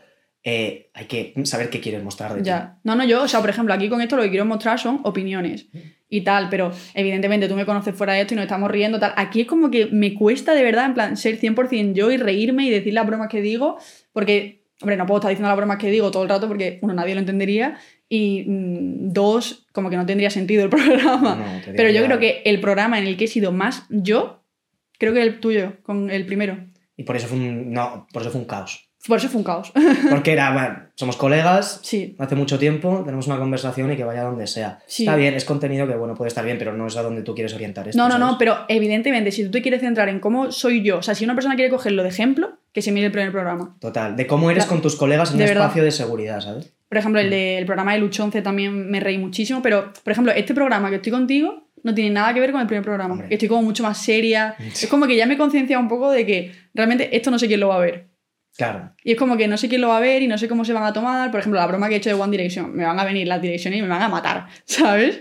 eh, 0.48 0.90
hay 0.94 1.06
que 1.06 1.34
saber 1.42 1.70
qué 1.70 1.80
quieres 1.80 2.04
mostrar 2.04 2.32
de 2.32 2.40
ti. 2.40 2.46
ya. 2.46 2.78
No, 2.84 2.94
no, 2.94 3.04
yo, 3.04 3.24
o 3.24 3.28
sea, 3.28 3.40
por 3.40 3.50
ejemplo, 3.50 3.74
aquí 3.74 3.88
con 3.88 4.00
esto 4.00 4.14
lo 4.14 4.22
que 4.22 4.30
quiero 4.30 4.44
mostrar 4.44 4.78
son 4.78 5.00
opiniones 5.02 5.66
y 6.08 6.20
tal, 6.20 6.48
pero 6.48 6.70
evidentemente 6.94 7.48
tú 7.48 7.56
me 7.56 7.66
conoces 7.66 7.96
fuera 7.96 8.12
de 8.12 8.20
esto 8.20 8.34
y 8.34 8.36
nos 8.36 8.44
estamos 8.44 8.70
riendo, 8.70 9.00
tal. 9.00 9.12
Aquí 9.16 9.40
es 9.40 9.48
como 9.48 9.72
que 9.72 9.86
me 9.86 10.14
cuesta 10.14 10.54
de 10.54 10.62
verdad, 10.62 10.86
en 10.86 10.94
plan, 10.94 11.16
ser 11.16 11.40
100% 11.40 11.94
yo 11.94 12.12
y 12.12 12.16
reírme 12.16 12.64
y 12.64 12.70
decir 12.70 12.94
las 12.94 13.04
bromas 13.04 13.28
que 13.28 13.42
digo, 13.42 13.78
porque, 14.12 14.62
hombre, 14.80 14.96
no 14.96 15.04
puedo 15.04 15.18
estar 15.18 15.30
diciendo 15.30 15.48
las 15.48 15.56
bromas 15.56 15.78
que 15.78 15.90
digo 15.90 16.12
todo 16.12 16.22
el 16.22 16.28
rato 16.28 16.46
porque, 16.46 16.78
uno, 16.80 16.94
nadie 16.94 17.14
lo 17.14 17.20
entendería 17.20 17.78
y 18.08 18.44
mm, 18.46 19.12
dos, 19.12 19.66
como 19.72 19.90
que 19.90 19.96
no 19.96 20.06
tendría 20.06 20.30
sentido 20.30 20.62
el 20.62 20.70
programa. 20.70 21.34
No, 21.34 21.72
Pero 21.74 21.90
yo 21.90 22.04
creo 22.04 22.20
que 22.20 22.42
el 22.44 22.60
programa 22.60 23.00
en 23.00 23.08
el 23.08 23.16
que 23.16 23.24
he 23.24 23.28
sido 23.28 23.50
más 23.50 23.82
yo, 23.90 24.44
creo 24.96 25.12
que 25.12 25.22
el 25.22 25.40
tuyo, 25.40 25.82
con 25.82 26.08
el 26.08 26.24
primero. 26.24 26.56
Y 26.96 27.02
por 27.02 27.16
eso 27.16 27.26
fue 27.26 27.36
un. 27.36 27.72
No, 27.72 28.06
por 28.12 28.22
eso 28.22 28.30
fue 28.30 28.40
un 28.40 28.46
caos. 28.46 28.85
Por 29.06 29.18
eso 29.18 29.28
fue 29.28 29.38
un 29.38 29.44
caos. 29.44 29.72
Porque 30.10 30.32
era, 30.32 30.52
bueno, 30.52 30.78
somos 30.94 31.16
colegas, 31.16 31.80
sí. 31.82 32.16
hace 32.18 32.34
mucho 32.34 32.58
tiempo, 32.58 33.02
tenemos 33.04 33.26
una 33.26 33.38
conversación 33.38 33.92
y 33.92 33.96
que 33.96 34.04
vaya 34.04 34.22
donde 34.22 34.46
sea. 34.46 34.78
Sí. 34.86 35.04
Está 35.04 35.16
bien, 35.16 35.34
es 35.34 35.44
contenido 35.44 35.86
que, 35.86 35.94
bueno, 35.94 36.14
puede 36.14 36.28
estar 36.28 36.44
bien, 36.44 36.58
pero 36.58 36.72
no 36.72 36.86
es 36.86 36.96
a 36.96 37.02
donde 37.02 37.22
tú 37.22 37.34
quieres 37.34 37.54
orientar 37.54 37.88
esto. 37.88 38.00
No, 38.00 38.08
no, 38.08 38.18
no, 38.18 38.36
pero 38.38 38.56
evidentemente, 38.68 39.30
si 39.32 39.44
tú 39.44 39.50
te 39.50 39.62
quieres 39.62 39.80
centrar 39.80 40.08
en 40.08 40.20
cómo 40.20 40.50
soy 40.50 40.82
yo, 40.82 40.98
o 40.98 41.02
sea, 41.02 41.14
si 41.14 41.24
una 41.24 41.34
persona 41.34 41.54
quiere 41.54 41.70
cogerlo 41.70 42.02
de 42.02 42.08
ejemplo, 42.08 42.58
que 42.72 42.82
se 42.82 42.92
mire 42.92 43.06
el 43.06 43.12
primer 43.12 43.32
programa. 43.32 43.76
Total, 43.80 44.16
de 44.16 44.26
cómo 44.26 44.50
eres 44.50 44.66
con 44.66 44.82
tus 44.82 44.96
colegas 44.96 45.30
en 45.32 45.38
de 45.38 45.44
un 45.44 45.48
verdad. 45.48 45.64
espacio 45.64 45.84
de 45.84 45.90
seguridad, 45.90 46.40
¿sabes? 46.40 46.72
Por 46.88 46.98
ejemplo, 46.98 47.20
el 47.20 47.30
del 47.30 47.66
programa 47.66 47.94
de 47.94 47.98
Luchonce 48.00 48.42
también 48.42 48.90
me 48.90 49.00
reí 49.00 49.18
muchísimo, 49.18 49.60
pero, 49.62 49.92
por 50.04 50.12
ejemplo, 50.12 50.32
este 50.32 50.54
programa 50.54 50.90
que 50.90 50.96
estoy 50.96 51.12
contigo 51.12 51.66
no 51.82 51.94
tiene 51.94 52.10
nada 52.10 52.34
que 52.34 52.40
ver 52.40 52.52
con 52.52 52.60
el 52.60 52.66
primer 52.66 52.84
programa. 52.84 53.12
Hombre. 53.14 53.28
Estoy 53.30 53.48
como 53.48 53.62
mucho 53.62 53.82
más 53.82 53.98
seria. 53.98 54.56
Sí. 54.72 54.84
Es 54.84 54.90
como 54.90 55.06
que 55.06 55.16
ya 55.16 55.26
me 55.26 55.34
he 55.34 55.38
concienciado 55.38 55.80
un 55.80 55.88
poco 55.88 56.10
de 56.10 56.26
que 56.26 56.52
realmente 56.74 57.16
esto 57.16 57.30
no 57.30 57.38
sé 57.38 57.46
quién 57.46 57.60
lo 57.60 57.68
va 57.68 57.76
a 57.76 57.80
ver. 57.80 58.08
Claro. 58.56 58.92
Y 59.04 59.12
es 59.12 59.18
como 59.18 59.36
que 59.36 59.48
no 59.48 59.56
sé 59.56 59.68
quién 59.68 59.80
lo 59.80 59.88
va 59.88 59.98
a 59.98 60.00
ver 60.00 60.22
y 60.22 60.28
no 60.28 60.38
sé 60.38 60.48
cómo 60.48 60.64
se 60.64 60.72
van 60.72 60.84
a 60.84 60.92
tomar. 60.92 61.30
Por 61.30 61.40
ejemplo, 61.40 61.60
la 61.60 61.66
broma 61.66 61.88
que 61.88 61.94
he 61.94 61.98
hecho 61.98 62.10
de 62.10 62.14
One 62.14 62.30
Direction. 62.30 62.74
Me 62.74 62.84
van 62.84 62.98
a 62.98 63.04
venir 63.04 63.28
las 63.28 63.42
direcciones 63.42 63.78
y 63.78 63.82
me 63.82 63.88
van 63.88 64.02
a 64.02 64.08
matar, 64.08 64.46
¿sabes? 64.64 65.20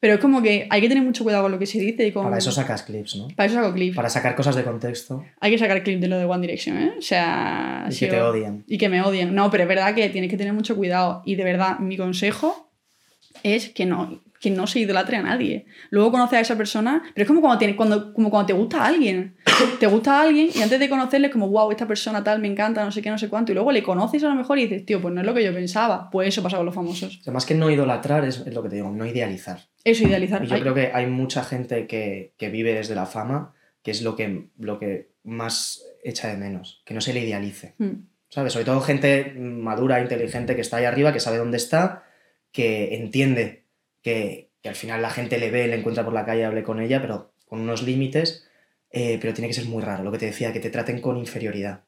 Pero 0.00 0.14
es 0.14 0.20
como 0.20 0.40
que 0.40 0.66
hay 0.70 0.80
que 0.80 0.88
tener 0.88 1.04
mucho 1.04 1.24
cuidado 1.24 1.42
con 1.42 1.52
lo 1.52 1.58
que 1.58 1.66
se 1.66 1.78
dice 1.78 2.06
y 2.06 2.12
con... 2.12 2.24
Para 2.24 2.38
eso 2.38 2.50
sacas 2.50 2.84
clips, 2.84 3.16
¿no? 3.16 3.28
Para 3.36 3.46
eso 3.48 3.56
saco 3.56 3.74
clips. 3.74 3.94
Para 3.94 4.08
sacar 4.08 4.34
cosas 4.34 4.56
de 4.56 4.64
contexto 4.64 5.22
Hay 5.40 5.50
que 5.50 5.58
sacar 5.58 5.82
clip 5.82 6.00
de 6.00 6.08
lo 6.08 6.18
de 6.18 6.24
One 6.24 6.40
Direction, 6.40 6.78
¿eh? 6.78 6.92
O 6.98 7.02
sea... 7.02 7.86
y 7.90 7.94
que 7.94 8.06
te 8.06 8.22
odien. 8.22 8.64
Y 8.66 8.78
que 8.78 8.88
me 8.88 9.02
odien. 9.02 9.34
No, 9.34 9.50
pero 9.50 9.64
es 9.64 9.68
verdad 9.68 9.94
que 9.94 10.08
tienes 10.08 10.30
que 10.30 10.38
tener 10.38 10.54
mucho 10.54 10.74
cuidado. 10.74 11.20
Y 11.26 11.34
de 11.34 11.44
verdad, 11.44 11.80
mi 11.80 11.98
consejo 11.98 12.70
es 13.42 13.68
que 13.68 13.84
no, 13.84 14.22
que 14.40 14.50
no 14.50 14.66
se 14.66 14.80
idolatre 14.80 15.18
a 15.18 15.22
nadie. 15.22 15.66
Luego 15.90 16.10
conoces 16.10 16.38
a 16.38 16.40
esa 16.40 16.56
persona, 16.56 17.02
pero 17.14 17.24
es 17.24 17.28
como 17.28 17.42
cuando, 17.42 17.58
tienes, 17.58 17.76
cuando, 17.76 18.14
como 18.14 18.30
cuando 18.30 18.46
te 18.46 18.52
gusta 18.54 18.82
a 18.82 18.86
alguien. 18.86 19.36
Te 19.78 19.86
gusta 19.86 20.18
a 20.18 20.22
alguien 20.22 20.48
y 20.54 20.62
antes 20.62 20.80
de 20.80 20.88
conocerle 20.88 21.26
es 21.26 21.32
como, 21.32 21.48
wow, 21.48 21.70
esta 21.70 21.86
persona 21.86 22.24
tal 22.24 22.40
me 22.40 22.48
encanta, 22.48 22.82
no 22.82 22.90
sé 22.90 23.02
qué, 23.02 23.10
no 23.10 23.18
sé 23.18 23.28
cuánto. 23.28 23.52
Y 23.52 23.54
luego 23.54 23.70
le 23.70 23.82
conoces 23.82 24.24
a 24.24 24.28
lo 24.28 24.34
mejor 24.34 24.58
y 24.58 24.62
dices, 24.62 24.86
tío, 24.86 25.00
pues 25.00 25.12
no 25.12 25.20
es 25.20 25.26
lo 25.26 25.34
que 25.34 25.44
yo 25.44 25.52
pensaba. 25.52 26.08
Pues 26.10 26.28
eso 26.28 26.42
pasa 26.42 26.56
con 26.56 26.64
los 26.64 26.74
famosos. 26.74 27.18
O 27.18 27.22
sea, 27.22 27.32
más 27.34 27.44
que 27.44 27.54
no 27.54 27.70
idolatrar, 27.70 28.24
es, 28.24 28.38
es 28.46 28.54
lo 28.54 28.62
que 28.62 28.70
te 28.70 28.76
digo, 28.76 28.90
no 28.90 29.04
idealizar. 29.04 29.60
Eso, 29.84 30.04
idealizar. 30.08 30.42
Y 30.42 30.46
yo 30.46 30.54
Ay, 30.54 30.62
creo 30.62 30.74
que 30.74 30.90
hay 30.92 31.06
mucha 31.06 31.44
gente 31.44 31.86
que, 31.86 32.32
que 32.38 32.48
vive 32.48 32.72
desde 32.72 32.94
la 32.94 33.04
fama, 33.04 33.52
que 33.82 33.90
es 33.90 34.00
lo 34.00 34.16
que, 34.16 34.48
lo 34.58 34.78
que 34.78 35.10
más 35.22 35.84
echa 36.02 36.28
de 36.28 36.38
menos, 36.38 36.82
que 36.86 36.94
no 36.94 37.02
se 37.02 37.12
le 37.12 37.20
idealice. 37.20 37.74
mm, 37.76 37.90
¿Sabes? 38.30 38.54
Sobre 38.54 38.64
todo 38.64 38.80
gente 38.80 39.34
madura, 39.36 40.00
inteligente, 40.00 40.54
que 40.54 40.62
está 40.62 40.78
ahí 40.78 40.86
arriba, 40.86 41.12
que 41.12 41.20
sabe 41.20 41.36
dónde 41.36 41.58
está, 41.58 42.04
que 42.52 42.94
entiende 42.94 43.59
que, 44.02 44.50
que 44.62 44.68
al 44.68 44.74
final 44.74 45.02
la 45.02 45.10
gente 45.10 45.38
le 45.38 45.50
ve, 45.50 45.66
le 45.68 45.76
encuentra 45.76 46.04
por 46.04 46.12
la 46.14 46.24
calle, 46.24 46.44
hable 46.44 46.62
con 46.62 46.80
ella, 46.80 47.00
pero 47.00 47.32
con 47.46 47.60
unos 47.60 47.82
límites, 47.82 48.46
eh, 48.90 49.18
pero 49.20 49.34
tiene 49.34 49.48
que 49.48 49.54
ser 49.54 49.66
muy 49.66 49.82
raro, 49.82 50.02
lo 50.04 50.12
que 50.12 50.18
te 50.18 50.26
decía, 50.26 50.52
que 50.52 50.60
te 50.60 50.70
traten 50.70 51.00
con 51.00 51.16
inferioridad. 51.16 51.82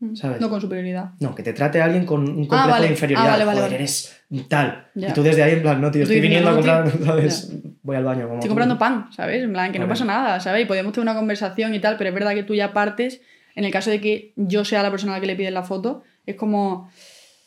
mm. 0.00 0.14
¿Sabes? 0.16 0.40
No 0.40 0.48
con 0.50 0.60
superioridad. 0.60 1.10
No, 1.20 1.34
que 1.34 1.42
te 1.42 1.52
trate 1.52 1.80
a 1.80 1.84
alguien 1.86 2.04
con 2.04 2.20
un 2.20 2.46
complejo 2.46 2.64
Ah, 2.64 2.66
vale. 2.70 2.86
de 2.86 2.92
inferioridad. 2.92 3.26
Ah, 3.28 3.32
vale, 3.32 3.44
vale, 3.44 3.60
Joder, 3.60 3.74
eres 3.74 4.22
tal. 4.48 4.88
Ya. 4.94 5.08
Y 5.08 5.12
tú 5.12 5.22
desde 5.22 5.42
ahí, 5.42 5.52
en 5.54 5.62
plan, 5.62 5.80
no, 5.80 5.90
tío, 5.90 6.02
Estoy 6.02 6.16
estoy 6.16 6.28
viniendo 6.28 6.50
a 6.50 6.54
comprar, 6.54 6.92
¿sabes? 7.04 7.52
Voy 7.82 7.96
al 7.96 8.04
baño. 8.04 8.22
Como 8.24 8.34
Estoy 8.34 8.48
tú. 8.48 8.52
comprando 8.54 8.78
pan, 8.78 9.08
¿sabes? 9.12 9.42
En 9.42 9.52
plan, 9.52 9.72
que 9.72 9.78
no 9.78 9.88
pasa 9.88 10.04
nada, 10.04 10.38
¿sabes? 10.40 10.62
Y 10.64 10.66
podemos 10.66 10.92
tener 10.92 11.04
una 11.08 11.14
conversación 11.18 11.74
y 11.74 11.80
tal, 11.80 11.96
pero 11.96 12.08
es 12.08 12.14
verdad 12.14 12.34
que 12.34 12.42
tú 12.42 12.54
ya 12.54 12.72
partes, 12.72 13.20
en 13.54 13.64
el 13.64 13.70
caso 13.72 13.90
de 13.90 14.00
que 14.00 14.32
yo 14.36 14.64
sea 14.64 14.82
la 14.82 14.90
persona 14.90 15.12
a 15.12 15.16
la 15.16 15.20
que 15.20 15.26
le 15.28 15.36
piden 15.36 15.54
la 15.54 15.62
foto, 15.62 16.02
es 16.26 16.36
como... 16.36 16.90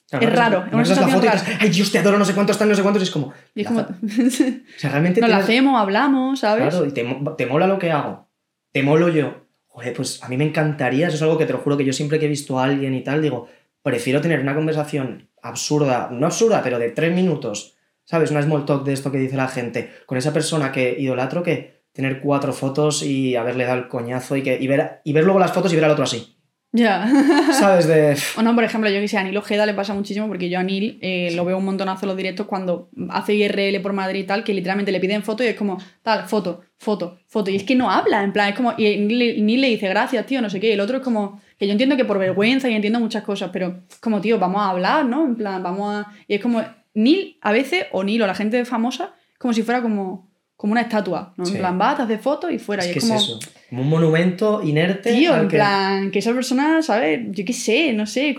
Claro, 0.09 0.27
es 0.27 0.35
raro, 0.35 0.65
es 0.65 0.89
una 0.89 1.01
la 1.01 1.07
foto 1.07 1.25
y 1.25 1.27
rara. 1.27 1.39
dices, 1.39 1.57
ay, 1.59 1.69
Dios, 1.69 1.91
te 1.91 1.99
adoro, 1.99 2.17
no 2.17 2.25
sé 2.25 2.33
cuántos 2.33 2.55
están, 2.55 2.67
no 2.67 2.75
sé 2.75 2.81
cuántos, 2.81 3.03
y 3.03 3.05
es 3.05 3.11
como... 3.11 3.33
Y 3.53 3.61
es 3.61 3.67
como... 3.67 3.81
O 3.81 4.79
sea, 4.79 4.89
realmente 4.89 5.21
Nos 5.21 5.29
la 5.29 5.37
hacemos, 5.37 5.79
hablamos, 5.79 6.39
¿sabes? 6.39 6.69
Claro, 6.69 6.85
y 6.85 6.91
te, 6.91 7.05
te 7.37 7.45
mola 7.45 7.67
lo 7.67 7.77
que 7.77 7.91
hago. 7.91 8.27
Te 8.71 8.81
molo 8.81 9.09
yo. 9.09 9.45
Joder, 9.67 9.93
pues 9.93 10.23
a 10.23 10.27
mí 10.27 10.35
me 10.37 10.45
encantaría, 10.45 11.07
eso 11.07 11.15
es 11.15 11.21
algo 11.21 11.37
que 11.37 11.45
te 11.45 11.53
lo 11.53 11.59
juro 11.59 11.77
que 11.77 11.85
yo 11.85 11.93
siempre 11.93 12.19
que 12.19 12.25
he 12.25 12.29
visto 12.29 12.59
a 12.59 12.63
alguien 12.63 12.95
y 12.95 13.03
tal, 13.03 13.21
digo, 13.21 13.47
prefiero 13.83 14.19
tener 14.19 14.39
una 14.39 14.55
conversación 14.55 15.29
absurda, 15.41 16.09
no 16.11 16.25
absurda, 16.25 16.61
pero 16.63 16.79
de 16.79 16.89
tres 16.89 17.13
minutos, 17.13 17.75
¿sabes? 18.03 18.31
Una 18.31 18.41
small 18.41 18.65
talk 18.65 18.83
de 18.83 18.93
esto 18.93 19.11
que 19.11 19.19
dice 19.19 19.37
la 19.37 19.47
gente, 19.47 19.91
con 20.05 20.17
esa 20.17 20.33
persona 20.33 20.71
que 20.71 20.95
idolatro 20.99 21.43
que 21.43 21.83
tener 21.93 22.19
cuatro 22.21 22.53
fotos 22.53 23.03
y 23.03 23.35
haberle 23.35 23.65
dado 23.65 23.79
el 23.79 23.87
coñazo 23.87 24.35
y, 24.35 24.41
que, 24.41 24.57
y, 24.59 24.67
ver, 24.67 25.01
y 25.03 25.13
ver 25.13 25.23
luego 25.23 25.39
las 25.39 25.51
fotos 25.51 25.71
y 25.71 25.75
ver 25.75 25.85
al 25.85 25.91
otro 25.91 26.03
así. 26.03 26.38
Ya. 26.71 27.09
¿Sabes? 27.53 27.87
De... 27.87 28.15
o 28.37 28.43
no, 28.43 28.53
por 28.53 28.63
ejemplo, 28.63 28.89
yo 28.89 28.99
que 28.99 29.07
sé, 29.07 29.17
a 29.17 29.23
Neil 29.23 29.37
Ojeda 29.37 29.65
le 29.65 29.73
pasa 29.73 29.93
muchísimo 29.93 30.27
porque 30.27 30.49
yo 30.49 30.59
a 30.59 30.63
Neil 30.63 30.99
eh, 31.01 31.31
lo 31.33 31.43
veo 31.43 31.57
un 31.57 31.65
montonazo 31.65 32.05
en 32.05 32.09
los 32.09 32.17
directos 32.17 32.45
cuando 32.45 32.89
hace 33.09 33.33
IRL 33.33 33.81
por 33.81 33.93
Madrid 33.93 34.21
y 34.21 34.23
tal, 34.25 34.43
que 34.43 34.53
literalmente 34.53 34.91
le 34.91 34.99
piden 34.99 35.23
foto 35.23 35.43
y 35.43 35.47
es 35.47 35.55
como, 35.55 35.79
tal, 36.03 36.27
foto, 36.27 36.61
foto, 36.77 37.17
foto. 37.27 37.49
Y 37.49 37.55
es 37.55 37.63
que 37.63 37.75
no 37.75 37.89
habla, 37.89 38.23
en 38.23 38.33
plan, 38.33 38.49
es 38.49 38.55
como, 38.55 38.73
y 38.77 38.97
Neil, 38.97 39.43
Neil 39.45 39.61
le 39.61 39.69
dice, 39.69 39.89
gracias, 39.89 40.25
tío, 40.27 40.41
no 40.41 40.49
sé 40.49 40.59
qué. 40.59 40.69
Y 40.69 40.71
el 40.73 40.79
otro 40.79 40.97
es 40.97 41.03
como, 41.03 41.41
que 41.57 41.65
yo 41.65 41.71
entiendo 41.71 41.97
que 41.97 42.05
por 42.05 42.19
vergüenza 42.19 42.69
y 42.69 42.75
entiendo 42.75 42.99
muchas 42.99 43.23
cosas, 43.23 43.49
pero 43.51 43.81
como, 43.99 44.21
tío, 44.21 44.37
vamos 44.37 44.61
a 44.61 44.69
hablar, 44.69 45.05
¿no? 45.05 45.25
En 45.25 45.35
plan, 45.35 45.63
vamos 45.63 45.95
a... 45.95 46.13
Y 46.27 46.35
es 46.35 46.41
como, 46.41 46.63
Neil 46.93 47.37
a 47.41 47.51
veces, 47.51 47.85
o 47.91 48.03
Neil 48.03 48.21
o 48.21 48.27
la 48.27 48.35
gente 48.35 48.63
famosa, 48.65 49.15
como 49.39 49.53
si 49.53 49.63
fuera 49.63 49.81
como, 49.81 50.28
como 50.59 50.73
una 50.73 50.81
estatua, 50.81 51.33
¿no? 51.37 51.47
En 51.47 51.53
plan, 51.57 51.79
va, 51.79 51.95
te 51.95 52.01
haces 52.01 52.19
fotos 52.19 52.51
y 52.51 52.59
fuera. 52.59 52.83
Es 52.83 52.89
y 52.89 52.91
que 52.93 52.99
es 52.99 53.05
como, 53.05 53.15
es 53.17 53.23
eso. 53.23 53.39
Como 53.69 53.81
un 53.83 53.87
monumento 53.89 54.61
inerte. 54.61 55.13
Tío, 55.13 55.33
en 55.37 55.47
que- 55.47 55.55
plan, 55.55 56.11
que 56.11 56.19
esa 56.19 56.33
persona, 56.33 56.81
¿sabes? 56.81 57.21
Yo 57.31 57.45
qué 57.45 57.53
sé, 57.53 57.93
no 57.93 58.05
sé. 58.05 58.35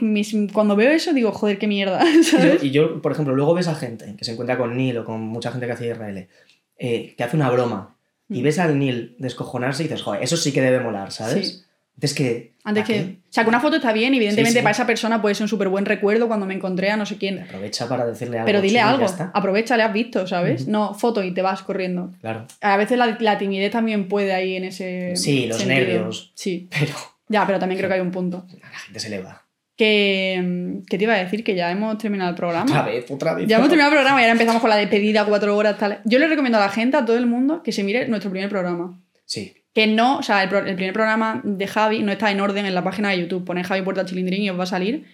cuando 0.52 0.76
veo 0.76 0.90
eso 0.90 1.14
digo, 1.14 1.32
joder, 1.32 1.56
qué 1.58 1.66
mierda, 1.66 2.04
Y 2.12 2.16
yo, 2.16 2.22
¿sabes? 2.24 2.62
y 2.64 2.70
yo, 2.72 3.00
por 3.00 3.12
ejemplo, 3.12 3.34
luego 3.34 3.54
ves 3.54 3.68
a 3.68 3.74
gente 3.74 4.14
que 4.18 4.24
se 4.26 4.32
encuentra 4.32 4.58
con 4.58 4.76
Neil 4.76 4.98
o 4.98 5.04
con 5.06 5.22
mucha 5.22 5.50
gente 5.50 5.64
que 5.64 5.72
hace 5.72 5.86
IRL, 5.86 6.28
eh, 6.76 7.14
que 7.16 7.24
hace 7.24 7.36
una 7.36 7.48
broma, 7.48 7.96
y 8.28 8.40
Mm. 8.40 8.44
ves 8.44 8.58
al 8.58 8.78
Neil 8.78 9.16
descojonarse 9.18 9.82
y 9.82 9.86
dices, 9.86 10.02
joder, 10.02 10.22
eso 10.22 10.36
sí 10.36 10.52
que 10.52 10.60
debe 10.60 10.80
molar, 10.80 11.12
¿sabes? 11.12 11.48
Sí. 11.48 11.62
Antes 12.00 12.14
que. 12.14 12.54
Antes 12.64 12.82
¿a 12.82 12.86
que. 12.86 12.92
qué? 12.94 13.16
O 13.28 13.32
sea, 13.32 13.44
que 13.44 13.50
una 13.50 13.60
foto 13.60 13.76
está 13.76 13.92
bien, 13.92 14.14
evidentemente 14.14 14.52
Sí, 14.52 14.58
sí. 14.58 14.62
para 14.62 14.72
esa 14.72 14.86
persona 14.86 15.20
puede 15.20 15.34
ser 15.34 15.44
un 15.44 15.48
súper 15.48 15.68
buen 15.68 15.84
recuerdo 15.84 16.28
cuando 16.28 16.46
me 16.46 16.54
encontré 16.54 16.90
a 16.90 16.96
no 16.96 17.04
sé 17.04 17.18
quién. 17.18 17.40
Aprovecha 17.40 17.86
para 17.88 18.06
decirle 18.06 18.38
algo. 18.38 18.46
Pero 18.46 18.60
dile 18.62 18.80
algo, 18.80 19.06
aprovecha, 19.34 19.76
le 19.76 19.82
has 19.82 19.92
visto, 19.92 20.26
¿sabes? 20.26 20.66
No, 20.66 20.94
foto 20.94 21.22
y 21.22 21.32
te 21.34 21.42
vas 21.42 21.62
corriendo. 21.62 22.12
Claro. 22.22 22.46
A 22.62 22.76
veces 22.78 22.96
la, 22.96 23.16
la 23.20 23.36
timidez 23.38 23.70
también 23.70 24.08
puede 24.08 24.32
ahí 24.32 24.56
en 24.56 24.64
ese. 24.64 25.14
Sí, 25.16 25.46
los 25.46 25.58
sentido. 25.58 25.78
nervios. 25.78 26.32
Sí, 26.34 26.68
Pero 26.78 26.92
ya, 27.28 27.46
pero 27.46 27.58
también 27.58 27.78
creo 27.78 27.88
que 27.90 27.94
hay 27.96 28.00
un 28.00 28.10
punto. 28.10 28.46
la 28.62 28.78
gente 28.78 28.98
se 28.98 29.10
le 29.10 29.20
va. 29.22 29.46
Que, 29.76 30.80
¿Qué 30.88 30.98
te 30.98 31.04
iba 31.04 31.14
a 31.14 31.18
decir? 31.18 31.42
Que 31.42 31.54
ya 31.54 31.70
hemos 31.70 31.96
terminado 31.98 32.30
el 32.30 32.36
programa. 32.36 32.64
Otra 32.70 32.82
vez, 32.84 33.10
otra 33.10 33.34
vez. 33.34 33.46
Ya 33.48 33.56
hemos 33.56 33.68
terminado 33.68 33.92
el 33.92 33.96
programa 33.98 34.20
y 34.20 34.24
ahora 34.24 34.32
empezamos 34.32 34.60
con 34.60 34.68
la 34.70 34.76
despedida, 34.76 35.24
cuatro 35.24 35.56
horas, 35.56 35.78
tal. 35.78 36.00
Yo 36.04 36.18
le 36.18 36.28
recomiendo 36.28 36.58
a 36.58 36.60
la 36.62 36.68
gente, 36.68 36.96
a 36.98 37.04
todo 37.04 37.16
el 37.16 37.26
mundo, 37.26 37.62
que 37.62 37.72
se 37.72 37.82
mire 37.82 38.06
nuestro 38.08 38.30
primer 38.30 38.50
programa. 38.50 39.00
Sí. 39.24 39.54
Que 39.74 39.86
no, 39.86 40.18
o 40.18 40.22
sea, 40.22 40.42
el, 40.42 40.48
pro- 40.48 40.66
el 40.66 40.74
primer 40.74 40.92
programa 40.92 41.40
de 41.44 41.66
Javi 41.66 42.00
no 42.02 42.10
está 42.12 42.30
en 42.30 42.40
orden 42.40 42.66
en 42.66 42.74
la 42.74 42.82
página 42.82 43.10
de 43.10 43.20
YouTube. 43.20 43.44
Ponéis 43.44 43.66
Javi 43.68 43.82
Puerta 43.82 44.04
Chilindrín 44.04 44.42
y 44.42 44.50
os 44.50 44.58
va 44.58 44.64
a 44.64 44.66
salir. 44.66 45.04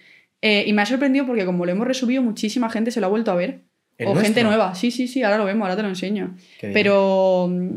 Eh, 0.41 0.63
y 0.67 0.73
me 0.73 0.81
ha 0.81 0.85
sorprendido 0.85 1.25
porque 1.25 1.45
como 1.45 1.65
lo 1.65 1.71
hemos 1.71 1.87
resubido, 1.87 2.21
muchísima 2.23 2.69
gente 2.69 2.91
se 2.91 2.99
lo 2.99 3.07
ha 3.07 3.09
vuelto 3.09 3.31
a 3.31 3.35
ver. 3.35 3.61
¿El 3.97 4.07
o 4.09 4.15
gente 4.15 4.43
nueva. 4.43 4.75
Sí, 4.75 4.91
sí, 4.91 5.07
sí, 5.07 5.23
ahora 5.23 5.37
lo 5.39 5.45
vemos, 5.45 5.63
ahora 5.63 5.75
te 5.75 5.81
lo 5.81 5.89
enseño. 5.89 6.35
Pero 6.73 7.47
mm, 7.49 7.69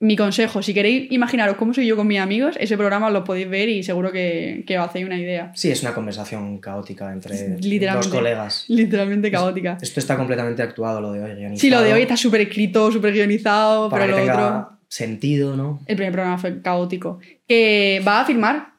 mi 0.00 0.16
consejo, 0.16 0.62
si 0.62 0.74
queréis 0.74 1.10
imaginaros 1.12 1.56
cómo 1.56 1.72
soy 1.72 1.86
yo 1.86 1.96
con 1.96 2.06
mis 2.06 2.18
amigos, 2.20 2.56
ese 2.60 2.76
programa 2.76 3.08
lo 3.08 3.24
podéis 3.24 3.48
ver 3.48 3.68
y 3.70 3.82
seguro 3.82 4.12
que, 4.12 4.64
que 4.66 4.78
os 4.78 4.84
hacéis 4.86 5.06
una 5.06 5.18
idea. 5.18 5.50
Sí, 5.54 5.70
es 5.70 5.80
una 5.82 5.94
conversación 5.94 6.58
caótica 6.58 7.10
entre 7.12 7.56
dos 7.56 8.08
colegas. 8.08 8.64
Literalmente 8.68 9.30
caótica. 9.30 9.78
Esto 9.80 10.00
está 10.00 10.16
completamente 10.16 10.60
actuado, 10.62 11.00
lo 11.00 11.12
de 11.12 11.22
hoy, 11.22 11.30
guionizado. 11.36 11.58
Sí, 11.60 11.70
lo 11.70 11.80
de 11.82 11.92
hoy 11.94 12.02
está 12.02 12.16
súper 12.16 12.42
escrito, 12.42 12.90
súper 12.92 13.12
guionizado, 13.14 13.88
Para 13.88 14.04
pero 14.04 14.16
que 14.16 14.20
lo 14.22 14.26
tenga 14.32 14.46
otro... 14.58 14.78
sentido, 14.92 15.56
¿no? 15.56 15.80
El 15.86 15.96
primer 15.96 16.12
programa 16.12 16.36
fue 16.36 16.60
caótico. 16.60 17.18
Que 17.48 18.02
va 18.06 18.20
a 18.20 18.24
firmar, 18.26 18.74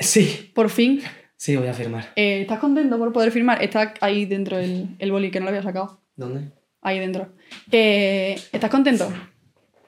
Sí, 0.00 0.50
por 0.54 0.68
fin. 0.68 1.00
sí, 1.36 1.56
voy 1.56 1.68
a 1.68 1.74
firmar. 1.74 2.12
Eh, 2.16 2.40
¿Estás 2.42 2.58
contento 2.58 2.98
por 2.98 3.12
poder 3.12 3.30
firmar? 3.30 3.62
Está 3.62 3.94
ahí 4.00 4.26
dentro 4.26 4.58
el, 4.58 4.96
el 4.98 5.12
boli, 5.12 5.30
que 5.30 5.38
no 5.38 5.44
lo 5.44 5.50
había 5.50 5.62
sacado. 5.62 6.00
¿Dónde? 6.16 6.50
Ahí 6.82 6.98
dentro. 6.98 7.28
Que, 7.70 8.36
¿Estás 8.52 8.70
contento? 8.70 9.12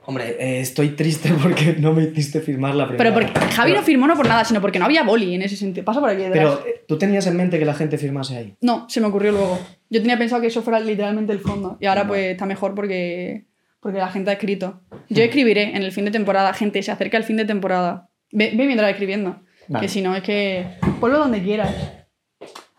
Hombre, 0.05 0.37
eh, 0.41 0.61
estoy 0.61 0.91
triste 0.91 1.33
porque 1.43 1.75
no 1.79 1.93
me 1.93 2.05
hiciste 2.05 2.41
firmar 2.41 2.75
la 2.77 2.87
primera. 2.89 3.13
Pero 3.13 3.27
porque 3.33 3.53
Javi 3.55 3.73
no 3.73 3.83
firmó 3.83 4.07
no 4.07 4.17
por 4.17 4.29
nada, 4.29 4.45
sino 4.45 4.61
porque 4.61 4.79
no 4.79 4.85
había 4.85 5.03
boli 5.03 5.35
en 5.35 5.43
ese 5.43 5.57
sentido. 5.57 5.85
Pasa 5.85 6.01
por 6.01 6.11
aquí 6.11 6.23
detrás. 6.23 6.59
Pero 6.61 6.67
eh, 6.67 6.85
tú 6.87 6.97
tenías 6.97 7.27
en 7.27 7.37
mente 7.37 7.59
que 7.59 7.65
la 7.65 7.75
gente 7.75 7.99
firmase 7.99 8.37
ahí. 8.37 8.57
No, 8.61 8.89
se 8.89 9.01
me 9.01 9.07
ocurrió 9.09 9.33
luego. 9.33 9.59
Yo 9.89 10.01
tenía 10.01 10.17
pensado 10.19 10.41
que 10.41 10.49
eso 10.49 10.63
fuera 10.63 10.79
literalmente 10.81 11.33
el 11.33 11.41
fondo. 11.41 11.77
Y 11.81 11.87
ahora 11.87 12.07
pues 12.07 12.33
está 12.33 12.47
mejor 12.47 12.75
porque, 12.75 13.47
porque 13.81 13.99
la 13.99 14.09
gente 14.09 14.31
ha 14.31 14.35
escrito. 14.35 14.83
Yo 15.09 15.23
escribiré 15.23 15.77
en 15.77 15.83
el 15.83 15.93
fin 15.93 16.05
de 16.05 16.11
temporada. 16.11 16.53
Gente, 16.55 16.83
se 16.83 16.91
acerca 16.93 17.17
el 17.17 17.25
fin 17.25 17.37
de 17.37 17.45
temporada. 17.45 18.09
Ve, 18.33 18.53
ve 18.55 18.67
mientras 18.67 18.91
escribiendo. 18.91 19.41
Vale. 19.69 19.85
Que 19.85 19.89
si 19.89 20.03
no 20.03 20.15
es 20.15 20.23
que... 20.23 20.67
Ponlo 21.01 21.19
donde 21.19 21.43
quieras. 21.43 21.75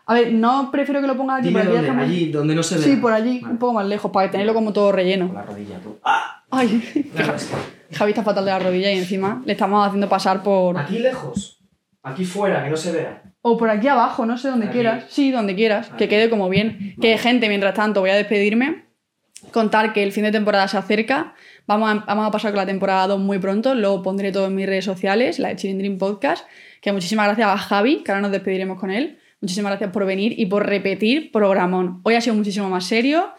A 0.06 0.14
ver, 0.14 0.32
no 0.32 0.70
prefiero 0.70 1.00
que 1.00 1.06
lo 1.06 1.16
pongas 1.16 1.38
aquí. 1.40 1.48
Dime 1.48 1.60
aquí 1.62 1.76
está 1.76 1.92
muy- 1.92 2.02
allí, 2.04 2.30
donde 2.32 2.54
no 2.54 2.62
se 2.62 2.76
ve. 2.76 2.82
Sí, 2.82 2.96
por 2.96 3.12
allí, 3.12 3.40
Vale. 3.40 3.52
un 3.52 3.58
poco 3.58 3.72
más 3.74 3.86
lejos, 3.86 4.10
para 4.10 4.30
tenerlo 4.30 4.52
como 4.54 4.72
todo 4.72 4.86
Con 4.86 4.96
relleno. 4.96 5.30
la 5.32 5.42
rodilla, 5.42 5.78
tú. 5.82 5.98
¡Ah! 6.04 6.44
Ay, 6.50 7.08
Claro, 7.14 7.34
es 7.36 7.44
que- 7.90 7.94
Javi 7.96 8.10
está 8.10 8.22
fatal 8.22 8.44
de 8.44 8.50
la 8.50 8.58
rodilla 8.58 8.90
y 8.90 8.98
encima 8.98 9.42
le 9.46 9.52
estamos 9.52 9.86
haciendo 9.86 10.08
pasar 10.08 10.42
por... 10.42 10.76
Aquí 10.78 10.98
lejos. 10.98 11.60
Aquí 12.02 12.24
fuera, 12.24 12.64
que 12.64 12.70
no 12.70 12.76
se 12.76 12.90
vea. 12.92 13.22
O 13.42 13.56
por 13.56 13.70
aquí 13.70 13.86
abajo, 13.88 14.26
no 14.26 14.36
sé, 14.36 14.48
donde 14.48 14.66
Aquí. 14.66 14.74
quieras. 14.74 15.04
Sí, 15.08 15.30
donde 15.30 15.54
quieras, 15.54 15.88
que 15.96 16.08
quede 16.08 16.28
como 16.30 16.48
bien. 16.48 16.94
Que 17.00 17.16
gente, 17.16 17.48
mientras 17.48 17.74
tanto, 17.74 18.00
voy 18.00 18.10
a 18.10 18.14
despedirme. 18.16 18.86
Contar 19.50 19.92
que 19.92 20.02
el 20.02 20.12
fin 20.12 20.24
de 20.24 20.32
temporada 20.32 20.68
se 20.68 20.78
acerca. 20.78 21.34
Vamos 21.66 21.90
a, 21.90 21.94
vamos 22.06 22.26
a 22.26 22.30
pasar 22.30 22.52
con 22.52 22.58
la 22.58 22.66
temporada 22.66 23.08
2 23.08 23.20
muy 23.20 23.38
pronto. 23.38 23.74
Lo 23.74 24.02
pondré 24.02 24.32
todo 24.32 24.46
en 24.46 24.54
mis 24.54 24.66
redes 24.66 24.84
sociales, 24.84 25.38
la 25.38 25.48
de 25.48 25.56
Chilindrin 25.56 25.98
Podcast. 25.98 26.46
Que 26.80 26.92
muchísimas 26.92 27.26
gracias 27.26 27.48
a 27.48 27.58
Javi, 27.58 28.02
que 28.04 28.12
ahora 28.12 28.22
nos 28.22 28.30
despediremos 28.30 28.78
con 28.78 28.90
él. 28.90 29.18
Muchísimas 29.40 29.70
gracias 29.70 29.90
por 29.90 30.06
venir 30.06 30.38
y 30.38 30.46
por 30.46 30.66
repetir 30.66 31.32
programón. 31.32 32.00
Hoy 32.04 32.14
ha 32.14 32.20
sido 32.20 32.36
muchísimo 32.36 32.70
más 32.70 32.86
serio, 32.86 33.32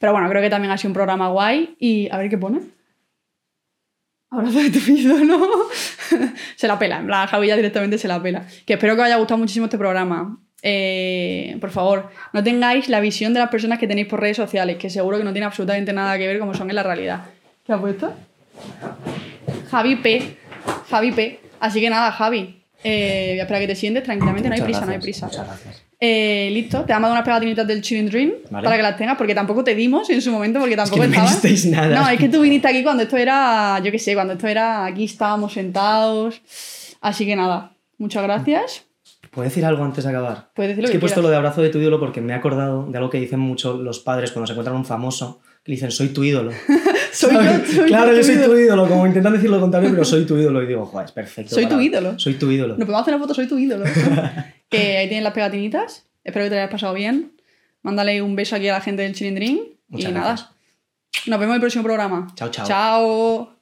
pero 0.00 0.12
bueno, 0.12 0.28
creo 0.28 0.42
que 0.42 0.50
también 0.50 0.72
ha 0.72 0.76
sido 0.76 0.90
un 0.90 0.94
programa 0.94 1.28
guay 1.28 1.76
y 1.78 2.08
a 2.10 2.18
ver 2.18 2.28
qué 2.28 2.36
pone. 2.36 2.60
Abrazo 4.30 4.58
de 4.58 4.70
tu 4.70 4.78
ídolo. 4.90 5.68
se 6.56 6.66
la 6.66 6.78
pela, 6.78 6.98
en 6.98 7.06
plan, 7.06 7.26
Javi 7.28 7.46
ya 7.46 7.56
directamente 7.56 7.98
se 7.98 8.08
la 8.08 8.20
pela. 8.20 8.46
Que 8.66 8.74
espero 8.74 8.94
que 8.94 9.00
os 9.02 9.06
haya 9.06 9.16
gustado 9.16 9.38
muchísimo 9.38 9.66
este 9.66 9.78
programa. 9.78 10.38
Eh, 10.62 11.56
por 11.60 11.70
favor, 11.70 12.10
no 12.32 12.42
tengáis 12.42 12.88
la 12.88 13.00
visión 13.00 13.32
de 13.32 13.40
las 13.40 13.48
personas 13.48 13.78
que 13.78 13.86
tenéis 13.86 14.08
por 14.08 14.20
redes 14.20 14.36
sociales, 14.36 14.76
que 14.76 14.90
seguro 14.90 15.18
que 15.18 15.24
no 15.24 15.32
tiene 15.32 15.46
absolutamente 15.46 15.92
nada 15.92 16.18
que 16.18 16.26
ver 16.26 16.38
como 16.38 16.54
son 16.54 16.68
en 16.70 16.76
la 16.76 16.82
realidad. 16.82 17.22
¿Qué 17.64 17.72
ha 17.72 17.78
puesto? 17.78 18.12
Javi 19.70 19.96
P. 19.96 20.36
Javi 20.90 21.12
P. 21.12 21.40
Así 21.60 21.80
que 21.80 21.90
nada, 21.90 22.10
Javi. 22.12 22.62
Eh, 22.84 23.30
voy 23.30 23.40
a 23.40 23.42
esperar 23.42 23.56
a 23.56 23.60
que 23.60 23.68
te 23.68 23.74
sientes 23.74 24.04
tranquilamente, 24.04 24.48
no 24.48 24.54
hay 24.54 24.60
prisa, 24.62 24.86
no 24.86 24.92
hay 24.92 24.98
prisa. 24.98 25.26
Muchas 25.26 25.46
gracias. 25.46 25.84
Eh, 26.00 26.50
listo, 26.52 26.82
te 26.84 26.92
he 26.92 26.94
mandado 26.94 27.14
unas 27.14 27.24
pegatinitas 27.24 27.66
del 27.66 27.82
Chilling 27.82 28.08
Dream 28.08 28.32
Vale. 28.50 28.64
para 28.64 28.76
que 28.76 28.82
las 28.82 28.96
tengas, 28.96 29.16
porque 29.18 29.34
tampoco 29.34 29.64
te 29.64 29.74
dimos 29.74 30.08
en 30.10 30.22
su 30.22 30.30
momento, 30.30 30.60
porque 30.60 30.76
tampoco 30.76 31.02
no 31.02 31.08
me 31.08 31.16
estabas. 31.16 31.42
disteis 31.42 31.66
nada. 31.66 32.00
No, 32.00 32.08
es 32.08 32.18
que 32.20 32.28
tú 32.28 32.40
viniste 32.40 32.68
aquí 32.68 32.84
cuando 32.84 33.02
esto 33.02 33.16
era, 33.16 33.80
yo 33.82 33.90
qué 33.90 33.98
sé, 33.98 34.14
cuando 34.14 34.34
esto 34.34 34.46
era, 34.46 34.84
aquí 34.84 35.04
estábamos 35.04 35.52
sentados. 35.54 36.40
Así 37.00 37.26
que 37.26 37.34
nada, 37.34 37.72
muchas 37.98 38.22
gracias. 38.22 38.84
¿Puedo 39.30 39.44
decir 39.48 39.64
algo 39.64 39.84
antes 39.84 40.04
de 40.04 40.10
acabar? 40.10 40.50
Puedes 40.54 40.70
decir 40.70 40.82
lo 40.82 40.86
Es 40.86 40.90
que 40.90 40.94
que 40.94 40.98
he 40.98 41.00
puesto 41.00 41.22
lo 41.22 41.28
de 41.28 41.36
abrazo 41.36 41.62
de 41.62 41.70
tu 41.70 41.78
ídolo 41.78 41.98
porque 42.00 42.20
me 42.20 42.32
he 42.32 42.36
acordado 42.36 42.86
de 42.86 42.96
algo 42.96 43.10
que 43.10 43.18
dicen 43.18 43.40
mucho 43.40 43.76
los 43.76 44.00
padres 44.00 44.30
cuando 44.32 44.46
se 44.46 44.52
encuentran 44.52 44.76
un 44.76 44.84
famoso, 44.84 45.40
que 45.64 45.72
dicen, 45.72 45.90
soy 45.90 46.08
tu 46.08 46.24
ídolo. 46.24 46.50
Soy 47.12 47.32
yo, 47.32 47.40
¿Sabes? 47.42 47.70
soy 47.72 47.86
claro, 47.88 48.14
yo 48.14 48.22
soy 48.22 48.36
tu 48.36 48.54
ídolo, 48.56 48.86
como 48.86 49.06
intentan 49.06 49.32
decir 49.32 49.48
lo 49.50 49.58
contrario, 49.60 49.90
pero 49.90 50.04
soy 50.04 50.24
tu 50.26 50.36
ídolo. 50.38 50.62
Y 50.62 50.66
digo, 50.66 50.84
joder, 50.86 51.06
es 51.06 51.12
perfecto. 51.12 51.54
Soy 51.54 51.66
tu 51.66 51.80
ídolo. 51.80 52.18
Soy 52.18 52.34
tu 52.34 52.50
ídolo. 52.50 52.76
Nos 52.76 52.84
podemos 52.86 53.00
hacer 53.02 53.14
una 53.14 53.22
foto, 53.24 53.34
soy 53.34 53.48
tu 53.48 53.58
ídolo. 53.58 53.84
que 54.68 54.98
ahí 54.98 55.08
tienen 55.08 55.24
las 55.24 55.32
pegatinitas. 55.32 56.06
Espero 56.22 56.44
que 56.44 56.50
te 56.50 56.58
hayas 56.58 56.70
pasado 56.70 56.94
bien. 56.94 57.32
Mándale 57.82 58.20
un 58.22 58.36
beso 58.36 58.54
aquí 58.56 58.68
a 58.68 58.74
la 58.74 58.80
gente 58.82 59.02
del 59.02 59.14
Chilindrín. 59.14 59.56
Y 59.56 59.74
Muchas 59.88 60.12
nada, 60.12 60.26
gracias. 60.28 60.50
nos 61.26 61.40
vemos 61.40 61.52
en 61.52 61.56
el 61.56 61.60
próximo 61.60 61.82
programa. 61.84 62.26
Chao, 62.36 62.50
chao. 62.50 62.66
Chao. 62.66 63.57